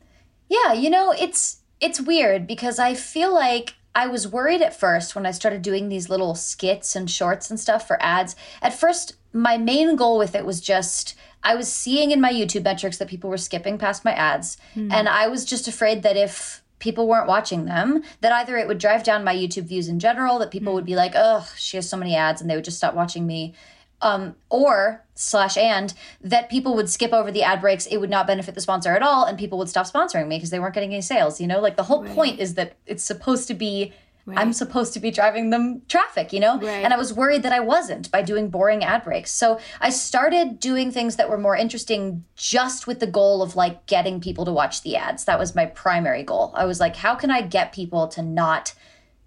Yeah, 0.48 0.72
you 0.72 0.90
know, 0.90 1.12
it's 1.12 1.62
it's 1.80 2.00
weird 2.00 2.46
because 2.46 2.78
I 2.78 2.94
feel 2.94 3.32
like 3.32 3.74
I 3.94 4.06
was 4.06 4.28
worried 4.28 4.62
at 4.62 4.78
first 4.78 5.14
when 5.14 5.26
I 5.26 5.32
started 5.32 5.62
doing 5.62 5.88
these 5.88 6.08
little 6.08 6.34
skits 6.34 6.94
and 6.94 7.10
shorts 7.10 7.50
and 7.50 7.58
stuff 7.58 7.86
for 7.86 8.00
ads. 8.00 8.36
At 8.62 8.78
first, 8.78 9.16
my 9.32 9.56
main 9.58 9.96
goal 9.96 10.18
with 10.18 10.34
it 10.34 10.44
was 10.44 10.60
just 10.60 11.14
I 11.42 11.54
was 11.54 11.72
seeing 11.72 12.10
in 12.10 12.20
my 12.20 12.32
YouTube 12.32 12.64
metrics 12.64 12.98
that 12.98 13.08
people 13.08 13.30
were 13.30 13.38
skipping 13.38 13.78
past 13.78 14.04
my 14.04 14.12
ads. 14.12 14.58
Mm. 14.76 14.92
And 14.92 15.08
I 15.08 15.28
was 15.28 15.44
just 15.44 15.66
afraid 15.68 16.02
that 16.02 16.16
if 16.16 16.62
people 16.78 17.08
weren't 17.08 17.28
watching 17.28 17.64
them, 17.64 18.02
that 18.20 18.32
either 18.32 18.56
it 18.56 18.68
would 18.68 18.78
drive 18.78 19.04
down 19.04 19.24
my 19.24 19.34
YouTube 19.34 19.64
views 19.64 19.88
in 19.88 19.98
general, 19.98 20.38
that 20.38 20.50
people 20.50 20.72
mm. 20.72 20.76
would 20.76 20.86
be 20.86 20.96
like, 20.96 21.12
oh, 21.14 21.48
she 21.56 21.76
has 21.76 21.88
so 21.88 21.96
many 21.96 22.14
ads, 22.14 22.40
and 22.40 22.50
they 22.50 22.54
would 22.54 22.64
just 22.64 22.76
stop 22.76 22.94
watching 22.94 23.26
me 23.26 23.54
um, 24.02 24.34
or 24.48 25.04
slash 25.14 25.56
and 25.56 25.92
that 26.22 26.48
people 26.48 26.74
would 26.74 26.88
skip 26.88 27.12
over 27.12 27.30
the 27.30 27.42
ad 27.42 27.60
breaks 27.60 27.86
it 27.86 27.98
would 27.98 28.10
not 28.10 28.26
benefit 28.26 28.54
the 28.54 28.60
sponsor 28.60 28.94
at 28.94 29.02
all 29.02 29.24
and 29.26 29.38
people 29.38 29.58
would 29.58 29.68
stop 29.68 29.86
sponsoring 29.86 30.26
me 30.26 30.36
because 30.36 30.50
they 30.50 30.58
weren't 30.58 30.74
getting 30.74 30.92
any 30.92 31.02
sales 31.02 31.40
you 31.40 31.46
know 31.46 31.60
like 31.60 31.76
the 31.76 31.82
whole 31.82 32.02
right. 32.02 32.14
point 32.14 32.40
is 32.40 32.54
that 32.54 32.76
it's 32.86 33.04
supposed 33.04 33.46
to 33.46 33.52
be 33.52 33.92
right. 34.24 34.38
i'm 34.38 34.54
supposed 34.54 34.94
to 34.94 35.00
be 35.00 35.10
driving 35.10 35.50
them 35.50 35.82
traffic 35.88 36.32
you 36.32 36.40
know 36.40 36.58
right. 36.58 36.82
and 36.84 36.94
i 36.94 36.96
was 36.96 37.12
worried 37.12 37.42
that 37.42 37.52
i 37.52 37.60
wasn't 37.60 38.10
by 38.10 38.22
doing 38.22 38.48
boring 38.48 38.82
ad 38.82 39.04
breaks 39.04 39.30
so 39.30 39.60
i 39.80 39.90
started 39.90 40.58
doing 40.58 40.90
things 40.90 41.16
that 41.16 41.28
were 41.28 41.38
more 41.38 41.56
interesting 41.56 42.24
just 42.34 42.86
with 42.86 42.98
the 42.98 43.06
goal 43.06 43.42
of 43.42 43.56
like 43.56 43.84
getting 43.86 44.20
people 44.20 44.46
to 44.46 44.52
watch 44.52 44.82
the 44.82 44.96
ads 44.96 45.26
that 45.26 45.38
was 45.38 45.54
my 45.54 45.66
primary 45.66 46.22
goal 46.22 46.50
i 46.56 46.64
was 46.64 46.80
like 46.80 46.96
how 46.96 47.14
can 47.14 47.30
i 47.30 47.42
get 47.42 47.72
people 47.72 48.08
to 48.08 48.22
not 48.22 48.72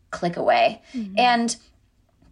click 0.10 0.38
away 0.38 0.82
mm-hmm. 0.94 1.14
and 1.20 1.58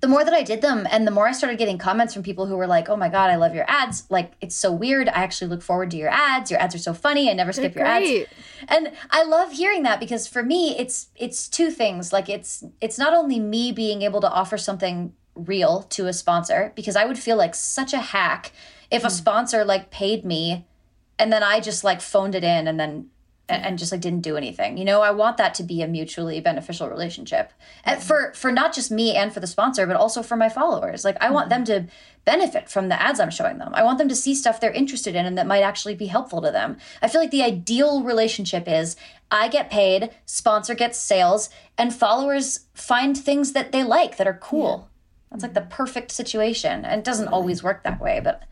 the 0.02 0.08
more 0.08 0.26
that 0.26 0.34
I 0.34 0.42
did 0.42 0.62
them 0.62 0.88
and 0.90 1.06
the 1.06 1.12
more 1.12 1.28
I 1.28 1.32
started 1.32 1.60
getting 1.60 1.78
comments 1.78 2.14
from 2.14 2.24
people 2.24 2.48
who 2.48 2.58
were 2.58 2.66
like, 2.66 2.90
oh 2.90 2.98
my 2.98 3.08
God, 3.08 3.30
I 3.30 3.36
love 3.36 3.54
your 3.54 3.66
ads. 3.70 4.06
Like, 4.10 4.34
it's 4.42 4.56
so 4.56 4.72
weird. 4.72 5.08
I 5.08 5.24
actually 5.24 5.50
look 5.50 5.62
forward 5.62 5.92
to 5.92 5.98
your 5.98 6.10
ads. 6.10 6.50
Your 6.50 6.60
ads 6.60 6.74
are 6.74 6.80
so 6.80 6.94
funny. 6.94 7.30
I 7.30 7.34
never 7.34 7.54
skip 7.54 7.76
your 7.76 7.86
ads. 7.86 8.28
And 8.68 8.92
I 9.12 9.24
love 9.24 9.52
hearing 9.52 9.84
that 9.84 10.00
because 10.00 10.28
for 10.28 10.42
me, 10.44 10.76
it's 10.78 11.10
it's 11.16 11.48
two 11.48 11.70
things. 11.70 12.12
Like 12.12 12.30
it's 12.30 12.64
it's 12.82 12.98
not 12.98 13.14
only 13.14 13.40
me 13.40 13.72
being 13.72 14.02
able 14.02 14.22
to 14.22 14.30
offer 14.30 14.58
something 14.58 15.14
real 15.36 15.84
to 15.84 16.08
a 16.08 16.14
sponsor, 16.14 16.74
because 16.76 16.96
I 16.96 17.06
would 17.06 17.20
feel 17.20 17.38
like 17.38 17.54
such 17.54 17.94
a 17.94 18.00
hack 18.00 18.52
if 18.90 19.04
mm. 19.04 19.06
a 19.06 19.10
hmm. 19.10 19.16
sponsor 19.16 19.64
like 19.64 19.92
paid 19.92 20.26
me 20.26 20.66
and 21.22 21.32
then 21.32 21.44
I 21.44 21.60
just 21.60 21.84
like 21.84 22.02
phoned 22.02 22.34
it 22.34 22.44
in 22.44 22.68
and 22.68 22.80
then 22.80 23.10
and, 23.52 23.66
and 23.66 23.80
just 23.80 23.92
like 23.92 24.02
didn't 24.02 24.22
do 24.22 24.38
anything. 24.38 24.78
You 24.78 24.86
know, 24.86 25.02
I 25.02 25.12
want 25.12 25.38
that 25.38 25.54
to 25.56 25.64
be 25.64 25.82
a 25.82 25.88
mutually 25.88 26.40
beneficial 26.40 26.90
relationship. 26.90 27.52
And 27.84 28.00
mm-hmm. 28.00 28.08
for 28.08 28.34
for 28.34 28.52
not 28.52 28.74
just 28.74 28.92
me 28.92 29.16
and 29.16 29.34
for 29.34 29.40
the 29.40 29.48
sponsor, 29.48 29.86
but 29.86 29.96
also 29.96 30.24
for 30.24 30.36
my 30.36 30.50
followers. 30.50 31.04
Like 31.04 31.18
I 31.22 31.30
want 31.30 31.50
mm-hmm. 31.50 31.64
them 31.64 31.88
to 31.88 31.94
benefit 32.24 32.70
from 32.70 32.90
the 32.90 33.02
ads 33.02 33.20
I'm 33.20 33.32
showing 33.32 33.58
them. 33.58 33.72
I 33.74 33.84
want 33.84 33.98
them 33.98 34.10
to 34.10 34.16
see 34.16 34.36
stuff 34.36 34.60
they're 34.60 34.72
interested 34.72 35.16
in 35.16 35.26
and 35.26 35.38
that 35.38 35.48
might 35.48 35.64
actually 35.64 35.96
be 35.96 36.06
helpful 36.06 36.42
to 36.42 36.52
them. 36.52 36.78
I 37.02 37.08
feel 37.08 37.22
like 37.22 37.32
the 37.32 37.44
ideal 37.44 38.04
relationship 38.04 38.68
is 38.68 38.96
I 39.32 39.48
get 39.48 39.72
paid, 39.72 40.12
sponsor 40.26 40.76
gets 40.76 40.98
sales, 40.98 41.50
and 41.78 41.94
followers 41.94 42.68
find 42.74 43.18
things 43.18 43.54
that 43.54 43.72
they 43.72 43.84
like 43.84 44.18
that 44.18 44.28
are 44.28 44.40
cool. 44.42 44.88
Yeah. 44.88 44.88
That's 45.32 45.44
like 45.44 45.54
the 45.54 45.62
mm-hmm. 45.62 45.70
perfect 45.70 46.12
situation. 46.12 46.86
And 46.86 47.00
it 47.00 47.06
doesn't 47.06 47.30
always 47.30 47.64
work 47.64 47.84
that 47.84 48.02
way, 48.02 48.20
but 48.24 48.44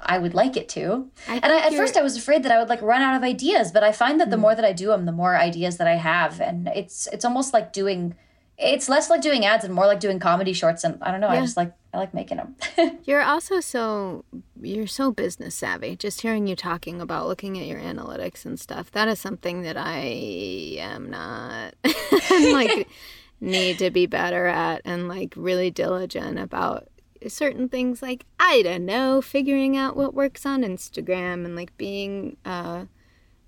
I 0.00 0.18
would 0.18 0.34
like 0.34 0.56
it 0.56 0.68
to. 0.70 1.08
I 1.28 1.36
and 1.36 1.52
I, 1.52 1.66
at 1.66 1.74
first 1.74 1.96
I 1.96 2.02
was 2.02 2.16
afraid 2.16 2.42
that 2.42 2.52
I 2.52 2.58
would 2.58 2.68
like 2.68 2.82
run 2.82 3.02
out 3.02 3.16
of 3.16 3.22
ideas, 3.22 3.72
but 3.72 3.82
I 3.82 3.92
find 3.92 4.20
that 4.20 4.30
the 4.30 4.36
mm. 4.36 4.40
more 4.40 4.54
that 4.54 4.64
I 4.64 4.72
do 4.72 4.88
them, 4.88 5.06
the 5.06 5.12
more 5.12 5.36
ideas 5.36 5.76
that 5.78 5.86
I 5.86 5.94
have, 5.94 6.40
and 6.40 6.68
it's 6.68 7.06
it's 7.12 7.24
almost 7.24 7.52
like 7.52 7.72
doing. 7.72 8.14
It's 8.58 8.88
less 8.88 9.10
like 9.10 9.20
doing 9.20 9.44
ads 9.44 9.66
and 9.66 9.74
more 9.74 9.86
like 9.86 10.00
doing 10.00 10.18
comedy 10.18 10.54
shorts, 10.54 10.82
and 10.82 10.98
I 11.02 11.10
don't 11.10 11.20
know. 11.20 11.28
Yeah. 11.28 11.38
I 11.38 11.40
just 11.42 11.56
like 11.56 11.72
I 11.92 11.98
like 11.98 12.14
making 12.14 12.38
them. 12.38 12.56
you're 13.04 13.22
also 13.22 13.60
so 13.60 14.24
you're 14.60 14.86
so 14.86 15.12
business 15.12 15.54
savvy. 15.54 15.94
Just 15.94 16.22
hearing 16.22 16.46
you 16.46 16.56
talking 16.56 17.00
about 17.00 17.26
looking 17.26 17.58
at 17.58 17.66
your 17.66 17.80
analytics 17.80 18.44
and 18.44 18.58
stuff, 18.58 18.90
that 18.92 19.08
is 19.08 19.20
something 19.20 19.62
that 19.62 19.76
I 19.76 20.76
am 20.78 21.10
not. 21.10 21.74
like 22.30 22.88
need 23.40 23.78
to 23.78 23.90
be 23.90 24.06
better 24.06 24.46
at 24.46 24.82
and 24.84 25.08
like 25.08 25.34
really 25.36 25.70
diligent 25.70 26.38
about 26.38 26.88
certain 27.28 27.68
things 27.68 28.02
like 28.02 28.24
I 28.38 28.62
don't 28.62 28.86
know, 28.86 29.20
figuring 29.20 29.76
out 29.76 29.96
what 29.96 30.14
works 30.14 30.46
on 30.46 30.62
Instagram 30.62 31.44
and 31.44 31.56
like 31.56 31.76
being 31.76 32.36
uh, 32.44 32.86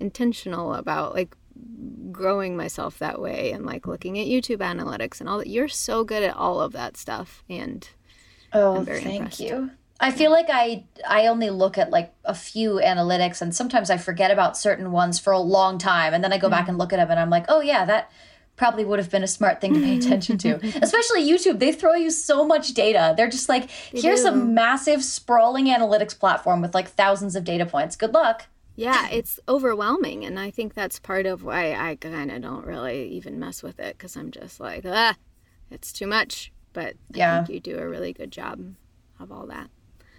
intentional 0.01 0.75
about 0.75 1.15
like 1.15 1.37
growing 2.13 2.57
myself 2.57 2.99
that 2.99 3.21
way 3.21 3.53
and 3.53 3.67
like 3.67 3.87
looking 3.87 4.19
at 4.19 4.27
YouTube 4.27 4.59
analytics 4.59 5.21
and 5.21 5.29
all 5.29 5.39
that. 5.39 5.49
You're 5.49 5.69
so 5.69 6.05
good 6.05 6.23
at 6.23 6.37
all 6.37 6.61
of 6.61 6.73
that 6.73 6.97
stuff, 6.97 7.43
and 7.49 7.89
oh, 8.53 8.85
thank 8.85 9.07
impressed. 9.07 9.41
you. 9.41 9.71
I 10.01 10.13
feel 10.13 10.31
like 10.31 10.47
I 10.49 10.85
I 11.09 11.27
only 11.27 11.51
look 11.51 11.77
at 11.77 11.91
like 11.91 12.15
a 12.25 12.35
few 12.35 12.75
analytics 12.75 13.43
and 13.43 13.55
sometimes 13.55 13.91
I 13.91 13.97
forget 13.97 14.31
about 14.31 14.57
certain 14.57 14.93
ones 14.93 15.19
for 15.19 15.33
a 15.33 15.41
long 15.41 15.77
time 15.77 16.15
and 16.15 16.23
then 16.23 16.33
I 16.33 16.39
go 16.39 16.47
mm-hmm. 16.47 16.53
back 16.53 16.69
and 16.69 16.79
look 16.79 16.93
at 16.93 16.97
them 16.97 17.11
and 17.11 17.19
I'm 17.19 17.31
like, 17.31 17.47
"Oh 17.49 17.61
yeah, 17.61 17.85
that 17.85 18.11
probably 18.59 18.85
would 18.85 18.99
have 18.99 19.11
been 19.11 19.23
a 19.23 19.29
smart 19.29 19.61
thing 19.61 19.73
to 19.73 19.81
pay 19.81 19.97
attention 19.97 20.37
to. 20.39 20.55
Especially 20.83 21.23
YouTube, 21.27 21.61
they 21.61 21.73
throw 21.73 21.95
you 21.95 22.11
so 22.11 22.45
much 22.45 22.75
data. 22.75 23.15
They're 23.17 23.31
just 23.31 23.49
like, 23.49 23.71
they 23.93 24.01
here's 24.01 24.23
do. 24.23 24.29
a 24.29 24.33
massive 24.33 25.03
sprawling 25.03 25.67
analytics 25.67 26.19
platform 26.19 26.61
with 26.61 26.75
like 26.75 26.89
thousands 26.89 27.37
of 27.37 27.45
data 27.45 27.65
points. 27.65 27.97
Good 27.97 28.13
luck. 28.13 28.47
Yeah, 28.77 29.09
it's 29.11 29.41
overwhelming. 29.49 30.25
And 30.25 30.39
I 30.39 30.51
think 30.51 30.75
that's 30.75 30.99
part 30.99 31.27
of 31.27 31.43
why 31.43 31.73
I 31.73 31.97
kind 31.97 32.31
of 32.31 32.43
don't 32.43 32.67
really 32.67 33.09
even 33.09 33.39
mess 33.39 33.63
with 33.63 33.81
it 33.81 33.97
because 33.97 34.17
I'm 34.17 34.31
just 34.31 34.61
like, 34.61 34.85
ah, 34.87 35.17
it's 35.71 35.93
too 35.93 36.07
much. 36.07 36.53
But 36.73 36.95
yeah. 37.11 37.41
I 37.41 37.45
think 37.45 37.55
you 37.55 37.61
do 37.61 37.79
a 37.79 37.89
really 37.89 38.13
good 38.13 38.31
job 38.31 38.75
of 39.19 39.33
all 39.33 39.47
that. 39.47 39.71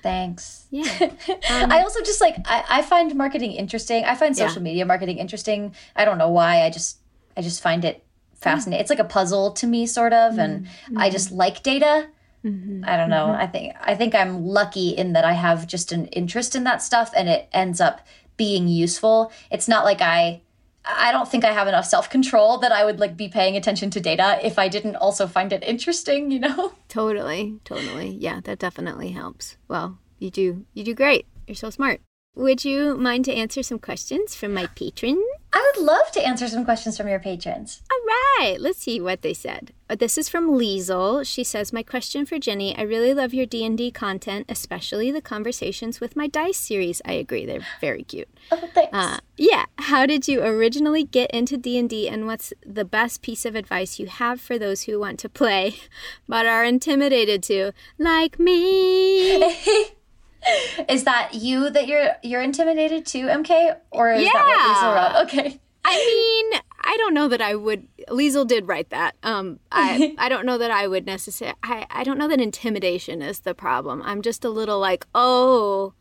Thanks. 0.02 0.66
Yeah. 0.72 1.12
Um, 1.50 1.72
I 1.72 1.82
also 1.82 2.02
just 2.02 2.22
like, 2.22 2.36
I, 2.46 2.64
I 2.70 2.82
find 2.84 3.16
marketing 3.16 3.54
interesting. 3.54 4.04
I 4.04 4.14
find 4.14 4.38
social 4.38 4.62
yeah. 4.62 4.66
media 4.66 4.86
marketing 4.86 5.18
interesting. 5.18 5.74
I 5.96 6.06
don't 6.06 6.18
know 6.18 6.30
why. 6.30 6.62
I 6.62 6.70
just, 6.70 7.00
I 7.36 7.42
just 7.42 7.62
find 7.62 7.84
it 7.84 8.04
fascinating. 8.40 8.82
It's 8.82 8.90
like 8.90 9.00
a 9.00 9.04
puzzle 9.04 9.52
to 9.54 9.68
me, 9.68 9.86
sort 9.86 10.14
of, 10.14 10.38
and 10.38 10.66
mm-hmm. 10.66 10.98
I 10.98 11.10
just 11.10 11.32
like 11.32 11.64
data. 11.64 12.08
Mm-hmm. 12.44 12.84
I 12.86 12.96
don't 12.98 13.10
know. 13.10 13.28
Mm-hmm. 13.28 13.42
I 13.42 13.48
think 13.48 13.76
I 13.82 13.96
think 13.96 14.16
I'm 14.16 14.46
lucky 14.46 14.90
in 14.90 15.14
that 15.14 15.26
I 15.26 15.34
have 15.34 15.68
just 15.68 15.92
an 15.92 16.08
interest 16.08 16.56
in 16.56 16.64
that 16.64 16.82
stuff 16.82 17.12
and 17.16 17.28
it 17.28 17.50
ends 17.52 17.82
up 17.82 18.02
being 18.38 18.68
useful. 18.68 19.32
It's 19.52 19.68
not 19.68 19.84
like 19.84 20.02
I 20.02 20.42
I 20.86 21.12
don't 21.12 21.30
think 21.30 21.44
I 21.44 21.52
have 21.52 21.68
enough 21.68 21.86
self-control 21.86 22.60
that 22.60 22.72
I 22.72 22.86
would 22.86 23.00
like 23.00 23.18
be 23.18 23.28
paying 23.28 23.58
attention 23.58 23.90
to 23.92 24.00
data 24.00 24.40
if 24.42 24.58
I 24.58 24.70
didn't 24.70 24.96
also 24.96 25.28
find 25.28 25.52
it 25.52 25.64
interesting, 25.64 26.32
you 26.32 26.40
know? 26.40 26.74
Totally. 26.88 27.60
Totally. 27.66 28.10
Yeah, 28.10 28.40
that 28.46 28.60
definitely 28.60 29.12
helps. 29.12 29.58
Well, 29.68 30.00
you 30.18 30.32
do 30.32 30.66
you 30.74 30.84
do 30.84 30.96
great. 30.96 31.26
You're 31.46 31.56
so 31.56 31.70
smart. 31.70 32.02
Would 32.36 32.64
you 32.64 32.96
mind 32.96 33.26
to 33.26 33.34
answer 33.34 33.64
some 33.64 33.80
questions 33.80 34.36
from 34.36 34.54
my 34.54 34.68
patrons? 34.68 35.26
I 35.52 35.72
would 35.76 35.84
love 35.84 36.12
to 36.12 36.26
answer 36.26 36.48
some 36.48 36.64
questions 36.64 36.96
from 36.98 37.08
your 37.08 37.20
patrons. 37.20 37.82
All 37.92 38.00
right, 38.08 38.58
let's 38.60 38.80
see 38.80 39.02
what 39.02 39.24
they 39.24 39.34
said. 39.34 39.74
Uh, 39.90 39.96
this 39.96 40.18
is 40.18 40.30
from 40.30 40.52
Liesel. 40.52 41.26
She 41.26 41.44
says, 41.44 41.74
"My 41.74 41.82
question 41.82 42.26
for 42.26 42.38
Ginny: 42.38 42.78
I 42.78 42.84
really 42.84 43.14
love 43.14 43.34
your 43.34 43.48
D 43.48 43.66
and 43.66 43.78
D 43.78 43.90
content, 43.90 44.46
especially 44.48 45.10
the 45.10 45.22
conversations 45.22 46.00
with 46.00 46.16
my 46.16 46.28
dice 46.28 46.58
series. 46.58 47.02
I 47.04 47.14
agree, 47.14 47.46
they're 47.46 47.66
very 47.82 48.04
cute. 48.04 48.30
Oh, 48.52 48.70
thanks. 48.74 48.94
Uh, 48.94 49.20
yeah. 49.38 49.66
How 49.80 50.06
did 50.06 50.28
you 50.28 50.44
originally 50.44 51.04
get 51.04 51.32
into 51.32 51.58
D 51.58 51.80
and 51.80 51.90
D, 51.90 52.08
and 52.08 52.28
what's 52.28 52.54
the 52.64 52.86
best 52.86 53.24
piece 53.24 53.46
of 53.46 53.56
advice 53.56 53.98
you 53.98 54.06
have 54.06 54.40
for 54.40 54.60
those 54.60 54.84
who 54.84 55.00
want 55.00 55.20
to 55.20 55.30
play 55.30 55.78
but 56.28 56.46
are 56.46 56.64
intimidated 56.64 57.42
to, 57.44 57.72
like 57.98 58.38
me?" 58.38 59.90
is 60.90 61.04
that 61.04 61.34
you 61.34 61.70
that 61.70 61.88
you're 61.88 62.16
you're 62.24 62.42
intimidated 62.42 63.06
to, 63.08 63.20
MK, 63.28 63.78
or 63.92 64.12
is 64.12 64.24
yeah. 64.24 64.32
that 64.34 65.14
what 65.14 65.14
wrote? 65.14 65.26
Okay. 65.28 65.60
I 65.86 65.96
mean, 65.96 66.62
I 66.82 66.98
don't 66.98 67.14
know 67.14 67.28
that 67.28 67.42
I 67.42 67.56
would. 67.56 67.88
Liesel 68.10 68.48
did 68.48 68.68
write 68.68 68.90
that. 68.90 69.16
Um, 69.24 69.60
I 69.72 70.16
I 70.18 70.30
don't 70.30 70.46
know 70.46 70.58
that 70.58 70.72
I 70.72 70.88
would 70.88 71.06
necessarily. 71.06 71.58
I 71.64 71.86
I 71.90 72.04
don't 72.04 72.18
know 72.18 72.28
that 72.28 72.42
intimidation 72.42 73.22
is 73.22 73.42
the 73.42 73.54
problem. 73.54 74.02
I'm 74.04 74.22
just 74.22 74.46
a 74.46 74.50
little 74.50 74.80
like, 74.80 75.06
oh, 75.16 75.94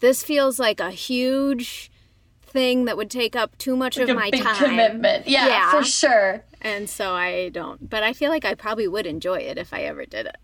this 0.00 0.22
feels 0.22 0.58
like 0.58 0.80
a 0.80 0.90
huge 0.90 1.90
thing 2.42 2.84
that 2.84 2.96
would 2.96 3.10
take 3.10 3.34
up 3.34 3.58
too 3.58 3.76
much 3.76 3.98
like 3.98 4.08
of 4.08 4.16
my 4.16 4.30
time. 4.30 4.56
Commitment, 4.56 5.26
yeah, 5.26 5.46
yeah, 5.46 5.70
for 5.70 5.84
sure. 5.84 6.44
And 6.60 6.88
so 6.88 7.12
I 7.12 7.50
don't. 7.50 7.90
But 7.90 8.02
I 8.02 8.12
feel 8.12 8.30
like 8.30 8.44
I 8.44 8.54
probably 8.54 8.88
would 8.88 9.06
enjoy 9.06 9.38
it 9.38 9.58
if 9.58 9.74
I 9.74 9.82
ever 9.82 10.06
did 10.06 10.26
it. 10.26 10.36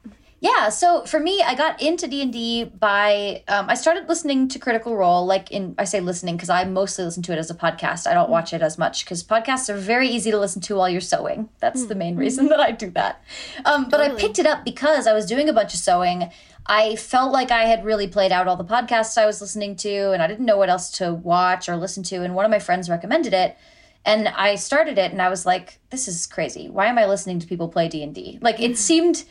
Yeah, 0.42 0.70
so 0.70 1.04
for 1.04 1.20
me, 1.20 1.42
I 1.42 1.54
got 1.54 1.82
into 1.82 2.08
D 2.08 2.22
and 2.22 2.32
D 2.32 2.64
by 2.64 3.44
um, 3.46 3.68
I 3.68 3.74
started 3.74 4.08
listening 4.08 4.48
to 4.48 4.58
Critical 4.58 4.96
Role. 4.96 5.26
Like 5.26 5.50
in 5.50 5.74
I 5.78 5.84
say 5.84 6.00
listening 6.00 6.36
because 6.36 6.48
I 6.48 6.64
mostly 6.64 7.04
listen 7.04 7.22
to 7.24 7.32
it 7.34 7.38
as 7.38 7.50
a 7.50 7.54
podcast. 7.54 8.06
I 8.06 8.14
don't 8.14 8.30
watch 8.30 8.54
it 8.54 8.62
as 8.62 8.78
much 8.78 9.04
because 9.04 9.22
podcasts 9.22 9.68
are 9.68 9.76
very 9.76 10.08
easy 10.08 10.30
to 10.30 10.38
listen 10.38 10.62
to 10.62 10.76
while 10.76 10.88
you're 10.88 11.02
sewing. 11.02 11.50
That's 11.58 11.82
mm. 11.82 11.88
the 11.88 11.94
main 11.94 12.16
reason 12.16 12.46
that 12.48 12.58
I 12.58 12.70
do 12.70 12.90
that. 12.92 13.22
Um, 13.66 13.90
but 13.90 13.98
totally. 13.98 14.16
I 14.16 14.20
picked 14.20 14.38
it 14.38 14.46
up 14.46 14.64
because 14.64 15.06
I 15.06 15.12
was 15.12 15.26
doing 15.26 15.50
a 15.50 15.52
bunch 15.52 15.74
of 15.74 15.80
sewing. 15.80 16.30
I 16.66 16.96
felt 16.96 17.32
like 17.32 17.50
I 17.50 17.64
had 17.64 17.84
really 17.84 18.08
played 18.08 18.32
out 18.32 18.48
all 18.48 18.56
the 18.56 18.64
podcasts 18.64 19.18
I 19.18 19.26
was 19.26 19.42
listening 19.42 19.76
to, 19.76 20.12
and 20.12 20.22
I 20.22 20.26
didn't 20.26 20.46
know 20.46 20.56
what 20.56 20.70
else 20.70 20.90
to 20.92 21.12
watch 21.12 21.68
or 21.68 21.76
listen 21.76 22.02
to. 22.04 22.22
And 22.22 22.34
one 22.34 22.46
of 22.46 22.50
my 22.50 22.60
friends 22.60 22.88
recommended 22.88 23.34
it 23.34 23.58
and 24.04 24.28
i 24.28 24.54
started 24.54 24.98
it 24.98 25.12
and 25.12 25.20
i 25.20 25.28
was 25.28 25.44
like 25.44 25.78
this 25.90 26.08
is 26.08 26.26
crazy 26.26 26.68
why 26.70 26.86
am 26.86 26.98
i 26.98 27.06
listening 27.06 27.38
to 27.38 27.46
people 27.46 27.68
play 27.68 27.88
d&d 27.88 28.38
like 28.40 28.60
it 28.60 28.78
seemed 28.88 29.24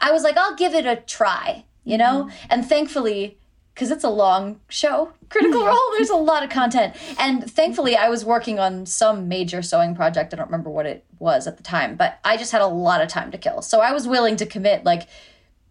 I 0.00 0.12
was 0.12 0.22
like, 0.22 0.36
I'll 0.36 0.56
give 0.56 0.74
it 0.74 0.86
a 0.86 0.96
try, 0.96 1.64
you 1.84 1.98
know? 1.98 2.24
Mm-hmm. 2.24 2.46
And 2.50 2.66
thankfully, 2.66 3.38
because 3.76 3.90
it's 3.90 4.04
a 4.04 4.08
long 4.08 4.60
show, 4.68 5.12
Critical 5.28 5.66
Role, 5.66 5.78
there's 5.96 6.08
a 6.08 6.16
lot 6.16 6.42
of 6.42 6.48
content. 6.48 6.94
And 7.18 7.48
thankfully, 7.50 7.94
I 7.94 8.08
was 8.08 8.24
working 8.24 8.58
on 8.58 8.86
some 8.86 9.28
major 9.28 9.60
sewing 9.60 9.94
project. 9.94 10.32
I 10.32 10.38
don't 10.38 10.46
remember 10.46 10.70
what 10.70 10.86
it 10.86 11.04
was 11.18 11.46
at 11.46 11.58
the 11.58 11.62
time, 11.62 11.94
but 11.94 12.18
I 12.24 12.38
just 12.38 12.52
had 12.52 12.62
a 12.62 12.66
lot 12.66 13.02
of 13.02 13.08
time 13.08 13.30
to 13.32 13.38
kill. 13.38 13.60
So 13.60 13.80
I 13.80 13.92
was 13.92 14.08
willing 14.08 14.36
to 14.36 14.46
commit 14.46 14.84
like, 14.84 15.08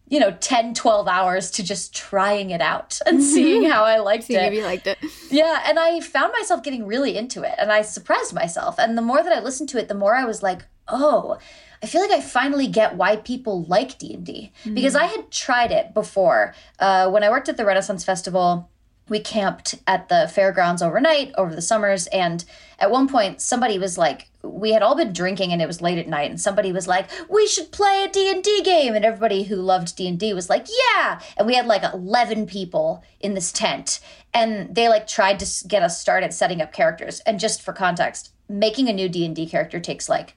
you 0.07 0.19
know, 0.19 0.37
10, 0.39 0.75
12 0.75 1.07
hours 1.07 1.49
to 1.51 1.63
just 1.63 1.95
trying 1.95 2.51
it 2.51 2.61
out 2.61 2.99
and 3.07 3.17
mm-hmm. 3.17 3.25
seeing 3.25 3.63
how 3.63 3.83
I 3.83 3.97
liked 3.97 4.25
seeing 4.25 4.39
it. 4.39 4.47
If 4.47 4.53
you 4.53 4.63
liked 4.63 4.85
it. 4.85 4.99
Yeah. 5.31 5.63
And 5.65 5.79
I 5.79 5.99
found 5.99 6.31
myself 6.31 6.61
getting 6.61 6.85
really 6.85 7.17
into 7.17 7.41
it 7.41 7.55
and 7.57 7.71
I 7.71 7.81
surprised 7.81 8.33
myself. 8.33 8.77
And 8.77 8.95
the 8.95 9.01
more 9.01 9.23
that 9.23 9.33
I 9.33 9.41
listened 9.41 9.69
to 9.69 9.79
it, 9.79 9.87
the 9.87 9.95
more 9.95 10.13
I 10.15 10.25
was 10.25 10.43
like, 10.43 10.61
oh, 10.87 11.39
I 11.81 11.87
feel 11.87 12.01
like 12.01 12.11
I 12.11 12.21
finally 12.21 12.67
get 12.67 12.95
why 12.95 13.17
people 13.17 13.63
like 13.63 13.97
D 13.97 14.13
and 14.13 14.25
D 14.25 14.51
because 14.73 14.95
I 14.95 15.05
had 15.05 15.31
tried 15.31 15.71
it 15.71 15.93
before 15.93 16.53
uh, 16.79 17.09
when 17.09 17.23
I 17.23 17.29
worked 17.29 17.49
at 17.49 17.57
the 17.57 17.65
Renaissance 17.65 18.03
Festival. 18.03 18.69
We 19.07 19.19
camped 19.19 19.75
at 19.85 20.09
the 20.09 20.27
fairgrounds 20.33 20.81
overnight 20.81 21.31
over 21.37 21.53
the 21.53 21.61
summers, 21.61 22.07
and 22.07 22.43
at 22.79 22.89
one 22.89 23.07
point, 23.07 23.39
somebody 23.39 23.77
was 23.77 23.99
like, 23.99 24.29
"We 24.41 24.71
had 24.71 24.81
all 24.81 24.95
been 24.95 25.13
drinking, 25.13 25.51
and 25.51 25.61
it 25.61 25.67
was 25.67 25.79
late 25.79 25.99
at 25.99 26.07
night, 26.07 26.31
and 26.31 26.41
somebody 26.41 26.71
was 26.71 26.87
like, 26.87 27.11
we 27.29 27.45
should 27.45 27.71
play 27.71 28.03
a 28.03 28.11
D 28.11 28.31
and 28.31 28.43
D 28.43 28.63
game," 28.63 28.95
and 28.95 29.05
everybody 29.05 29.43
who 29.43 29.57
loved 29.57 29.95
D 29.95 30.07
and 30.07 30.17
D 30.17 30.33
was 30.33 30.49
like, 30.49 30.65
"Yeah!" 30.67 31.19
And 31.37 31.45
we 31.45 31.53
had 31.53 31.67
like 31.67 31.83
eleven 31.83 32.47
people 32.47 33.03
in 33.19 33.35
this 33.35 33.51
tent, 33.51 33.99
and 34.33 34.73
they 34.73 34.89
like 34.89 35.05
tried 35.05 35.39
to 35.41 35.67
get 35.67 35.83
us 35.83 36.01
started 36.01 36.33
setting 36.33 36.59
up 36.59 36.73
characters. 36.73 37.19
And 37.27 37.39
just 37.39 37.61
for 37.61 37.73
context, 37.73 38.31
making 38.49 38.89
a 38.89 38.93
new 38.93 39.07
D 39.07 39.23
and 39.23 39.35
D 39.35 39.45
character 39.45 39.79
takes 39.79 40.09
like 40.09 40.35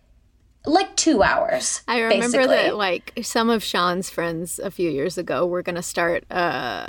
like 0.68 0.94
two 0.96 1.22
hours. 1.22 1.82
I 1.88 2.00
remember 2.00 2.38
basically. 2.38 2.46
that 2.46 2.76
like 2.76 3.12
some 3.22 3.50
of 3.50 3.62
Sean's 3.64 4.10
friends 4.10 4.58
a 4.58 4.70
few 4.70 4.90
years 4.90 5.18
ago 5.18 5.46
were 5.46 5.62
gonna 5.62 5.82
start 5.82 6.24
uh, 6.30 6.88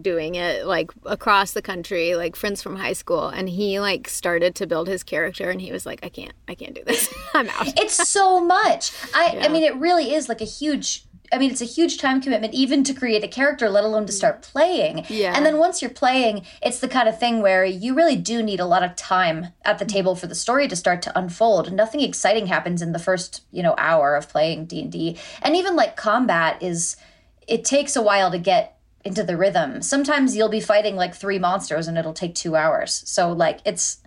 doing 0.00 0.34
it 0.34 0.66
like 0.66 0.90
across 1.06 1.52
the 1.52 1.62
country, 1.62 2.14
like 2.14 2.36
friends 2.36 2.62
from 2.62 2.76
high 2.76 2.92
school, 2.92 3.28
and 3.28 3.48
he 3.48 3.80
like 3.80 4.08
started 4.08 4.54
to 4.56 4.66
build 4.66 4.88
his 4.88 5.02
character, 5.02 5.50
and 5.50 5.60
he 5.60 5.72
was 5.72 5.86
like, 5.86 6.00
I 6.04 6.08
can't, 6.08 6.34
I 6.48 6.54
can't 6.54 6.74
do 6.74 6.84
this. 6.84 7.12
I'm 7.34 7.48
out. 7.50 7.78
It's 7.78 8.08
so 8.08 8.44
much. 8.44 8.92
I 9.14 9.32
yeah. 9.34 9.44
I 9.44 9.48
mean, 9.48 9.62
it 9.62 9.74
really 9.76 10.14
is 10.14 10.28
like 10.28 10.40
a 10.40 10.46
huge 10.46 11.04
I 11.32 11.38
mean, 11.38 11.50
it's 11.50 11.62
a 11.62 11.66
huge 11.66 11.98
time 11.98 12.20
commitment 12.20 12.52
even 12.52 12.84
to 12.84 12.92
create 12.92 13.24
a 13.24 13.28
character, 13.28 13.68
let 13.70 13.84
alone 13.84 14.06
to 14.06 14.12
start 14.12 14.42
playing. 14.42 15.06
Yeah. 15.08 15.32
And 15.34 15.46
then 15.46 15.58
once 15.58 15.80
you're 15.80 15.90
playing, 15.90 16.44
it's 16.60 16.80
the 16.80 16.88
kind 16.88 17.08
of 17.08 17.18
thing 17.18 17.40
where 17.40 17.64
you 17.64 17.94
really 17.94 18.16
do 18.16 18.42
need 18.42 18.60
a 18.60 18.66
lot 18.66 18.82
of 18.82 18.94
time 18.96 19.48
at 19.64 19.78
the 19.78 19.84
table 19.84 20.14
for 20.14 20.26
the 20.26 20.34
story 20.34 20.68
to 20.68 20.76
start 20.76 21.00
to 21.02 21.18
unfold. 21.18 21.72
Nothing 21.72 22.00
exciting 22.00 22.46
happens 22.46 22.82
in 22.82 22.92
the 22.92 22.98
first, 22.98 23.42
you 23.50 23.62
know, 23.62 23.74
hour 23.78 24.14
of 24.14 24.28
playing 24.28 24.66
D&D. 24.66 25.16
And 25.40 25.56
even 25.56 25.74
like 25.74 25.96
combat 25.96 26.62
is 26.62 26.96
it 27.48 27.64
takes 27.64 27.96
a 27.96 28.02
while 28.02 28.30
to 28.30 28.38
get 28.38 28.78
into 29.04 29.22
the 29.22 29.36
rhythm. 29.36 29.82
Sometimes 29.82 30.36
you'll 30.36 30.48
be 30.48 30.60
fighting 30.60 30.96
like 30.96 31.14
three 31.14 31.38
monsters 31.38 31.88
and 31.88 31.96
it'll 31.96 32.12
take 32.12 32.34
2 32.34 32.54
hours. 32.54 33.02
So 33.06 33.32
like 33.32 33.60
it's 33.64 34.01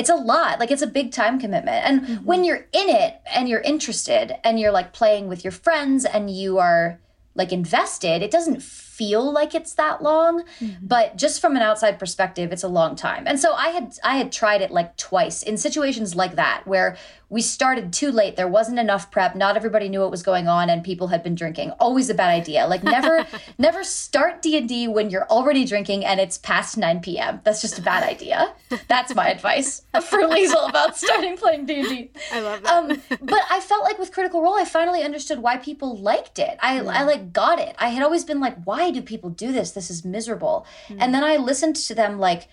it's 0.00 0.08
a 0.08 0.14
lot 0.14 0.58
like 0.58 0.70
it's 0.70 0.82
a 0.82 0.86
big 0.86 1.12
time 1.12 1.38
commitment 1.38 1.84
and 1.84 2.00
mm-hmm. 2.00 2.24
when 2.24 2.42
you're 2.42 2.66
in 2.72 2.88
it 2.88 3.20
and 3.34 3.48
you're 3.48 3.60
interested 3.60 4.34
and 4.42 4.58
you're 4.58 4.72
like 4.72 4.94
playing 4.94 5.28
with 5.28 5.44
your 5.44 5.52
friends 5.52 6.06
and 6.06 6.30
you 6.30 6.58
are 6.58 6.98
like 7.34 7.52
invested 7.52 8.22
it 8.22 8.30
doesn't 8.30 8.62
feel 8.62 9.30
like 9.30 9.54
it's 9.54 9.74
that 9.74 10.02
long 10.02 10.42
mm-hmm. 10.58 10.86
but 10.86 11.16
just 11.16 11.38
from 11.38 11.54
an 11.54 11.60
outside 11.60 11.98
perspective 11.98 12.50
it's 12.50 12.62
a 12.62 12.68
long 12.68 12.96
time 12.96 13.24
and 13.26 13.38
so 13.38 13.52
i 13.52 13.68
had 13.68 13.92
i 14.02 14.16
had 14.16 14.32
tried 14.32 14.62
it 14.62 14.70
like 14.70 14.96
twice 14.96 15.42
in 15.42 15.58
situations 15.58 16.16
like 16.16 16.34
that 16.34 16.62
where 16.66 16.96
we 17.30 17.40
started 17.40 17.92
too 17.92 18.10
late. 18.10 18.34
There 18.34 18.48
wasn't 18.48 18.80
enough 18.80 19.10
prep. 19.10 19.36
Not 19.36 19.56
everybody 19.56 19.88
knew 19.88 20.00
what 20.00 20.10
was 20.10 20.24
going 20.24 20.48
on 20.48 20.68
and 20.68 20.82
people 20.82 21.06
had 21.06 21.22
been 21.22 21.36
drinking. 21.36 21.70
Always 21.78 22.10
a 22.10 22.14
bad 22.14 22.30
idea. 22.30 22.66
Like 22.66 22.82
never 22.82 23.24
never 23.58 23.84
start 23.84 24.42
d&d 24.42 24.88
when 24.88 25.10
you're 25.10 25.28
already 25.28 25.64
drinking 25.64 26.04
and 26.04 26.18
it's 26.20 26.36
past 26.38 26.76
9 26.76 27.00
p.m 27.00 27.40
that's 27.44 27.62
just 27.62 27.78
a 27.78 27.82
bad 27.82 28.02
idea. 28.02 28.52
That's 28.88 29.14
my 29.14 29.28
advice 29.28 29.82
for 30.02 30.18
Liesel 30.18 30.68
about 30.68 30.96
starting 30.96 31.36
playing 31.36 31.66
d&d 31.66 32.10
i 32.32 32.40
love 32.40 32.62
that. 32.62 32.72
Um, 32.72 33.02
but 33.22 33.40
i 33.48 33.60
felt 33.60 33.84
like 33.84 33.98
with 33.98 34.12
critical 34.12 34.42
role 34.42 34.58
i 34.58 34.64
finally 34.64 35.02
understood 35.02 35.38
why 35.38 35.56
people 35.56 35.96
liked 35.96 36.38
it. 36.40 36.58
I, 36.60 36.80
yeah. 36.80 36.90
I 36.90 37.04
like 37.04 37.32
got 37.32 37.60
it. 37.60 37.76
I 37.78 37.88
had 37.90 38.02
always 38.02 38.24
been 38.24 38.40
like 38.40 38.60
why 38.64 38.90
do 38.90 39.00
people 39.00 39.30
do 39.30 39.52
this? 39.52 39.70
This 39.70 39.90
is 39.90 40.04
miserable. 40.04 40.66
Mm. 40.88 40.96
and 41.00 41.14
then 41.14 41.22
i 41.22 41.36
listened 41.36 41.76
to 41.76 41.94
them 41.94 42.18
like 42.18 42.48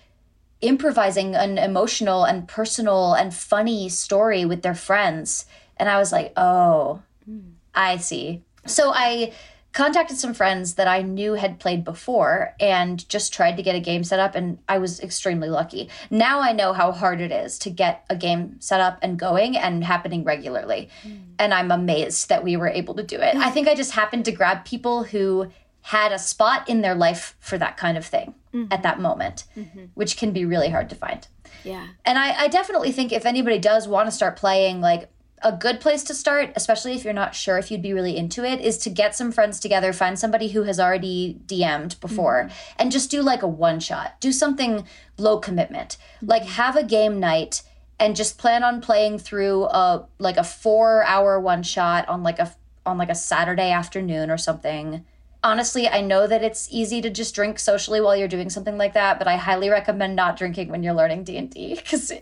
improvising 0.60 1.34
an 1.34 1.58
emotional 1.58 2.24
and 2.24 2.48
personal 2.48 3.14
and 3.14 3.34
funny 3.34 3.88
story 3.88 4.44
with 4.44 4.62
their 4.62 4.74
friends. 4.74 5.46
And 5.76 5.88
I 5.88 5.98
was 5.98 6.12
like, 6.12 6.32
oh, 6.36 7.02
mm. 7.28 7.52
I 7.74 7.96
see. 7.98 8.42
So 8.66 8.92
I 8.92 9.32
contacted 9.72 10.16
some 10.16 10.34
friends 10.34 10.74
that 10.74 10.88
I 10.88 11.02
knew 11.02 11.34
had 11.34 11.60
played 11.60 11.84
before 11.84 12.54
and 12.58 13.08
just 13.08 13.32
tried 13.32 13.56
to 13.58 13.62
get 13.62 13.76
a 13.76 13.80
game 13.80 14.02
set 14.02 14.18
up 14.18 14.34
and 14.34 14.58
I 14.68 14.78
was 14.78 14.98
extremely 14.98 15.48
lucky. 15.48 15.88
Now 16.10 16.40
I 16.40 16.52
know 16.52 16.72
how 16.72 16.90
hard 16.90 17.20
it 17.20 17.30
is 17.30 17.58
to 17.60 17.70
get 17.70 18.04
a 18.10 18.16
game 18.16 18.56
set 18.60 18.80
up 18.80 18.98
and 19.02 19.18
going 19.18 19.56
and 19.56 19.84
happening 19.84 20.24
regularly. 20.24 20.88
Mm. 21.06 21.20
And 21.38 21.54
I'm 21.54 21.70
amazed 21.70 22.28
that 22.28 22.42
we 22.42 22.56
were 22.56 22.68
able 22.68 22.94
to 22.94 23.04
do 23.04 23.20
it. 23.20 23.36
I 23.36 23.50
think 23.50 23.68
I 23.68 23.74
just 23.74 23.92
happened 23.92 24.24
to 24.24 24.32
grab 24.32 24.64
people 24.64 25.04
who 25.04 25.48
had 25.88 26.12
a 26.12 26.18
spot 26.18 26.68
in 26.68 26.82
their 26.82 26.94
life 26.94 27.34
for 27.40 27.56
that 27.56 27.78
kind 27.78 27.96
of 27.96 28.04
thing 28.04 28.34
mm-hmm. 28.52 28.70
at 28.70 28.82
that 28.82 29.00
moment, 29.00 29.44
mm-hmm. 29.56 29.86
which 29.94 30.18
can 30.18 30.32
be 30.32 30.44
really 30.44 30.68
hard 30.68 30.90
to 30.90 30.94
find. 30.94 31.26
Yeah. 31.64 31.86
And 32.04 32.18
I, 32.18 32.42
I 32.42 32.48
definitely 32.48 32.92
think 32.92 33.10
if 33.10 33.24
anybody 33.24 33.58
does 33.58 33.88
want 33.88 34.06
to 34.06 34.10
start 34.12 34.36
playing, 34.36 34.82
like 34.82 35.08
a 35.40 35.50
good 35.50 35.80
place 35.80 36.04
to 36.04 36.14
start, 36.14 36.52
especially 36.56 36.92
if 36.92 37.04
you're 37.04 37.14
not 37.14 37.34
sure 37.34 37.56
if 37.56 37.70
you'd 37.70 37.80
be 37.80 37.94
really 37.94 38.18
into 38.18 38.44
it, 38.44 38.60
is 38.60 38.76
to 38.78 38.90
get 38.90 39.14
some 39.14 39.32
friends 39.32 39.58
together, 39.60 39.94
find 39.94 40.18
somebody 40.18 40.48
who 40.48 40.64
has 40.64 40.78
already 40.78 41.40
DM'd 41.46 41.98
before, 42.02 42.44
mm-hmm. 42.44 42.76
and 42.78 42.92
just 42.92 43.10
do 43.10 43.22
like 43.22 43.42
a 43.42 43.48
one 43.48 43.80
shot. 43.80 44.20
Do 44.20 44.30
something 44.30 44.86
low 45.16 45.38
commitment. 45.38 45.96
Like 46.20 46.42
mm-hmm. 46.42 46.52
have 46.52 46.76
a 46.76 46.84
game 46.84 47.18
night 47.18 47.62
and 47.98 48.14
just 48.14 48.36
plan 48.36 48.62
on 48.62 48.82
playing 48.82 49.20
through 49.20 49.64
a 49.64 50.06
like 50.18 50.36
a 50.36 50.44
four 50.44 51.02
hour 51.04 51.40
one 51.40 51.62
shot 51.62 52.06
on 52.10 52.22
like 52.22 52.38
a 52.38 52.54
on 52.84 52.98
like 52.98 53.08
a 53.08 53.14
Saturday 53.14 53.70
afternoon 53.70 54.30
or 54.30 54.36
something. 54.36 55.06
Honestly, 55.42 55.88
I 55.88 56.00
know 56.00 56.26
that 56.26 56.42
it's 56.42 56.68
easy 56.70 57.00
to 57.00 57.10
just 57.10 57.34
drink 57.34 57.58
socially 57.58 58.00
while 58.00 58.16
you're 58.16 58.28
doing 58.28 58.50
something 58.50 58.76
like 58.76 58.94
that, 58.94 59.18
but 59.18 59.28
I 59.28 59.36
highly 59.36 59.68
recommend 59.68 60.16
not 60.16 60.36
drinking 60.36 60.68
when 60.68 60.82
you're 60.82 60.94
learning 60.94 61.24
D&D 61.24 61.76
cuz 61.88 62.12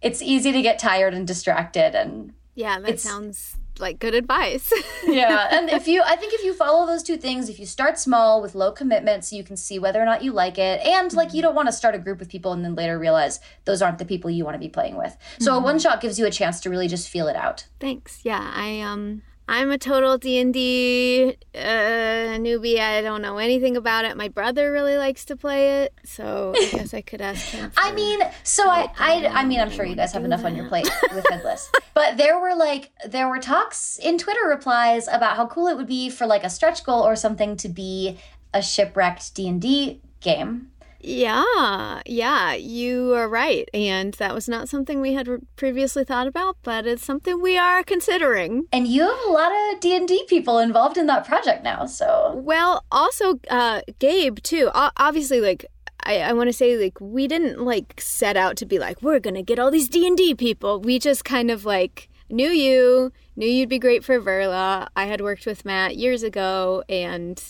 it's 0.00 0.22
easy 0.22 0.52
to 0.52 0.62
get 0.62 0.78
tired 0.78 1.14
and 1.14 1.26
distracted 1.26 1.94
and 1.94 2.34
yeah, 2.54 2.80
that 2.80 2.98
sounds 2.98 3.56
like 3.78 4.00
good 4.00 4.14
advice. 4.14 4.72
yeah, 5.06 5.46
and 5.52 5.70
if 5.70 5.86
you 5.86 6.02
I 6.04 6.16
think 6.16 6.32
if 6.34 6.42
you 6.42 6.52
follow 6.52 6.86
those 6.86 7.04
two 7.04 7.16
things, 7.16 7.48
if 7.48 7.60
you 7.60 7.66
start 7.66 8.00
small 8.00 8.42
with 8.42 8.56
low 8.56 8.72
commitments, 8.72 9.32
you 9.32 9.44
can 9.44 9.56
see 9.56 9.78
whether 9.78 10.02
or 10.02 10.04
not 10.04 10.24
you 10.24 10.32
like 10.32 10.58
it. 10.58 10.84
And 10.84 11.12
like 11.12 11.32
you 11.32 11.40
don't 11.40 11.54
want 11.54 11.68
to 11.68 11.72
start 11.72 11.94
a 11.94 11.98
group 11.98 12.18
with 12.18 12.28
people 12.28 12.52
and 12.52 12.64
then 12.64 12.74
later 12.74 12.98
realize 12.98 13.38
those 13.64 13.80
aren't 13.80 13.98
the 13.98 14.04
people 14.04 14.28
you 14.28 14.44
want 14.44 14.56
to 14.56 14.58
be 14.58 14.68
playing 14.68 14.96
with. 14.96 15.16
So 15.38 15.52
mm-hmm. 15.52 15.62
a 15.62 15.64
one 15.64 15.78
shot 15.78 16.00
gives 16.00 16.18
you 16.18 16.26
a 16.26 16.30
chance 16.30 16.58
to 16.60 16.70
really 16.70 16.88
just 16.88 17.08
feel 17.08 17.28
it 17.28 17.36
out. 17.36 17.66
Thanks. 17.78 18.20
Yeah, 18.24 18.52
I 18.54 18.80
um 18.80 19.22
I'm 19.50 19.70
a 19.70 19.78
total 19.78 20.18
D&D 20.18 21.36
uh, 21.54 21.58
newbie. 21.58 22.78
I 22.78 23.00
don't 23.00 23.22
know 23.22 23.38
anything 23.38 23.78
about 23.78 24.04
it. 24.04 24.14
My 24.14 24.28
brother 24.28 24.70
really 24.70 24.98
likes 24.98 25.24
to 25.26 25.36
play 25.36 25.84
it, 25.84 25.94
so 26.04 26.52
I 26.54 26.68
guess 26.72 26.92
I 26.92 27.00
could 27.00 27.22
ask 27.22 27.46
him. 27.46 27.72
I 27.78 27.92
mean, 27.92 28.20
so 28.42 28.68
I, 28.68 28.90
I, 28.98 29.26
I 29.26 29.44
mean, 29.46 29.58
I'm 29.58 29.70
sure 29.70 29.86
you 29.86 29.96
guys 29.96 30.12
have 30.12 30.24
enough 30.24 30.42
that. 30.42 30.48
on 30.48 30.56
your 30.56 30.68
plate 30.68 30.90
with 31.14 31.26
Headless, 31.30 31.70
but 31.94 32.18
there 32.18 32.38
were 32.38 32.54
like 32.54 32.90
there 33.06 33.28
were 33.28 33.38
talks 33.38 33.98
in 33.98 34.18
Twitter 34.18 34.46
replies 34.46 35.08
about 35.08 35.36
how 35.36 35.46
cool 35.46 35.66
it 35.68 35.76
would 35.78 35.86
be 35.86 36.10
for 36.10 36.26
like 36.26 36.44
a 36.44 36.50
stretch 36.50 36.84
goal 36.84 37.02
or 37.02 37.16
something 37.16 37.56
to 37.56 37.68
be 37.68 38.18
a 38.52 38.62
shipwrecked 38.62 39.34
D&D 39.34 40.00
game. 40.20 40.70
Yeah, 41.00 42.02
yeah, 42.06 42.54
you 42.54 43.14
are 43.14 43.28
right. 43.28 43.68
And 43.72 44.14
that 44.14 44.34
was 44.34 44.48
not 44.48 44.68
something 44.68 45.00
we 45.00 45.14
had 45.14 45.28
previously 45.56 46.04
thought 46.04 46.26
about, 46.26 46.56
but 46.62 46.86
it's 46.86 47.04
something 47.04 47.40
we 47.40 47.56
are 47.56 47.82
considering. 47.84 48.64
And 48.72 48.86
you 48.86 49.02
have 49.02 49.18
a 49.28 49.32
lot 49.32 49.52
of 49.52 49.80
D&D 49.80 50.24
people 50.28 50.58
involved 50.58 50.98
in 50.98 51.06
that 51.06 51.26
project 51.26 51.62
now, 51.62 51.86
so. 51.86 52.40
Well, 52.44 52.84
also 52.90 53.38
uh 53.50 53.82
Gabe 53.98 54.38
too. 54.42 54.70
O- 54.74 54.90
obviously 54.96 55.40
like 55.40 55.64
I, 56.04 56.18
I 56.20 56.32
want 56.32 56.48
to 56.48 56.52
say 56.52 56.76
like 56.76 57.00
we 57.00 57.26
didn't 57.28 57.60
like 57.60 58.00
set 58.00 58.36
out 58.36 58.56
to 58.56 58.66
be 58.66 58.78
like 58.78 59.02
we're 59.02 59.20
gonna 59.20 59.42
get 59.42 59.58
all 59.58 59.70
these 59.70 59.88
D 59.88 60.06
and 60.06 60.16
D 60.16 60.34
people. 60.34 60.80
We 60.80 60.98
just 60.98 61.24
kind 61.24 61.50
of 61.50 61.64
like 61.64 62.08
knew 62.30 62.50
you, 62.50 63.12
knew 63.36 63.46
you'd 63.46 63.68
be 63.68 63.78
great 63.78 64.04
for 64.04 64.20
Verla. 64.20 64.88
I 64.94 65.06
had 65.06 65.20
worked 65.20 65.46
with 65.46 65.64
Matt 65.64 65.96
years 65.96 66.22
ago, 66.22 66.82
and 66.88 67.42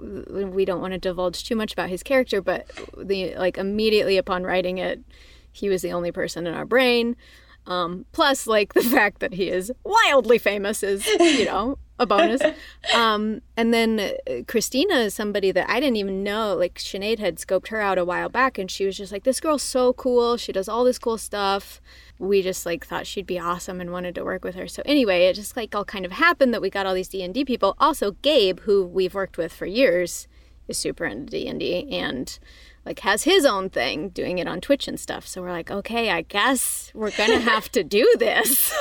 we 0.00 0.64
don't 0.64 0.80
want 0.80 0.92
to 0.92 0.98
divulge 0.98 1.44
too 1.44 1.56
much 1.56 1.72
about 1.72 1.88
his 1.88 2.02
character, 2.02 2.40
but 2.40 2.70
the 2.96 3.34
like 3.36 3.58
immediately 3.58 4.16
upon 4.16 4.44
writing 4.44 4.78
it, 4.78 5.00
he 5.52 5.68
was 5.68 5.82
the 5.82 5.92
only 5.92 6.12
person 6.12 6.46
in 6.46 6.54
our 6.54 6.64
brain. 6.64 7.16
Um, 7.68 8.06
plus, 8.12 8.46
like 8.46 8.72
the 8.74 8.82
fact 8.82 9.20
that 9.20 9.34
he 9.34 9.48
is 9.48 9.70
wildly 9.84 10.38
famous 10.38 10.82
is, 10.82 11.06
you 11.06 11.44
know, 11.44 11.78
a 11.98 12.06
bonus. 12.06 12.42
Um, 12.94 13.42
and 13.54 13.74
then 13.74 14.00
uh, 14.00 14.42
Christina 14.46 14.94
is 14.94 15.14
somebody 15.14 15.52
that 15.52 15.68
I 15.68 15.78
didn't 15.78 15.96
even 15.96 16.22
know. 16.22 16.54
Like 16.54 16.78
Sinead 16.78 17.18
had 17.18 17.36
scoped 17.36 17.68
her 17.68 17.80
out 17.80 17.98
a 17.98 18.04
while 18.04 18.30
back, 18.30 18.56
and 18.56 18.70
she 18.70 18.86
was 18.86 18.96
just 18.96 19.12
like, 19.12 19.24
"This 19.24 19.40
girl's 19.40 19.62
so 19.62 19.92
cool. 19.92 20.38
She 20.38 20.52
does 20.52 20.68
all 20.68 20.84
this 20.84 20.98
cool 20.98 21.18
stuff." 21.18 21.80
We 22.18 22.40
just 22.40 22.64
like 22.64 22.86
thought 22.86 23.06
she'd 23.06 23.26
be 23.26 23.38
awesome 23.38 23.80
and 23.80 23.92
wanted 23.92 24.14
to 24.14 24.24
work 24.24 24.42
with 24.42 24.54
her. 24.54 24.66
So 24.68 24.82
anyway, 24.86 25.26
it 25.26 25.34
just 25.34 25.56
like 25.56 25.74
all 25.74 25.84
kind 25.84 26.06
of 26.06 26.12
happened 26.12 26.54
that 26.54 26.62
we 26.62 26.70
got 26.70 26.86
all 26.86 26.94
these 26.94 27.08
D 27.08 27.22
and 27.22 27.34
D 27.34 27.44
people. 27.44 27.76
Also, 27.78 28.12
Gabe, 28.22 28.60
who 28.60 28.86
we've 28.86 29.14
worked 29.14 29.36
with 29.36 29.52
for 29.52 29.66
years, 29.66 30.28
is 30.66 30.78
super 30.78 31.04
into 31.04 31.30
D 31.30 31.46
and 31.46 31.60
D 31.60 31.86
and 31.90 32.38
like 32.88 33.00
has 33.00 33.22
his 33.24 33.44
own 33.44 33.68
thing 33.68 34.08
doing 34.08 34.38
it 34.38 34.48
on 34.48 34.62
Twitch 34.62 34.88
and 34.88 34.98
stuff. 34.98 35.26
So 35.26 35.42
we're 35.42 35.52
like, 35.52 35.70
okay, 35.70 36.10
I 36.10 36.22
guess 36.22 36.90
we're 36.94 37.10
gonna 37.10 37.38
have 37.52 37.70
to 37.72 37.84
do 37.84 38.10
this. 38.18 38.74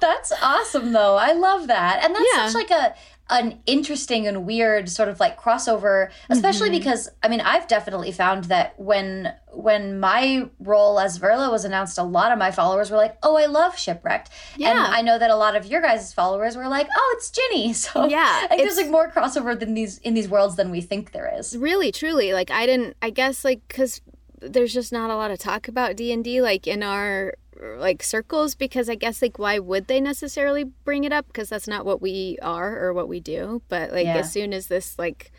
that's 0.00 0.32
awesome 0.42 0.92
though. 0.92 1.16
I 1.16 1.32
love 1.32 1.66
that. 1.68 2.04
And 2.04 2.14
that's 2.14 2.26
yeah. 2.34 2.46
such 2.46 2.54
like 2.54 2.70
a 2.70 2.94
an 3.28 3.58
interesting 3.66 4.26
and 4.26 4.46
weird 4.46 4.88
sort 4.88 5.08
of 5.08 5.18
like 5.18 5.40
crossover 5.40 6.10
especially 6.30 6.68
mm-hmm. 6.68 6.78
because 6.78 7.08
i 7.24 7.28
mean 7.28 7.40
i've 7.40 7.66
definitely 7.66 8.12
found 8.12 8.44
that 8.44 8.78
when 8.78 9.32
when 9.52 9.98
my 9.98 10.48
role 10.60 11.00
as 11.00 11.18
verla 11.18 11.50
was 11.50 11.64
announced 11.64 11.98
a 11.98 12.02
lot 12.04 12.30
of 12.30 12.38
my 12.38 12.52
followers 12.52 12.88
were 12.88 12.96
like 12.96 13.16
oh 13.24 13.36
i 13.36 13.46
love 13.46 13.76
shipwrecked 13.76 14.30
yeah. 14.56 14.70
and 14.70 14.78
i 14.78 15.00
know 15.02 15.18
that 15.18 15.30
a 15.30 15.36
lot 15.36 15.56
of 15.56 15.66
your 15.66 15.80
guys' 15.80 16.12
followers 16.12 16.56
were 16.56 16.68
like 16.68 16.86
oh 16.96 17.14
it's 17.16 17.30
ginny 17.30 17.72
so 17.72 18.06
yeah 18.06 18.46
like, 18.48 18.58
there's 18.58 18.76
like 18.76 18.90
more 18.90 19.10
crossover 19.10 19.58
than 19.58 19.74
these 19.74 19.98
in 19.98 20.14
these 20.14 20.28
worlds 20.28 20.54
than 20.54 20.70
we 20.70 20.80
think 20.80 21.10
there 21.10 21.32
is 21.36 21.56
really 21.56 21.90
truly 21.90 22.32
like 22.32 22.50
i 22.52 22.64
didn't 22.64 22.96
i 23.02 23.10
guess 23.10 23.44
like 23.44 23.60
because 23.66 24.00
there's 24.40 24.72
just 24.72 24.92
not 24.92 25.10
a 25.10 25.16
lot 25.16 25.32
of 25.32 25.38
talk 25.38 25.66
about 25.66 25.96
d&d 25.96 26.40
like 26.40 26.68
in 26.68 26.84
our 26.84 27.34
like 27.78 28.02
circles 28.02 28.54
because 28.54 28.88
I 28.88 28.94
guess 28.94 29.22
like 29.22 29.38
why 29.38 29.58
would 29.58 29.86
they 29.86 30.00
necessarily 30.00 30.64
bring 30.64 31.04
it 31.04 31.12
up? 31.12 31.26
Because 31.26 31.48
that's 31.48 31.68
not 31.68 31.84
what 31.84 32.00
we 32.00 32.38
are 32.42 32.78
or 32.78 32.92
what 32.92 33.08
we 33.08 33.20
do. 33.20 33.62
But 33.68 33.92
like 33.92 34.06
yeah. 34.06 34.16
as 34.16 34.32
soon 34.32 34.52
as 34.52 34.68
this 34.68 34.98
like 34.98 35.32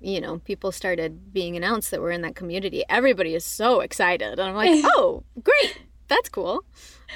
you 0.00 0.20
know 0.20 0.38
people 0.38 0.70
started 0.70 1.32
being 1.32 1.56
announced 1.56 1.90
that 1.90 2.00
we're 2.00 2.12
in 2.12 2.22
that 2.22 2.36
community 2.36 2.84
everybody 2.88 3.34
is 3.34 3.44
so 3.44 3.80
excited. 3.80 4.38
And 4.38 4.48
I'm 4.48 4.54
like 4.54 4.84
oh 4.96 5.22
great. 5.42 5.80
That's 6.08 6.30
cool. 6.30 6.64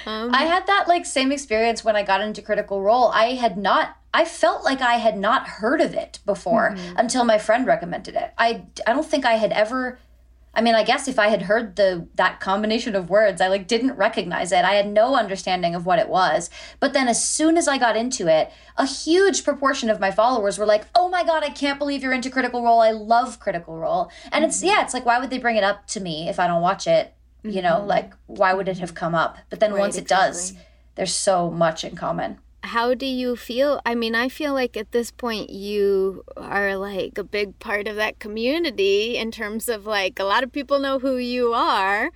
Um, 0.05 0.33
I 0.33 0.43
had 0.43 0.67
that 0.67 0.87
like 0.87 1.05
same 1.05 1.31
experience 1.31 1.83
when 1.83 1.95
I 1.95 2.03
got 2.03 2.21
into 2.21 2.41
Critical 2.41 2.81
Role. 2.81 3.07
I 3.09 3.33
had 3.33 3.57
not 3.57 3.97
I 4.13 4.25
felt 4.25 4.63
like 4.63 4.81
I 4.81 4.95
had 4.95 5.17
not 5.17 5.47
heard 5.47 5.81
of 5.81 5.93
it 5.95 6.19
before 6.25 6.75
mm-hmm. 6.75 6.97
until 6.97 7.25
my 7.25 7.39
friend 7.39 7.65
recommended 7.65 8.15
it. 8.15 8.33
I 8.37 8.65
I 8.85 8.93
don't 8.93 9.05
think 9.05 9.25
I 9.25 9.33
had 9.33 9.51
ever 9.51 9.99
I 10.55 10.61
mean, 10.61 10.75
I 10.75 10.83
guess 10.83 11.07
if 11.07 11.17
I 11.17 11.29
had 11.29 11.43
heard 11.43 11.75
the 11.75 12.07
that 12.15 12.39
combination 12.39 12.95
of 12.95 13.09
words, 13.09 13.41
I 13.41 13.47
like 13.47 13.67
didn't 13.67 13.95
recognize 13.95 14.51
it. 14.51 14.63
I 14.63 14.73
had 14.73 14.87
no 14.87 15.15
understanding 15.15 15.73
of 15.73 15.85
what 15.85 15.97
it 15.97 16.09
was. 16.09 16.49
But 16.79 16.93
then 16.93 17.07
as 17.07 17.27
soon 17.27 17.57
as 17.57 17.67
I 17.67 17.79
got 17.79 17.97
into 17.97 18.27
it, 18.27 18.51
a 18.77 18.85
huge 18.85 19.43
proportion 19.43 19.89
of 19.89 19.99
my 19.99 20.11
followers 20.11 20.59
were 20.59 20.65
like, 20.65 20.85
"Oh 20.93 21.09
my 21.09 21.23
god, 21.23 21.43
I 21.43 21.49
can't 21.49 21.79
believe 21.79 22.03
you're 22.03 22.13
into 22.13 22.29
Critical 22.29 22.63
Role. 22.63 22.81
I 22.81 22.91
love 22.91 23.39
Critical 23.39 23.77
Role." 23.77 24.11
And 24.25 24.43
mm-hmm. 24.43 24.43
it's 24.45 24.61
yeah, 24.61 24.83
it's 24.83 24.93
like 24.93 25.05
why 25.05 25.19
would 25.19 25.31
they 25.31 25.39
bring 25.39 25.55
it 25.55 25.63
up 25.63 25.87
to 25.87 25.99
me 25.99 26.29
if 26.29 26.39
I 26.39 26.47
don't 26.47 26.61
watch 26.61 26.85
it? 26.85 27.15
You 27.43 27.61
know, 27.61 27.77
mm-hmm. 27.77 27.87
like 27.87 28.13
why 28.27 28.53
would 28.53 28.67
it 28.67 28.77
have 28.77 28.93
come 28.93 29.15
up? 29.15 29.37
But 29.49 29.59
then 29.59 29.73
right, 29.73 29.79
once 29.79 29.97
it 29.97 30.03
exactly. 30.03 30.27
does, 30.27 30.53
there's 30.95 31.13
so 31.13 31.49
much 31.49 31.83
in 31.83 31.95
common 31.95 32.39
how 32.63 32.93
do 32.93 33.05
you 33.05 33.35
feel? 33.35 33.81
I 33.85 33.93
mean, 33.93 34.15
I 34.15 34.29
feel 34.29 34.53
like 34.53 34.77
at 34.77 34.91
this 34.91 35.11
point 35.11 35.49
you 35.49 36.23
are 36.37 36.77
like 36.77 37.17
a 37.17 37.23
big 37.23 37.59
part 37.59 37.87
of 37.87 37.97
that 37.97 38.19
community 38.19 39.17
in 39.17 39.31
terms 39.31 39.67
of 39.67 39.85
like 39.85 40.19
a 40.19 40.23
lot 40.23 40.43
of 40.43 40.51
people 40.51 40.79
know 40.79 40.99
who 40.99 41.17
you 41.17 41.53
are. 41.53 42.09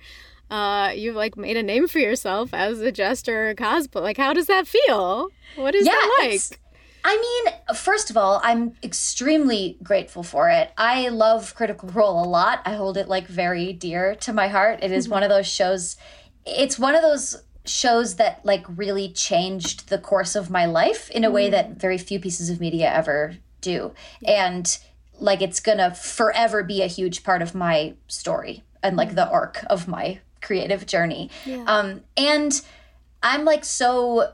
Uh, 0.50 0.92
you've 0.94 1.16
like 1.16 1.36
made 1.36 1.58
a 1.58 1.62
name 1.62 1.86
for 1.86 1.98
yourself 1.98 2.54
as 2.54 2.80
a 2.80 2.90
jester 2.90 3.50
or 3.50 3.54
cosplay. 3.54 4.00
Like, 4.00 4.16
how 4.16 4.32
does 4.32 4.46
that 4.46 4.66
feel? 4.66 5.28
What 5.56 5.74
is 5.74 5.86
yeah, 5.86 5.92
that 5.92 6.16
like? 6.20 6.58
I 7.04 7.16
mean, 7.16 7.76
first 7.76 8.10
of 8.10 8.16
all, 8.16 8.40
I'm 8.42 8.74
extremely 8.82 9.78
grateful 9.82 10.22
for 10.22 10.48
it. 10.48 10.72
I 10.76 11.08
love 11.08 11.54
Critical 11.54 11.90
Role 11.90 12.24
a 12.24 12.26
lot. 12.26 12.60
I 12.64 12.74
hold 12.74 12.96
it 12.96 13.08
like 13.08 13.26
very 13.26 13.72
dear 13.72 14.14
to 14.16 14.32
my 14.32 14.48
heart. 14.48 14.80
It 14.82 14.90
is 14.90 15.04
mm-hmm. 15.04 15.14
one 15.14 15.22
of 15.22 15.28
those 15.28 15.46
shows. 15.46 15.96
It's 16.46 16.78
one 16.78 16.94
of 16.94 17.02
those 17.02 17.36
shows 17.68 18.16
that 18.16 18.44
like 18.44 18.64
really 18.68 19.10
changed 19.10 19.88
the 19.88 19.98
course 19.98 20.34
of 20.34 20.50
my 20.50 20.66
life 20.66 21.10
in 21.10 21.24
a 21.24 21.30
way 21.30 21.50
that 21.50 21.70
mm. 21.70 21.76
very 21.76 21.98
few 21.98 22.18
pieces 22.18 22.50
of 22.50 22.60
media 22.60 22.92
ever 22.92 23.36
do. 23.60 23.92
And 24.26 24.78
like 25.18 25.42
it's 25.42 25.60
gonna 25.60 25.94
forever 25.94 26.62
be 26.62 26.82
a 26.82 26.86
huge 26.86 27.24
part 27.24 27.42
of 27.42 27.54
my 27.54 27.94
story 28.06 28.62
and 28.82 28.96
like 28.96 29.14
the 29.14 29.28
arc 29.28 29.64
of 29.68 29.88
my 29.88 30.20
creative 30.40 30.86
journey. 30.86 31.30
Yeah. 31.44 31.64
Um 31.66 32.02
and 32.16 32.60
I'm 33.22 33.44
like 33.44 33.64
so 33.64 34.32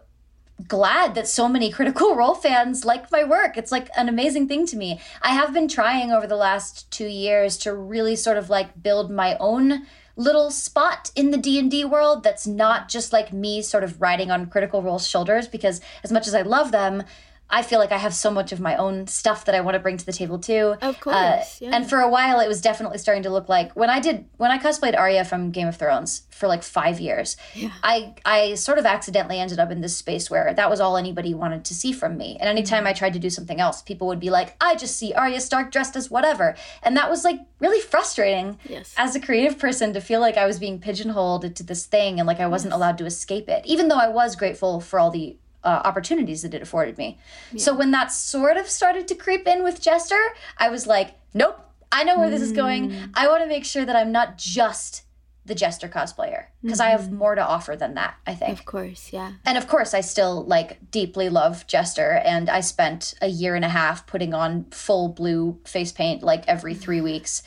glad 0.68 1.14
that 1.14 1.26
so 1.26 1.48
many 1.48 1.70
critical 1.70 2.14
role 2.14 2.34
fans 2.34 2.84
like 2.84 3.10
my 3.10 3.24
work 3.24 3.56
it's 3.56 3.72
like 3.72 3.88
an 3.96 4.08
amazing 4.08 4.46
thing 4.46 4.64
to 4.64 4.76
me 4.76 5.00
i 5.20 5.30
have 5.30 5.52
been 5.52 5.66
trying 5.66 6.12
over 6.12 6.28
the 6.28 6.36
last 6.36 6.88
two 6.92 7.08
years 7.08 7.58
to 7.58 7.74
really 7.74 8.14
sort 8.14 8.36
of 8.36 8.48
like 8.48 8.80
build 8.80 9.10
my 9.10 9.36
own 9.40 9.84
little 10.16 10.50
spot 10.50 11.10
in 11.14 11.30
the 11.30 11.38
D&D 11.38 11.84
world 11.84 12.22
that's 12.22 12.46
not 12.46 12.88
just 12.88 13.12
like 13.12 13.32
me 13.32 13.62
sort 13.62 13.84
of 13.84 14.00
riding 14.00 14.30
on 14.30 14.46
Critical 14.46 14.82
Role's 14.82 15.06
shoulders 15.06 15.48
because 15.48 15.80
as 16.02 16.12
much 16.12 16.26
as 16.26 16.34
I 16.34 16.42
love 16.42 16.72
them, 16.72 17.02
I 17.50 17.62
feel 17.62 17.78
like 17.78 17.92
I 17.92 17.98
have 17.98 18.14
so 18.14 18.30
much 18.30 18.52
of 18.52 18.60
my 18.60 18.76
own 18.76 19.06
stuff 19.06 19.44
that 19.44 19.54
I 19.54 19.60
want 19.60 19.74
to 19.74 19.78
bring 19.78 19.96
to 19.96 20.04
the 20.04 20.12
table 20.12 20.38
too. 20.38 20.76
Of 20.80 20.96
uh, 20.96 20.98
course. 20.98 21.14
Uh, 21.16 21.44
yeah. 21.60 21.70
And 21.72 21.88
for 21.88 22.00
a 22.00 22.08
while, 22.08 22.40
it 22.40 22.48
was 22.48 22.60
definitely 22.60 22.98
starting 22.98 23.22
to 23.24 23.30
look 23.30 23.48
like 23.48 23.72
when 23.74 23.90
I 23.90 24.00
did 24.00 24.24
when 24.38 24.50
I 24.50 24.58
cosplayed 24.58 24.98
Arya 24.98 25.24
from 25.24 25.50
Game 25.50 25.68
of 25.68 25.76
Thrones 25.76 26.22
for 26.30 26.48
like 26.48 26.62
five 26.62 26.98
years. 27.00 27.36
Yeah. 27.54 27.70
I 27.82 28.14
I 28.24 28.54
sort 28.54 28.78
of 28.78 28.86
accidentally 28.86 29.38
ended 29.38 29.58
up 29.58 29.70
in 29.70 29.82
this 29.82 29.96
space 29.96 30.30
where 30.30 30.52
that 30.54 30.68
was 30.68 30.80
all 30.80 30.96
anybody 30.96 31.34
wanted 31.34 31.64
to 31.66 31.74
see 31.74 31.92
from 31.92 32.16
me. 32.16 32.36
And 32.40 32.48
anytime 32.48 32.78
mm-hmm. 32.78 32.88
I 32.88 32.92
tried 32.92 33.12
to 33.12 33.18
do 33.18 33.30
something 33.30 33.60
else, 33.60 33.82
people 33.82 34.08
would 34.08 34.20
be 34.20 34.30
like, 34.30 34.56
"I 34.60 34.74
just 34.74 34.96
see 34.96 35.12
Arya 35.12 35.40
Stark 35.40 35.70
dressed 35.70 35.96
as 35.96 36.10
whatever," 36.10 36.56
and 36.82 36.96
that 36.96 37.10
was 37.10 37.24
like 37.24 37.40
really 37.60 37.80
frustrating 37.80 38.58
yes. 38.68 38.94
as 38.96 39.14
a 39.14 39.20
creative 39.20 39.58
person 39.58 39.92
to 39.92 40.00
feel 40.00 40.20
like 40.20 40.36
I 40.36 40.46
was 40.46 40.58
being 40.58 40.80
pigeonholed 40.80 41.44
into 41.44 41.62
this 41.62 41.86
thing 41.86 42.18
and 42.18 42.26
like 42.26 42.40
I 42.40 42.46
wasn't 42.46 42.72
yes. 42.72 42.76
allowed 42.76 42.98
to 42.98 43.06
escape 43.06 43.48
it. 43.48 43.64
Even 43.64 43.88
though 43.88 43.98
I 43.98 44.08
was 44.08 44.34
grateful 44.34 44.80
for 44.80 44.98
all 44.98 45.10
the 45.10 45.36
uh, 45.64 45.82
opportunities 45.84 46.42
that 46.42 46.54
it 46.54 46.62
afforded 46.62 46.98
me. 46.98 47.18
Yeah. 47.52 47.62
So 47.62 47.74
when 47.74 47.90
that 47.92 48.12
sort 48.12 48.56
of 48.56 48.68
started 48.68 49.08
to 49.08 49.14
creep 49.14 49.46
in 49.46 49.62
with 49.62 49.80
Jester, 49.80 50.20
I 50.58 50.68
was 50.68 50.86
like, 50.86 51.14
nope, 51.32 51.58
I 51.90 52.04
know 52.04 52.18
where 52.18 52.30
this 52.30 52.42
is 52.42 52.52
going. 52.52 52.90
Mm. 52.90 53.10
I 53.14 53.28
want 53.28 53.42
to 53.42 53.48
make 53.48 53.64
sure 53.64 53.84
that 53.84 53.96
I'm 53.96 54.12
not 54.12 54.36
just 54.36 55.04
the 55.46 55.54
Jester 55.54 55.88
cosplayer. 55.88 56.46
because 56.62 56.80
I 56.80 56.88
have 56.88 57.12
more 57.12 57.34
to 57.34 57.46
offer 57.46 57.76
than 57.76 57.94
that, 57.94 58.16
I 58.26 58.34
think. 58.34 58.58
Of 58.58 58.64
course, 58.64 59.12
yeah. 59.12 59.32
And 59.44 59.58
of 59.58 59.68
course, 59.68 59.92
I 59.92 60.00
still 60.00 60.44
like 60.44 60.90
deeply 60.90 61.28
love 61.28 61.66
Jester, 61.66 62.12
and 62.24 62.48
I 62.48 62.60
spent 62.60 63.14
a 63.20 63.28
year 63.28 63.54
and 63.54 63.64
a 63.64 63.68
half 63.68 64.06
putting 64.06 64.32
on 64.32 64.64
full 64.70 65.08
blue 65.08 65.60
face 65.64 65.92
paint 65.92 66.22
like 66.22 66.44
every 66.48 66.74
three 66.74 67.00
weeks, 67.12 67.42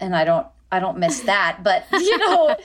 and 0.00 0.16
I 0.16 0.24
don't. 0.24 0.46
I 0.74 0.80
don't 0.80 0.98
miss 0.98 1.20
that, 1.20 1.60
but 1.62 1.84
you 1.92 2.18
know, 2.18 2.56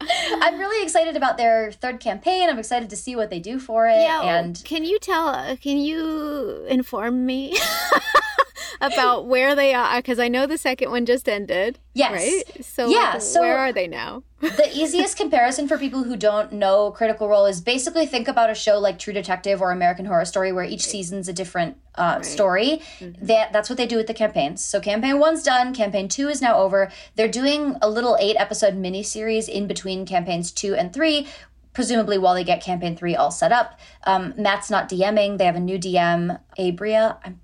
I'm 0.00 0.58
really 0.58 0.82
excited 0.84 1.16
about 1.16 1.36
their 1.38 1.70
third 1.70 2.00
campaign. 2.00 2.48
I'm 2.48 2.58
excited 2.58 2.90
to 2.90 2.96
see 2.96 3.14
what 3.14 3.30
they 3.30 3.38
do 3.38 3.58
for 3.60 3.86
it. 3.86 4.00
Yeah, 4.02 4.22
and 4.22 4.60
can 4.64 4.84
you 4.84 4.98
tell? 4.98 5.28
uh, 5.28 5.54
Can 5.56 5.78
you 5.78 6.66
inform 6.68 7.24
me 7.24 7.56
about 8.80 9.26
where 9.26 9.54
they 9.54 9.74
are? 9.74 9.96
Because 9.98 10.18
I 10.18 10.28
know 10.28 10.46
the 10.46 10.58
second 10.58 10.90
one 10.90 11.06
just 11.06 11.28
ended. 11.28 11.78
Yes. 11.94 12.12
Right. 12.12 12.64
So 12.64 12.88
Yeah, 12.88 13.18
so- 13.18 13.40
where 13.40 13.58
are 13.58 13.72
they 13.72 13.86
now? 13.86 14.22
the 14.42 14.68
easiest 14.74 15.16
comparison 15.16 15.68
for 15.68 15.78
people 15.78 16.02
who 16.02 16.16
don't 16.16 16.50
know 16.52 16.90
Critical 16.90 17.28
Role 17.28 17.46
is 17.46 17.60
basically 17.60 18.06
think 18.06 18.26
about 18.26 18.50
a 18.50 18.56
show 18.56 18.76
like 18.76 18.98
True 18.98 19.12
Detective 19.12 19.62
or 19.62 19.70
American 19.70 20.04
Horror 20.04 20.24
Story, 20.24 20.50
where 20.50 20.64
each 20.64 20.84
season's 20.84 21.28
a 21.28 21.32
different 21.32 21.76
uh, 21.94 22.22
story. 22.22 22.80
That 23.00 23.52
that's 23.52 23.70
what 23.70 23.76
they 23.76 23.86
do 23.86 23.96
with 23.96 24.08
the 24.08 24.14
campaigns. 24.14 24.64
So 24.64 24.80
campaign 24.80 25.20
one's 25.20 25.44
done. 25.44 25.72
Campaign 25.72 26.08
two 26.08 26.28
is 26.28 26.42
now 26.42 26.56
over. 26.58 26.90
They're 27.14 27.28
doing 27.28 27.76
a 27.80 27.88
little 27.88 28.16
eight 28.18 28.34
episode 28.36 28.74
miniseries 28.74 29.48
in 29.48 29.68
between 29.68 30.06
campaigns 30.06 30.50
two 30.50 30.74
and 30.74 30.92
three. 30.92 31.28
Presumably, 31.72 32.18
while 32.18 32.34
they 32.34 32.42
get 32.44 32.60
campaign 32.62 32.96
three 32.96 33.14
all 33.14 33.30
set 33.30 33.52
up, 33.52 33.78
um, 34.04 34.34
Matt's 34.36 34.70
not 34.70 34.88
DMing. 34.90 35.38
They 35.38 35.44
have 35.44 35.56
a 35.56 35.60
new 35.60 35.78
DM, 35.78 36.38
Aabria. 36.58 37.16
I'm, 37.24 37.40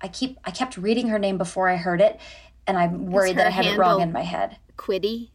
I 0.00 0.08
keep 0.08 0.38
I 0.44 0.50
kept 0.50 0.76
reading 0.76 1.08
her 1.08 1.18
name 1.18 1.38
before 1.38 1.68
I 1.68 1.76
heard 1.76 2.00
it, 2.00 2.18
and 2.66 2.76
I'm 2.78 3.06
worried 3.06 3.36
that 3.38 3.46
I 3.46 3.50
had 3.50 3.66
it 3.66 3.78
wrong 3.78 4.00
in 4.00 4.12
my 4.12 4.22
head. 4.22 4.56
Quiddy. 4.76 5.30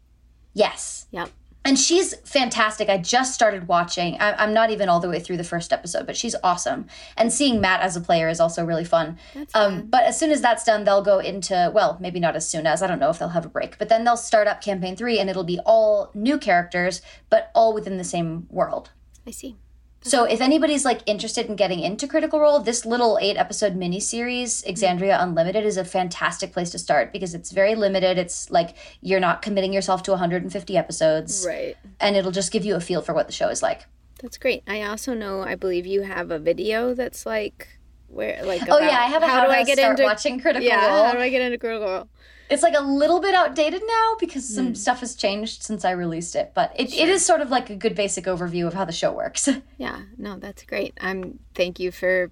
Yes, 0.54 1.08
Yep. 1.12 1.30
and 1.66 1.80
she's 1.80 2.14
fantastic. 2.26 2.90
I 2.90 2.98
just 2.98 3.34
started 3.34 3.68
watching. 3.68 4.18
I, 4.20 4.34
I'm 4.34 4.54
not 4.54 4.70
even 4.70 4.88
all 4.90 5.00
the 5.00 5.10
way 5.10 5.20
through 5.20 5.38
the 5.38 5.44
first 5.44 5.74
episode, 5.74 6.06
but 6.06 6.16
she's 6.18 6.36
awesome. 6.44 6.86
And 7.18 7.32
seeing 7.34 7.60
Matt 7.62 7.82
as 7.82 7.96
a 7.96 8.02
player 8.02 8.28
is 8.30 8.40
also 8.40 8.64
really 8.66 8.84
fun. 8.86 9.18
That's 9.34 9.56
Um, 9.56 9.78
fun. 9.80 9.88
but 9.88 10.04
as 10.04 10.20
soon 10.20 10.30
as 10.32 10.42
that's 10.42 10.64
done, 10.64 10.84
they'll 10.84 11.02
go 11.04 11.20
into 11.20 11.72
well, 11.74 11.98
maybe 12.00 12.20
not 12.20 12.36
as 12.36 12.48
soon 12.48 12.68
as 12.68 12.84
I 12.84 12.88
don't 12.88 13.00
know 13.00 13.10
if 13.10 13.18
they'll 13.20 13.30
have 13.30 13.46
a 13.46 13.50
break, 13.50 13.78
but 13.80 13.90
then 13.90 14.04
they'll 14.04 14.18
start 14.18 14.48
up 14.48 14.62
campaign 14.62 14.96
three, 14.96 15.20
and 15.20 15.30
it'll 15.30 15.44
be 15.44 15.60
all 15.66 16.12
new 16.14 16.38
characters, 16.38 17.02
but 17.30 17.50
all 17.56 17.74
within 17.74 17.98
the 17.98 18.04
same 18.04 18.46
world. 18.52 18.92
I 19.26 19.32
see. 19.32 19.56
So 20.04 20.26
if 20.26 20.42
anybody's 20.42 20.84
like 20.86 21.02
interested 21.06 21.46
in 21.48 21.56
getting 21.56 21.80
into 21.80 22.08
Critical 22.08 22.40
Role, 22.40 22.60
this 22.60 22.86
little 22.86 23.18
eight 23.22 23.38
episode 23.38 23.76
miniseries, 23.76 24.66
Exandria 24.70 25.22
Unlimited, 25.22 25.66
is 25.66 25.78
a 25.78 25.86
fantastic 25.86 26.52
place 26.52 26.72
to 26.72 26.80
start 26.80 27.14
because 27.14 27.34
it's 27.34 27.52
very 27.52 27.76
limited. 27.76 28.18
It's 28.18 28.52
like 28.52 28.76
you're 29.02 29.20
not 29.22 29.42
committing 29.42 29.72
yourself 29.74 30.04
to 30.04 30.12
150 30.12 30.78
episodes 30.78 31.46
Right. 31.48 31.76
and 32.00 32.16
it'll 32.16 32.32
just 32.32 32.52
give 32.52 32.66
you 32.66 32.76
a 32.76 32.82
feel 32.82 33.02
for 33.02 33.14
what 33.14 33.28
the 33.28 33.34
show 33.34 33.48
is 33.48 33.62
like. 33.64 33.86
That's 34.22 34.38
great. 34.38 34.64
I 34.68 34.84
also 34.84 35.14
know. 35.14 35.42
I 35.42 35.56
believe 35.56 35.86
you 35.86 36.02
have 36.02 36.32
a 36.32 36.40
video 36.40 36.94
that's 36.94 37.26
like 37.26 37.68
where 38.08 38.44
like. 38.44 38.62
Oh 38.64 38.78
about 38.78 38.84
yeah, 38.84 39.00
I 39.00 39.06
have 39.06 39.24
a 39.24 39.28
how, 39.28 39.40
how, 39.40 39.46
do 39.46 39.52
I 39.52 39.64
get 39.64 39.78
start 39.78 39.92
into 40.00 40.04
watching 40.04 40.40
Critical 40.40 40.68
Yeah. 40.68 40.88
Role. 40.88 41.06
How 41.06 41.14
do 41.14 41.20
I 41.20 41.30
get 41.30 41.42
into 41.42 41.58
Critical 41.58 41.88
Role? 41.88 42.08
It's 42.50 42.62
like 42.64 42.76
a 42.78 42.82
little 42.82 43.20
bit 43.20 43.34
outdated 43.34 43.82
now 43.86 44.16
because 44.20 44.48
some 44.48 44.68
Hmm. 44.68 44.74
stuff 44.74 45.00
has 45.00 45.16
changed 45.16 45.64
since 45.64 45.84
I 45.86 45.92
released 45.92 46.36
it, 46.36 46.52
but 46.54 46.72
it, 46.76 46.94
it 46.94 47.10
is 47.10 47.26
sort 47.26 47.42
of 47.42 47.50
like 47.50 47.70
a 47.70 47.76
good 47.76 47.96
basic 47.96 48.26
overview 48.26 48.68
of 48.68 48.74
how 48.74 48.86
the 48.86 48.92
show 48.92 49.12
works. 49.12 49.48
Yeah, 49.78 50.02
no, 50.18 50.38
that's 50.38 50.64
great. 50.64 50.94
I'm 51.02 51.40
thank 51.56 51.80
you 51.80 51.92
for 51.92 52.32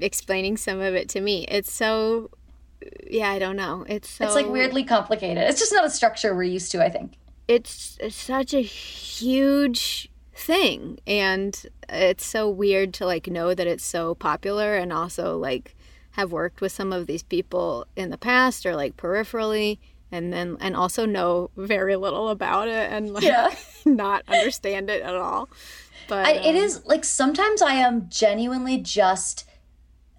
explaining 0.00 0.56
some 0.56 0.80
of 0.80 0.94
it 0.94 1.08
to 1.10 1.20
me. 1.20 1.44
It's 1.48 1.72
so 1.72 2.30
yeah, 3.10 3.30
I 3.30 3.38
don't 3.38 3.56
know. 3.56 3.84
It's 3.88 4.08
so 4.08 4.24
it's 4.24 4.34
like 4.34 4.48
weirdly 4.48 4.84
complicated. 4.84 5.42
It's 5.48 5.60
just 5.60 5.72
not 5.72 5.84
a 5.84 5.90
structure 5.90 6.34
we're 6.34 6.44
used 6.44 6.70
to, 6.72 6.82
I 6.84 6.88
think. 6.90 7.14
It's, 7.48 7.98
it's 8.00 8.14
such 8.16 8.54
a 8.54 8.60
huge 8.62 10.08
thing 10.34 10.98
and 11.06 11.66
it's 11.90 12.24
so 12.24 12.48
weird 12.48 12.94
to 12.94 13.04
like 13.04 13.26
know 13.26 13.52
that 13.52 13.66
it's 13.66 13.84
so 13.84 14.14
popular 14.14 14.76
and 14.76 14.90
also 14.92 15.36
like 15.36 15.76
have 16.12 16.32
worked 16.32 16.60
with 16.60 16.72
some 16.72 16.92
of 16.92 17.06
these 17.06 17.22
people 17.22 17.86
in 17.96 18.10
the 18.10 18.18
past 18.18 18.66
or 18.66 18.74
like 18.74 18.96
peripherally 18.96 19.78
and 20.12 20.32
then 20.32 20.56
and 20.60 20.76
also 20.76 21.06
know 21.06 21.50
very 21.56 21.96
little 21.96 22.28
about 22.28 22.68
it 22.68 22.92
and 22.92 23.12
like 23.12 23.22
Yeah. 23.22 23.54
not 23.84 24.24
understand 24.28 24.90
it 24.90 25.02
at 25.02 25.14
all. 25.14 25.48
But 26.08 26.26
I, 26.26 26.32
it 26.32 26.50
um, 26.50 26.56
is 26.56 26.84
like 26.86 27.04
sometimes 27.04 27.62
I 27.62 27.74
am 27.74 28.08
genuinely 28.08 28.78
just 28.78 29.46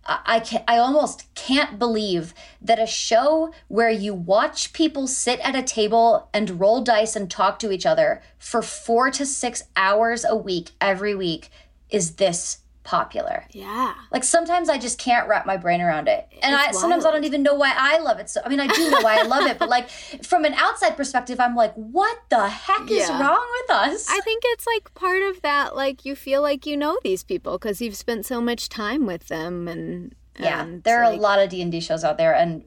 I 0.06 0.20
I 0.26 0.40
can 0.40 0.64
I 0.68 0.78
almost 0.78 1.34
can't 1.36 1.78
believe 1.78 2.34
that 2.62 2.80
a 2.80 2.88
show 2.88 3.54
where 3.68 3.90
you 3.90 4.14
watch 4.14 4.74
people 4.74 5.08
sit 5.08 5.40
at 5.42 5.56
a 5.56 5.62
table 5.62 6.30
and 6.34 6.60
roll 6.60 6.82
dice 6.82 7.16
and 7.16 7.30
talk 7.30 7.60
to 7.60 7.72
each 7.72 7.86
other 7.86 8.22
for 8.40 8.62
4 8.62 9.12
to 9.12 9.26
6 9.26 9.64
hours 9.76 10.26
a 10.26 10.36
week 10.36 10.72
every 10.80 11.14
week 11.14 11.50
is 11.90 12.16
this 12.16 12.60
popular. 12.84 13.46
yeah. 13.52 13.94
Like 14.12 14.24
sometimes 14.24 14.70
I 14.70 14.78
just 14.78 14.98
can't 14.98 15.28
wrap 15.28 15.46
my 15.46 15.58
brain 15.58 15.82
around 15.82 16.08
it. 16.08 16.28
And 16.42 16.56
I 16.56 16.70
It's 16.70 16.80
sometimes 16.80 17.06
I 17.06 17.12
don't 17.12 17.24
even 17.24 17.44
know 17.44 17.54
why 17.54 17.74
I 17.78 18.00
love 18.00 18.20
it. 18.20 18.30
So 18.30 18.42
I 18.44 18.50
mean 18.50 18.60
I 18.60 18.68
do 18.68 18.90
know 18.90 19.02
why 19.02 19.20
I 19.20 19.24
love 19.24 19.46
it, 19.46 19.60
but 19.60 19.70
like 19.70 19.90
from 20.24 20.46
an 20.46 20.54
outside 20.56 20.98
perspective 20.98 21.40
I'm 21.40 21.56
like 21.56 21.74
what 21.76 22.18
the 22.30 22.50
heck 22.50 22.90
is 22.90 23.10
wrong 23.10 23.48
with 23.62 23.76
us? 23.76 24.08
I 24.10 24.20
think 24.22 24.44
it's 24.48 24.66
like 24.66 24.94
part 24.94 25.22
of 25.22 25.42
that 25.42 25.76
like 25.76 26.06
you 26.06 26.16
feel 26.16 26.42
like 26.42 26.66
you 26.66 26.76
know 26.76 26.98
these 27.04 27.24
people 27.24 27.58
cuz 27.60 27.82
you've 27.82 27.98
spent 27.98 28.26
so 28.26 28.42
much 28.42 28.70
time 28.70 29.06
with 29.06 29.28
them 29.28 29.68
and 29.68 30.16
yeah, 30.40 30.66
there 30.84 31.04
are 31.04 31.12
like, 31.12 31.20
a 31.20 31.22
lot 31.22 31.40
of 31.40 31.50
D&D 31.50 31.82
shows 31.82 32.04
out 32.04 32.18
there 32.18 32.34
and 32.34 32.64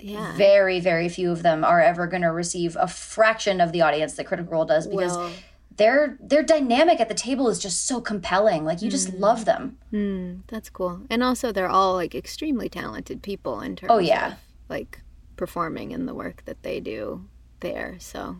yeah. 0.00 0.34
very 0.36 0.80
very 0.80 1.08
few 1.08 1.30
of 1.30 1.42
them 1.44 1.62
are 1.62 1.80
ever 1.80 2.08
going 2.08 2.22
to 2.22 2.32
receive 2.32 2.76
a 2.80 2.88
fraction 2.88 3.60
of 3.60 3.70
the 3.70 3.82
audience 3.82 4.14
that 4.14 4.24
critical 4.24 4.52
role 4.52 4.64
does 4.64 4.88
because 4.88 5.16
Well, 5.16 5.32
their 5.76 6.16
their 6.20 6.42
dynamic 6.42 7.00
at 7.00 7.08
the 7.08 7.14
table 7.14 7.48
is 7.48 7.58
just 7.58 7.86
so 7.86 8.00
compelling 8.00 8.64
like 8.64 8.82
you 8.82 8.90
just 8.90 9.08
Mm. 9.12 9.20
love 9.20 9.44
them 9.44 9.78
Hmm, 9.90 10.34
that's 10.48 10.70
cool. 10.70 11.02
And 11.10 11.22
also, 11.22 11.52
they're 11.52 11.68
all 11.68 11.94
like 11.94 12.14
extremely 12.14 12.68
talented 12.68 13.22
people 13.22 13.60
in 13.60 13.76
terms 13.76 13.90
Oh, 13.92 13.98
yeah. 13.98 14.28
of 14.32 14.34
like 14.68 15.00
performing 15.36 15.90
in 15.92 16.06
the 16.06 16.14
work 16.14 16.42
that 16.46 16.62
they 16.62 16.80
do 16.80 17.26
there. 17.60 17.96
So 17.98 18.36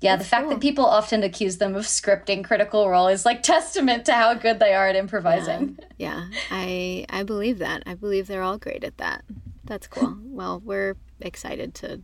yeah 0.00 0.16
the 0.16 0.24
fact 0.24 0.42
cool. 0.44 0.50
that 0.54 0.60
people 0.60 0.84
often 0.84 1.22
accuse 1.22 1.58
them 1.58 1.76
of 1.76 1.84
scripting 1.84 2.42
critical 2.44 2.88
role 2.88 3.06
is 3.06 3.24
like 3.24 3.40
testament 3.54 4.04
to 4.06 4.12
how 4.12 4.34
good 4.34 4.58
they 4.58 4.74
are 4.74 4.88
at 4.88 4.96
improvising 4.96 5.78
yeah, 5.98 6.26
I 6.50 7.06
I 7.08 7.22
believe 7.22 7.58
that. 7.60 7.82
I 7.86 7.94
believe 7.94 8.26
they're 8.26 8.42
all 8.42 8.58
great 8.58 8.82
at 8.84 8.98
that. 8.98 9.24
That's 9.64 9.86
cool. 9.86 10.16
well, 10.38 10.60
we're 10.64 10.96
excited 11.20 11.74
to 11.76 12.00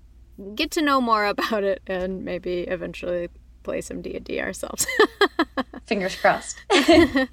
get 0.55 0.71
to 0.73 0.83
know 0.83 1.01
more 1.01 1.27
about 1.27 1.65
it 1.65 1.83
and 1.89 2.25
maybe 2.25 2.61
eventually 2.63 3.29
play 3.69 3.81
some 3.83 4.01
D 4.01 4.17
and 4.17 4.25
D 4.25 4.41
ourselves. 4.41 4.87
fingers 5.87 6.17
crossed 6.17 6.63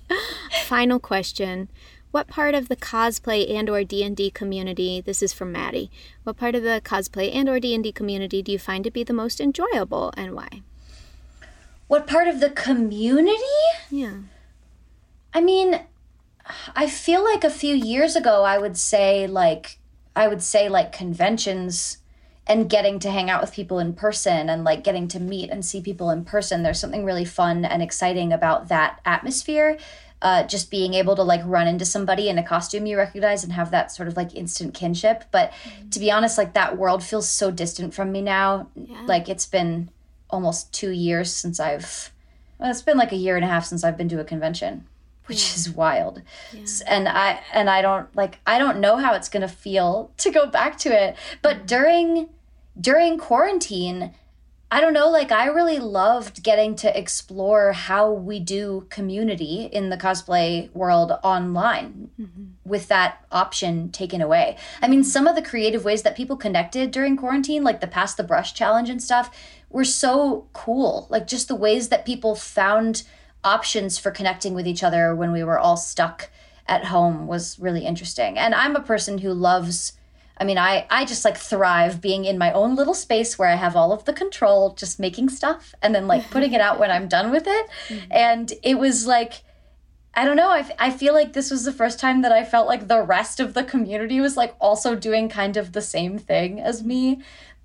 Final 0.66 1.00
question. 1.00 1.70
What 2.12 2.28
part 2.28 2.56
of 2.56 2.68
the 2.68 2.76
cosplay 2.76 3.50
and 3.50 3.70
or 3.70 3.84
D&D 3.84 4.32
community, 4.32 5.02
this 5.02 5.22
is 5.22 5.34
from 5.34 5.52
Maddie, 5.52 5.92
what 6.24 6.38
part 6.38 6.56
of 6.56 6.64
the 6.64 6.82
cosplay 6.84 7.34
and 7.34 7.50
or 7.50 7.60
D&D 7.60 7.92
community 7.92 8.42
do 8.42 8.52
you 8.52 8.60
find 8.60 8.84
to 8.86 8.92
be 8.92 9.04
the 9.04 9.14
most 9.14 9.40
enjoyable 9.42 10.14
and 10.16 10.34
why? 10.34 10.62
what 11.88 12.08
part 12.08 12.28
of 12.28 12.40
the 12.40 12.50
community 12.50 13.44
Yeah. 13.92 14.16
I 15.34 15.42
mean, 15.42 15.82
I 16.76 16.88
feel 16.88 17.24
like 17.24 17.44
a 17.44 17.50
few 17.50 17.76
years 17.76 18.16
ago 18.16 18.44
I 18.44 18.58
would 18.58 18.78
say 18.78 19.28
like 19.28 19.80
I 20.16 20.28
would 20.28 20.42
say 20.42 20.70
like 20.70 20.92
conventions 20.92 22.00
and 22.48 22.70
getting 22.70 23.00
to 23.00 23.10
hang 23.10 23.30
out 23.30 23.42
with 23.42 23.52
people 23.54 23.80
in 23.80 23.94
person 23.94 24.50
and 24.50 24.64
like 24.64 24.84
getting 24.84 25.08
to 25.10 25.20
meet 25.20 25.50
and 25.50 25.66
see 25.66 25.82
people 25.82 26.10
in 26.12 26.24
person. 26.26 26.62
There's 26.64 26.80
something 26.80 27.04
really 27.06 27.26
fun 27.26 27.66
and 27.66 27.82
exciting 27.82 28.32
about 28.32 28.68
that 28.68 29.00
atmosphere. 29.06 29.78
Uh, 30.22 30.44
just 30.44 30.72
being 30.72 30.94
able 30.94 31.16
to 31.16 31.22
like 31.24 31.42
run 31.46 31.68
into 31.68 31.86
somebody 31.86 32.30
in 32.30 32.38
a 32.40 32.44
costume 32.44 32.86
you 32.86 32.98
recognize 32.98 33.44
and 33.44 33.54
have 33.54 33.70
that 33.72 33.92
sort 33.92 34.08
of 34.08 34.16
like 34.16 34.34
instant 34.34 34.74
kinship. 34.74 35.24
But 35.32 35.52
to 35.92 36.00
be 36.00 36.10
honest, 36.12 36.38
like 36.38 36.54
that 36.54 36.78
world 36.78 37.04
feels 37.04 37.28
so 37.28 37.52
distant 37.52 37.94
from 37.94 38.12
me 38.12 38.22
now. 38.22 38.68
yeah. 38.76 39.02
Like 39.06 39.28
it's 39.30 39.46
been 39.46 39.90
almost 40.30 40.74
two 40.74 40.90
years 40.92 41.32
since 41.32 41.60
I've 41.60 42.12
well, 42.58 42.72
it's 42.72 42.82
been 42.82 42.98
like 42.98 43.12
a 43.12 43.16
year 43.18 43.36
and 43.36 43.44
a 43.46 43.48
half 43.48 43.66
since 43.66 43.84
I've 43.84 43.98
been 43.98 44.10
to 44.10 44.20
a 44.20 44.24
convention, 44.24 44.86
which 45.26 45.54
is 45.56 45.70
wild. 45.70 46.22
S- 46.54 46.82
And 46.88 47.08
I 47.08 47.42
and 47.54 47.70
I 47.70 47.82
don't 47.82 48.08
like 48.16 48.40
I 48.48 48.58
don't 48.58 48.80
know 48.80 48.98
how 48.98 49.14
it's 49.14 49.30
gonna 49.30 49.48
feel 49.50 50.12
to 50.20 50.32
go 50.32 50.48
back 50.48 50.78
to 50.80 50.90
it. 50.90 51.16
But 51.44 51.68
during 51.68 52.30
during 52.80 53.18
quarantine, 53.18 54.14
I 54.72 54.82
don't 54.82 54.94
know, 54.94 55.10
like 55.10 55.32
I 55.32 55.46
really 55.46 55.80
loved 55.80 56.44
getting 56.44 56.76
to 56.78 57.00
explore 57.00 57.72
how 57.72 58.12
we 58.12 58.40
do 58.40 58.88
community 58.90 59.70
in 59.72 59.90
the 59.90 59.98
cosplay 59.98 60.74
world 60.74 61.14
online 61.24 62.10
mm-hmm. 62.20 62.44
with 62.66 62.88
that 62.88 63.26
option 63.32 63.92
taken 63.92 64.22
away. 64.22 64.58
I 64.82 64.88
mean, 64.88 65.04
some 65.04 65.28
of 65.28 65.36
the 65.36 65.42
creative 65.42 65.86
ways 65.86 66.02
that 66.02 66.18
people 66.18 66.36
connected 66.36 66.92
during 66.92 67.16
quarantine, 67.16 67.64
like 67.64 67.80
the 67.80 67.88
Pass 67.88 68.16
the 68.16 68.24
Brush 68.24 68.54
challenge 68.54 68.90
and 68.90 69.02
stuff, 69.02 69.30
were 69.70 69.86
so 69.86 70.48
cool. 70.54 71.08
Like 71.10 71.28
just 71.28 71.48
the 71.48 71.56
ways 71.56 71.90
that 71.90 72.06
people 72.06 72.36
found 72.36 73.04
options 73.44 73.98
for 74.00 74.10
connecting 74.10 74.56
with 74.56 74.68
each 74.68 74.84
other 74.84 75.16
when 75.16 75.32
we 75.32 75.44
were 75.44 75.60
all 75.60 75.78
stuck 75.78 76.32
at 76.68 76.86
home 76.86 77.28
was 77.28 77.60
really 77.60 77.86
interesting. 77.86 78.38
And 78.38 78.56
I'm 78.56 78.76
a 78.76 78.82
person 78.82 79.20
who 79.20 79.32
loves 79.32 79.94
I 80.38 80.44
mean, 80.44 80.58
I 80.58 80.86
I 80.90 81.06
just 81.06 81.26
like 81.26 81.38
thrive 81.38 82.02
being 82.02 82.26
in 82.26 82.38
my 82.38 82.52
own 82.52 82.76
little 82.76 82.94
space 82.94 83.38
where 83.38 83.50
I 83.50 83.56
have 83.56 83.76
all 83.76 83.92
of 83.92 84.06
the 84.06 84.14
control, 84.14 84.74
just 84.74 85.00
making 85.00 85.30
stuff 85.30 85.74
and 85.82 85.96
then 85.96 86.08
like 86.08 86.30
putting 86.30 86.54
it 86.54 86.62
out 86.62 86.80
when 86.80 86.92
I'm 86.92 87.08
done 87.08 87.32
with 87.32 87.46
it. 87.48 87.68
Mm-hmm. 87.88 88.12
And 88.12 88.54
it 88.64 88.78
was 88.78 89.08
like 89.08 89.44
I 90.18 90.24
don't 90.24 90.38
know. 90.38 90.50
I, 90.50 90.60
f- 90.60 90.72
I 90.80 90.92
feel 90.92 91.14
like 91.14 91.34
this 91.34 91.52
was 91.52 91.66
the 91.66 91.74
first 91.74 92.00
time 92.00 92.22
that 92.22 92.32
I 92.32 92.46
felt 92.46 92.68
like 92.68 92.88
the 92.88 93.02
rest 93.02 93.42
of 93.42 93.54
the 93.54 93.66
community 93.66 94.22
was 94.22 94.38
like 94.38 94.56
also 94.62 94.96
doing 94.96 95.28
kind 95.28 95.58
of 95.58 95.74
the 95.74 95.82
same 95.82 96.18
thing 96.18 96.60
as 96.62 96.84
me. 96.84 97.22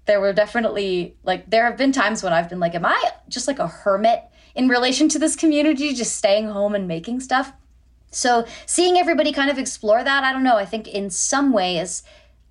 There 0.07 0.21
were 0.21 0.33
definitely 0.33 1.15
like, 1.23 1.49
there 1.49 1.65
have 1.65 1.77
been 1.77 1.93
times 1.93 2.25
when 2.25 2.33
I've 2.33 2.49
been 2.49 2.59
like, 2.59 2.75
am 2.75 2.85
I 2.85 3.01
just 3.29 3.47
like 3.47 3.61
a 3.61 3.69
hermit 3.69 4.25
in 4.57 4.69
relation 4.69 5.09
to 5.11 5.19
this 5.21 5.37
community, 5.37 5.95
just 5.95 6.17
staying 6.17 6.49
home 6.49 6.75
and 6.75 6.89
making 6.89 7.21
stuff? 7.21 7.53
So 8.11 8.45
seeing 8.67 8.99
everybody 8.99 9.33
kind 9.33 9.51
of 9.51 9.59
explore 9.59 10.03
that, 10.03 10.25
I 10.25 10.33
don't 10.33 10.43
know. 10.43 10.57
I 10.57 10.65
think 10.65 10.89
in 10.89 11.11
some 11.11 11.53
ways, 11.53 12.03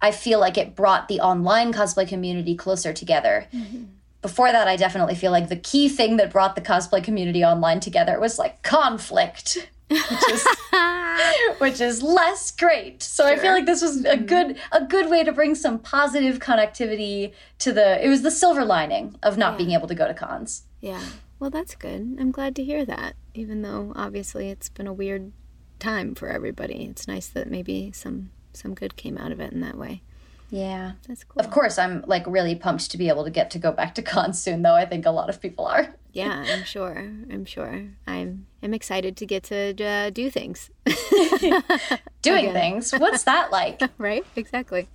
I 0.02 0.12
feel 0.12 0.40
like 0.40 0.58
it 0.58 0.76
brought 0.76 1.08
the 1.08 1.20
online 1.20 1.74
cosplay 1.74 2.08
community 2.08 2.56
closer 2.56 2.94
together. 2.94 3.48
Mm-hmm 3.54 3.84
before 4.22 4.52
that, 4.52 4.68
I 4.68 4.76
definitely 4.76 5.16
feel 5.16 5.32
like 5.32 5.48
the 5.48 5.56
key 5.56 5.88
thing 5.88 6.18
that 6.18 6.30
brought 6.30 6.56
the 6.56 6.62
cosplay 6.62 7.02
community 7.02 7.42
online 7.42 7.80
together 7.80 8.20
was 8.20 8.38
like 8.38 8.62
conflict 8.64 9.70
which 9.90 10.30
is 10.30 10.48
which 11.58 11.82
is 11.82 12.02
less 12.02 12.52
great. 12.52 13.02
So 13.04 13.24
sure. 13.24 13.34
I 13.34 13.38
feel 13.38 13.52
like 13.52 13.66
this 13.66 13.82
was 13.82 14.06
a 14.06 14.16
mm-hmm. 14.16 14.26
good 14.26 14.58
a 14.72 14.86
good 14.86 15.10
way 15.10 15.24
to 15.24 15.32
bring 15.32 15.56
some 15.56 15.80
positive 15.80 16.40
connectivity 16.40 17.34
to 17.60 17.72
the 17.72 18.04
it 18.04 18.10
was 18.10 18.22
the 18.22 18.32
silver 18.32 18.66
lining 18.66 19.16
of 19.24 19.38
not 19.38 19.54
yeah. 19.54 19.58
being 19.58 19.72
able 19.72 19.88
to 19.88 19.96
go 19.96 20.08
to 20.08 20.14
cons. 20.14 20.64
Yeah. 20.82 21.02
Well, 21.40 21.50
that's 21.50 21.76
good. 21.76 22.18
I'm 22.20 22.32
glad 22.32 22.56
to 22.58 22.64
hear 22.64 22.86
that. 22.86 23.16
Even 23.34 23.62
though 23.62 23.94
obviously 23.96 24.50
it's 24.50 24.70
been 24.70 24.88
a 24.88 24.94
weird 24.94 25.32
time 25.80 26.14
for 26.14 26.28
everybody. 26.28 26.86
It's 26.86 27.08
nice 27.08 27.28
that 27.28 27.50
maybe 27.50 27.92
some 27.94 28.32
some 28.60 28.74
good 28.74 28.96
came 28.96 29.18
out 29.18 29.32
of 29.32 29.40
it 29.40 29.52
in 29.54 29.62
that 29.62 29.78
way. 29.78 30.02
Yeah. 30.50 30.94
That's 31.08 31.24
cool. 31.24 31.42
Of 31.42 31.52
course, 31.52 31.78
I'm 31.78 32.04
like 32.08 32.24
really 32.28 32.56
pumped 32.56 32.90
to 32.92 32.98
be 32.98 33.08
able 33.08 33.24
to 33.24 33.30
get 33.30 33.52
to 33.52 33.60
go 33.60 33.72
back 33.72 33.96
to 33.96 34.02
cons 34.14 34.42
soon 34.42 34.62
though. 34.62 34.76
I 34.76 34.86
think 34.86 35.06
a 35.06 35.12
lot 35.12 35.30
of 35.30 35.42
people 35.42 35.66
are. 35.66 35.94
Yeah, 36.12 36.44
I'm 36.52 36.64
sure. 36.64 36.98
I'm 36.98 37.46
sure. 37.46 37.84
I'm 38.08 38.48
I'm 38.64 38.74
excited 38.74 39.16
to 39.18 39.28
get 39.28 39.44
to 39.44 39.86
uh, 39.86 40.10
do 40.10 40.32
things. 40.32 40.72
Doing 42.24 42.52
things. 42.52 42.92
What's 42.94 43.24
that 43.26 43.52
like? 43.52 43.80
right? 44.00 44.26
Exactly. 44.36 44.90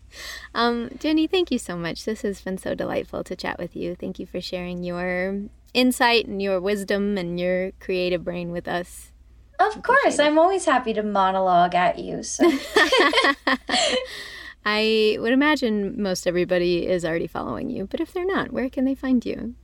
Um, 0.57 0.91
Ginny, 0.99 1.29
thank 1.29 1.53
you 1.53 1.59
so 1.61 1.77
much. 1.77 2.05
This 2.05 2.23
has 2.23 2.41
been 2.41 2.59
so 2.59 2.75
delightful 2.75 3.23
to 3.23 3.37
chat 3.37 3.61
with 3.61 3.77
you. 3.77 3.95
Thank 3.95 4.19
you 4.19 4.27
for 4.27 4.41
sharing 4.41 4.83
your 4.83 5.43
insight 5.73 6.27
and 6.27 6.43
your 6.43 6.61
wisdom 6.61 7.17
and 7.17 7.39
your 7.39 7.71
creative 7.79 8.25
brain 8.25 8.51
with 8.51 8.67
us. 8.67 9.12
Of 9.59 9.83
course, 9.83 10.19
I'm 10.19 10.39
always 10.39 10.65
happy 10.65 10.93
to 10.95 11.03
monologue 11.03 11.75
at 11.75 11.99
you. 11.99 12.23
So. 12.23 12.51
I 14.67 15.19
would 15.21 15.33
imagine 15.33 16.01
most 16.01 16.27
everybody 16.27 16.87
is 16.87 17.05
already 17.05 17.27
following 17.27 17.71
you, 17.71 17.87
but 17.87 18.01
if 18.01 18.13
they're 18.13 18.25
not, 18.25 18.53
where 18.53 18.71
can 18.71 18.85
they 18.85 18.95
find 18.95 19.25
you? 19.25 19.55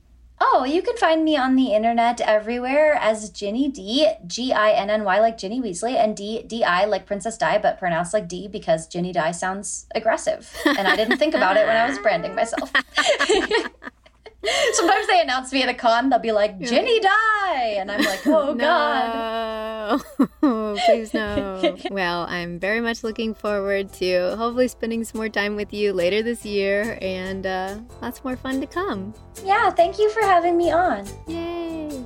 Oh, 0.43 0.63
you 0.63 0.81
can 0.81 0.97
find 0.97 1.23
me 1.23 1.37
on 1.37 1.55
the 1.55 1.73
internet 1.73 2.19
everywhere 2.19 2.95
as 2.95 3.29
Ginny 3.29 3.69
Di, 3.69 4.17
G 4.25 4.51
I 4.51 4.71
N 4.71 4.89
N 4.89 5.03
Y 5.03 5.19
like 5.19 5.37
Ginny 5.37 5.61
Weasley, 5.61 5.93
and 5.93 6.17
D 6.17 6.41
D 6.41 6.63
I 6.63 6.85
like 6.85 7.05
Princess 7.05 7.37
Di, 7.37 7.59
but 7.59 7.77
pronounced 7.77 8.11
like 8.11 8.27
D 8.27 8.47
because 8.47 8.87
Ginny 8.87 9.11
Di 9.11 9.31
sounds 9.31 9.85
aggressive. 9.93 10.51
And 10.65 10.87
I 10.87 10.95
didn't 10.95 11.17
think 11.17 11.35
about 11.35 11.57
it 11.57 11.67
when 11.67 11.77
I 11.77 11.87
was 11.87 11.99
branding 11.99 12.33
myself. 12.33 12.71
Sometimes 14.73 15.07
they 15.07 15.21
announce 15.21 15.53
me 15.53 15.61
at 15.61 15.69
a 15.69 15.73
con, 15.73 16.09
they'll 16.09 16.19
be 16.19 16.31
like, 16.31 16.59
Ginny 16.59 16.99
die. 16.99 17.75
And 17.77 17.91
I'm 17.91 18.01
like, 18.01 18.25
oh, 18.25 18.53
no. 18.57 19.99
God. 20.41 20.79
Please 20.85 21.13
no. 21.13 21.75
well, 21.91 22.25
I'm 22.27 22.59
very 22.59 22.81
much 22.81 23.03
looking 23.03 23.33
forward 23.33 23.93
to 23.93 24.35
hopefully 24.37 24.67
spending 24.67 25.03
some 25.03 25.19
more 25.19 25.29
time 25.29 25.55
with 25.55 25.73
you 25.73 25.93
later 25.93 26.23
this 26.23 26.45
year 26.45 26.97
and 27.01 27.45
uh, 27.45 27.77
lots 28.01 28.23
more 28.23 28.35
fun 28.35 28.61
to 28.61 28.67
come. 28.67 29.13
Yeah, 29.43 29.69
thank 29.69 29.99
you 29.99 30.09
for 30.09 30.21
having 30.21 30.57
me 30.57 30.71
on. 30.71 31.07
Yay. 31.27 32.03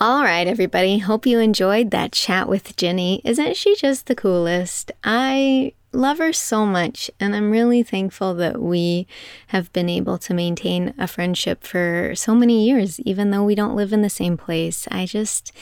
All 0.00 0.22
right, 0.22 0.46
everybody. 0.46 0.98
Hope 0.98 1.26
you 1.26 1.38
enjoyed 1.38 1.90
that 1.90 2.12
chat 2.12 2.48
with 2.48 2.76
Ginny. 2.76 3.20
Isn't 3.24 3.56
she 3.56 3.76
just 3.76 4.06
the 4.06 4.14
coolest? 4.14 4.90
I 5.02 5.72
love 5.94 6.18
her 6.18 6.32
so 6.32 6.66
much. 6.66 7.10
And 7.20 7.34
I'm 7.34 7.50
really 7.50 7.82
thankful 7.82 8.34
that 8.34 8.60
we 8.60 9.06
have 9.48 9.72
been 9.72 9.88
able 9.88 10.18
to 10.18 10.34
maintain 10.34 10.94
a 10.98 11.06
friendship 11.06 11.64
for 11.64 12.12
so 12.14 12.34
many 12.34 12.66
years, 12.66 13.00
even 13.00 13.30
though 13.30 13.44
we 13.44 13.54
don't 13.54 13.76
live 13.76 13.92
in 13.92 14.02
the 14.02 14.10
same 14.10 14.36
place. 14.36 14.88
I 14.90 15.06
just, 15.06 15.52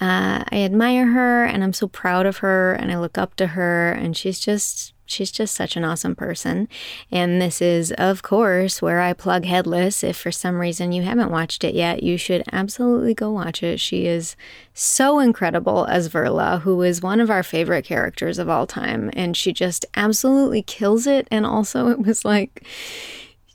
uh, 0.00 0.44
I 0.50 0.62
admire 0.62 1.08
her 1.08 1.44
and 1.44 1.62
I'm 1.62 1.72
so 1.72 1.86
proud 1.86 2.26
of 2.26 2.38
her 2.38 2.72
and 2.74 2.90
I 2.90 2.98
look 2.98 3.18
up 3.18 3.36
to 3.36 3.48
her. 3.48 3.92
And 3.92 4.16
she's 4.16 4.40
just 4.40 4.93
she's 5.06 5.30
just 5.30 5.54
such 5.54 5.76
an 5.76 5.84
awesome 5.84 6.14
person. 6.14 6.68
And 7.10 7.40
this 7.40 7.60
is, 7.60 7.92
of 7.92 8.22
course, 8.22 8.80
where 8.82 9.00
I 9.00 9.12
plug 9.12 9.44
Headless. 9.44 10.02
If 10.04 10.16
for 10.16 10.32
some 10.32 10.60
reason 10.60 10.92
you 10.92 11.02
haven't 11.02 11.30
watched 11.30 11.64
it 11.64 11.74
yet, 11.74 12.02
you 12.02 12.16
should 12.16 12.42
absolutely 12.52 13.14
go 13.14 13.30
watch 13.30 13.62
it. 13.62 13.80
She 13.80 14.06
is 14.06 14.36
so 14.72 15.18
incredible 15.18 15.86
as 15.86 16.08
Verla, 16.08 16.60
who 16.62 16.82
is 16.82 17.02
one 17.02 17.20
of 17.20 17.30
our 17.30 17.42
favorite 17.42 17.84
characters 17.84 18.38
of 18.38 18.48
all 18.48 18.66
time. 18.66 19.10
And 19.14 19.36
she 19.36 19.52
just 19.52 19.86
absolutely 19.94 20.62
kills 20.62 21.06
it. 21.06 21.28
And 21.30 21.46
also, 21.46 21.88
it 21.88 22.00
was 22.00 22.24
like, 22.24 22.64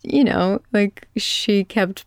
you 0.04 0.24
know, 0.24 0.62
like 0.72 1.08
she 1.18 1.64
kept 1.64 2.06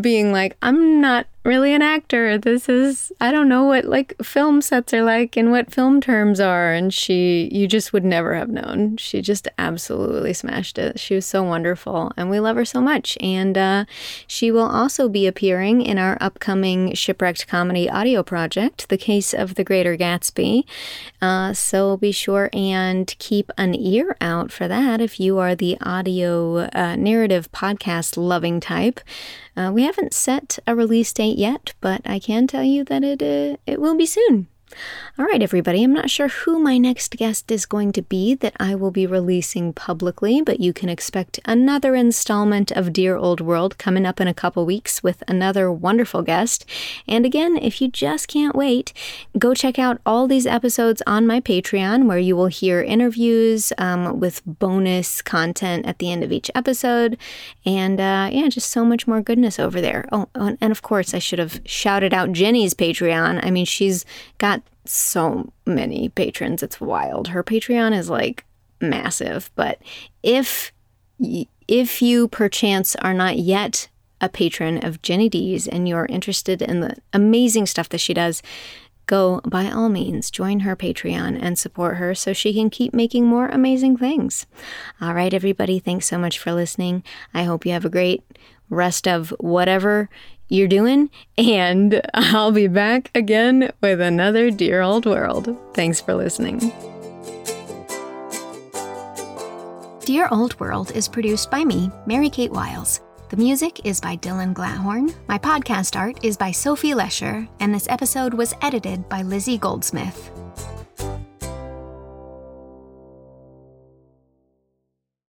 being 0.00 0.32
like, 0.32 0.56
I'm 0.62 1.00
not 1.00 1.26
really 1.46 1.72
an 1.72 1.82
actor. 1.82 2.36
This 2.36 2.68
is, 2.68 3.12
I 3.20 3.30
don't 3.30 3.48
know 3.48 3.64
what 3.64 3.84
like 3.84 4.16
film 4.22 4.60
sets 4.60 4.92
are 4.92 5.04
like 5.04 5.36
and 5.36 5.50
what 5.50 5.72
film 5.72 6.00
terms 6.00 6.40
are. 6.40 6.72
And 6.72 6.92
she, 6.92 7.48
you 7.52 7.66
just 7.68 7.92
would 7.92 8.04
never 8.04 8.34
have 8.34 8.48
known. 8.50 8.96
She 8.96 9.22
just 9.22 9.48
absolutely 9.56 10.32
smashed 10.32 10.78
it. 10.78 10.98
She 10.98 11.14
was 11.14 11.24
so 11.24 11.42
wonderful 11.42 12.12
and 12.16 12.28
we 12.28 12.40
love 12.40 12.56
her 12.56 12.64
so 12.64 12.80
much. 12.80 13.16
And 13.20 13.56
uh, 13.56 13.84
she 14.26 14.50
will 14.50 14.68
also 14.68 15.08
be 15.08 15.26
appearing 15.26 15.82
in 15.82 15.98
our 15.98 16.18
upcoming 16.20 16.92
Shipwrecked 16.94 17.46
Comedy 17.46 17.88
audio 17.88 18.22
project, 18.22 18.88
The 18.88 18.98
Case 18.98 19.32
of 19.32 19.54
the 19.54 19.64
Greater 19.64 19.96
Gatsby. 19.96 20.64
Uh, 21.22 21.52
so 21.52 21.96
be 21.96 22.12
sure 22.12 22.50
and 22.52 23.14
keep 23.18 23.52
an 23.56 23.74
ear 23.74 24.16
out 24.20 24.50
for 24.50 24.66
that 24.68 25.00
if 25.00 25.20
you 25.20 25.38
are 25.38 25.54
the 25.54 25.78
audio 25.80 26.68
uh, 26.74 26.96
narrative 26.96 27.50
podcast 27.52 28.16
loving 28.16 28.60
type. 28.60 29.00
Uh, 29.56 29.70
we 29.72 29.84
haven't 29.84 30.12
set 30.12 30.58
a 30.66 30.74
release 30.74 31.12
date 31.14 31.35
yet, 31.36 31.74
but 31.80 32.00
I 32.04 32.18
can 32.18 32.46
tell 32.46 32.64
you 32.64 32.84
that 32.84 33.04
it 33.04 33.22
uh, 33.22 33.56
it 33.66 33.80
will 33.80 33.96
be 33.96 34.06
soon. 34.06 34.48
All 35.18 35.24
right, 35.24 35.42
everybody, 35.42 35.82
I'm 35.82 35.94
not 35.94 36.10
sure 36.10 36.28
who 36.28 36.58
my 36.58 36.76
next 36.76 37.16
guest 37.16 37.50
is 37.50 37.64
going 37.64 37.92
to 37.92 38.02
be 38.02 38.34
that 38.34 38.54
I 38.58 38.74
will 38.74 38.90
be 38.90 39.06
releasing 39.06 39.72
publicly, 39.72 40.42
but 40.42 40.60
you 40.60 40.72
can 40.74 40.88
expect 40.88 41.40
another 41.46 41.94
installment 41.94 42.70
of 42.72 42.92
Dear 42.92 43.16
Old 43.16 43.40
World 43.40 43.78
coming 43.78 44.04
up 44.04 44.20
in 44.20 44.28
a 44.28 44.34
couple 44.34 44.66
weeks 44.66 45.02
with 45.02 45.22
another 45.26 45.72
wonderful 45.72 46.20
guest. 46.20 46.66
And 47.08 47.24
again, 47.24 47.56
if 47.56 47.80
you 47.80 47.88
just 47.88 48.28
can't 48.28 48.54
wait, 48.54 48.92
go 49.38 49.54
check 49.54 49.78
out 49.78 50.00
all 50.04 50.26
these 50.26 50.46
episodes 50.46 51.00
on 51.06 51.26
my 51.26 51.40
Patreon 51.40 52.06
where 52.06 52.18
you 52.18 52.36
will 52.36 52.48
hear 52.48 52.82
interviews 52.82 53.72
um, 53.78 54.20
with 54.20 54.42
bonus 54.44 55.22
content 55.22 55.86
at 55.86 55.98
the 55.98 56.10
end 56.10 56.24
of 56.24 56.32
each 56.32 56.50
episode. 56.54 57.16
And 57.64 58.00
uh, 58.00 58.28
yeah, 58.32 58.48
just 58.48 58.70
so 58.70 58.84
much 58.84 59.06
more 59.06 59.22
goodness 59.22 59.58
over 59.58 59.80
there. 59.80 60.06
Oh, 60.12 60.28
and 60.34 60.72
of 60.72 60.82
course, 60.82 61.14
I 61.14 61.20
should 61.20 61.38
have 61.38 61.60
shouted 61.64 62.12
out 62.12 62.32
Ginny's 62.32 62.74
Patreon. 62.74 63.42
I 63.42 63.50
mean, 63.50 63.64
she's 63.64 64.04
got 64.36 64.55
so 64.84 65.52
many 65.66 66.08
patrons. 66.08 66.62
It's 66.62 66.80
wild. 66.80 67.28
Her 67.28 67.42
Patreon 67.42 67.96
is 67.96 68.08
like 68.08 68.44
massive, 68.80 69.50
but 69.54 69.80
if 70.22 70.72
if 71.66 72.02
you 72.02 72.28
perchance 72.28 72.94
are 72.96 73.14
not 73.14 73.38
yet 73.38 73.88
a 74.20 74.28
patron 74.28 74.84
of 74.84 75.02
Ginny 75.02 75.28
Di's 75.28 75.66
and 75.66 75.88
you're 75.88 76.06
interested 76.06 76.62
in 76.62 76.80
the 76.80 76.96
amazing 77.12 77.66
stuff 77.66 77.88
that 77.90 78.00
she 78.00 78.14
does, 78.14 78.42
go 79.06 79.40
by 79.44 79.70
all 79.70 79.88
means 79.88 80.30
join 80.30 80.60
her 80.60 80.76
Patreon 80.76 81.38
and 81.40 81.58
support 81.58 81.96
her 81.96 82.14
so 82.14 82.32
she 82.32 82.52
can 82.52 82.70
keep 82.70 82.92
making 82.92 83.26
more 83.26 83.48
amazing 83.48 83.96
things. 83.96 84.46
All 85.00 85.14
right, 85.14 85.32
everybody, 85.32 85.78
thanks 85.78 86.06
so 86.06 86.18
much 86.18 86.38
for 86.38 86.52
listening. 86.52 87.02
I 87.32 87.44
hope 87.44 87.64
you 87.64 87.72
have 87.72 87.84
a 87.84 87.90
great 87.90 88.24
rest 88.68 89.06
of 89.06 89.30
whatever 89.38 90.08
you're 90.48 90.68
doing, 90.68 91.10
and 91.36 92.00
I'll 92.14 92.52
be 92.52 92.68
back 92.68 93.10
again 93.14 93.72
with 93.80 94.00
another 94.00 94.50
Dear 94.50 94.82
Old 94.82 95.06
World. 95.06 95.56
Thanks 95.74 96.00
for 96.00 96.14
listening. 96.14 96.72
Dear 100.04 100.28
Old 100.30 100.58
World 100.60 100.92
is 100.92 101.08
produced 101.08 101.50
by 101.50 101.64
me, 101.64 101.90
Mary 102.06 102.30
Kate 102.30 102.52
Wiles. 102.52 103.00
The 103.28 103.36
music 103.36 103.84
is 103.84 104.00
by 104.00 104.16
Dylan 104.18 104.54
Glathorn. 104.54 105.12
My 105.26 105.36
podcast 105.36 105.98
art 105.98 106.24
is 106.24 106.36
by 106.36 106.52
Sophie 106.52 106.94
Lesher, 106.94 107.48
and 107.58 107.74
this 107.74 107.88
episode 107.88 108.32
was 108.32 108.54
edited 108.62 109.08
by 109.08 109.22
Lizzie 109.22 109.58
Goldsmith. 109.58 110.30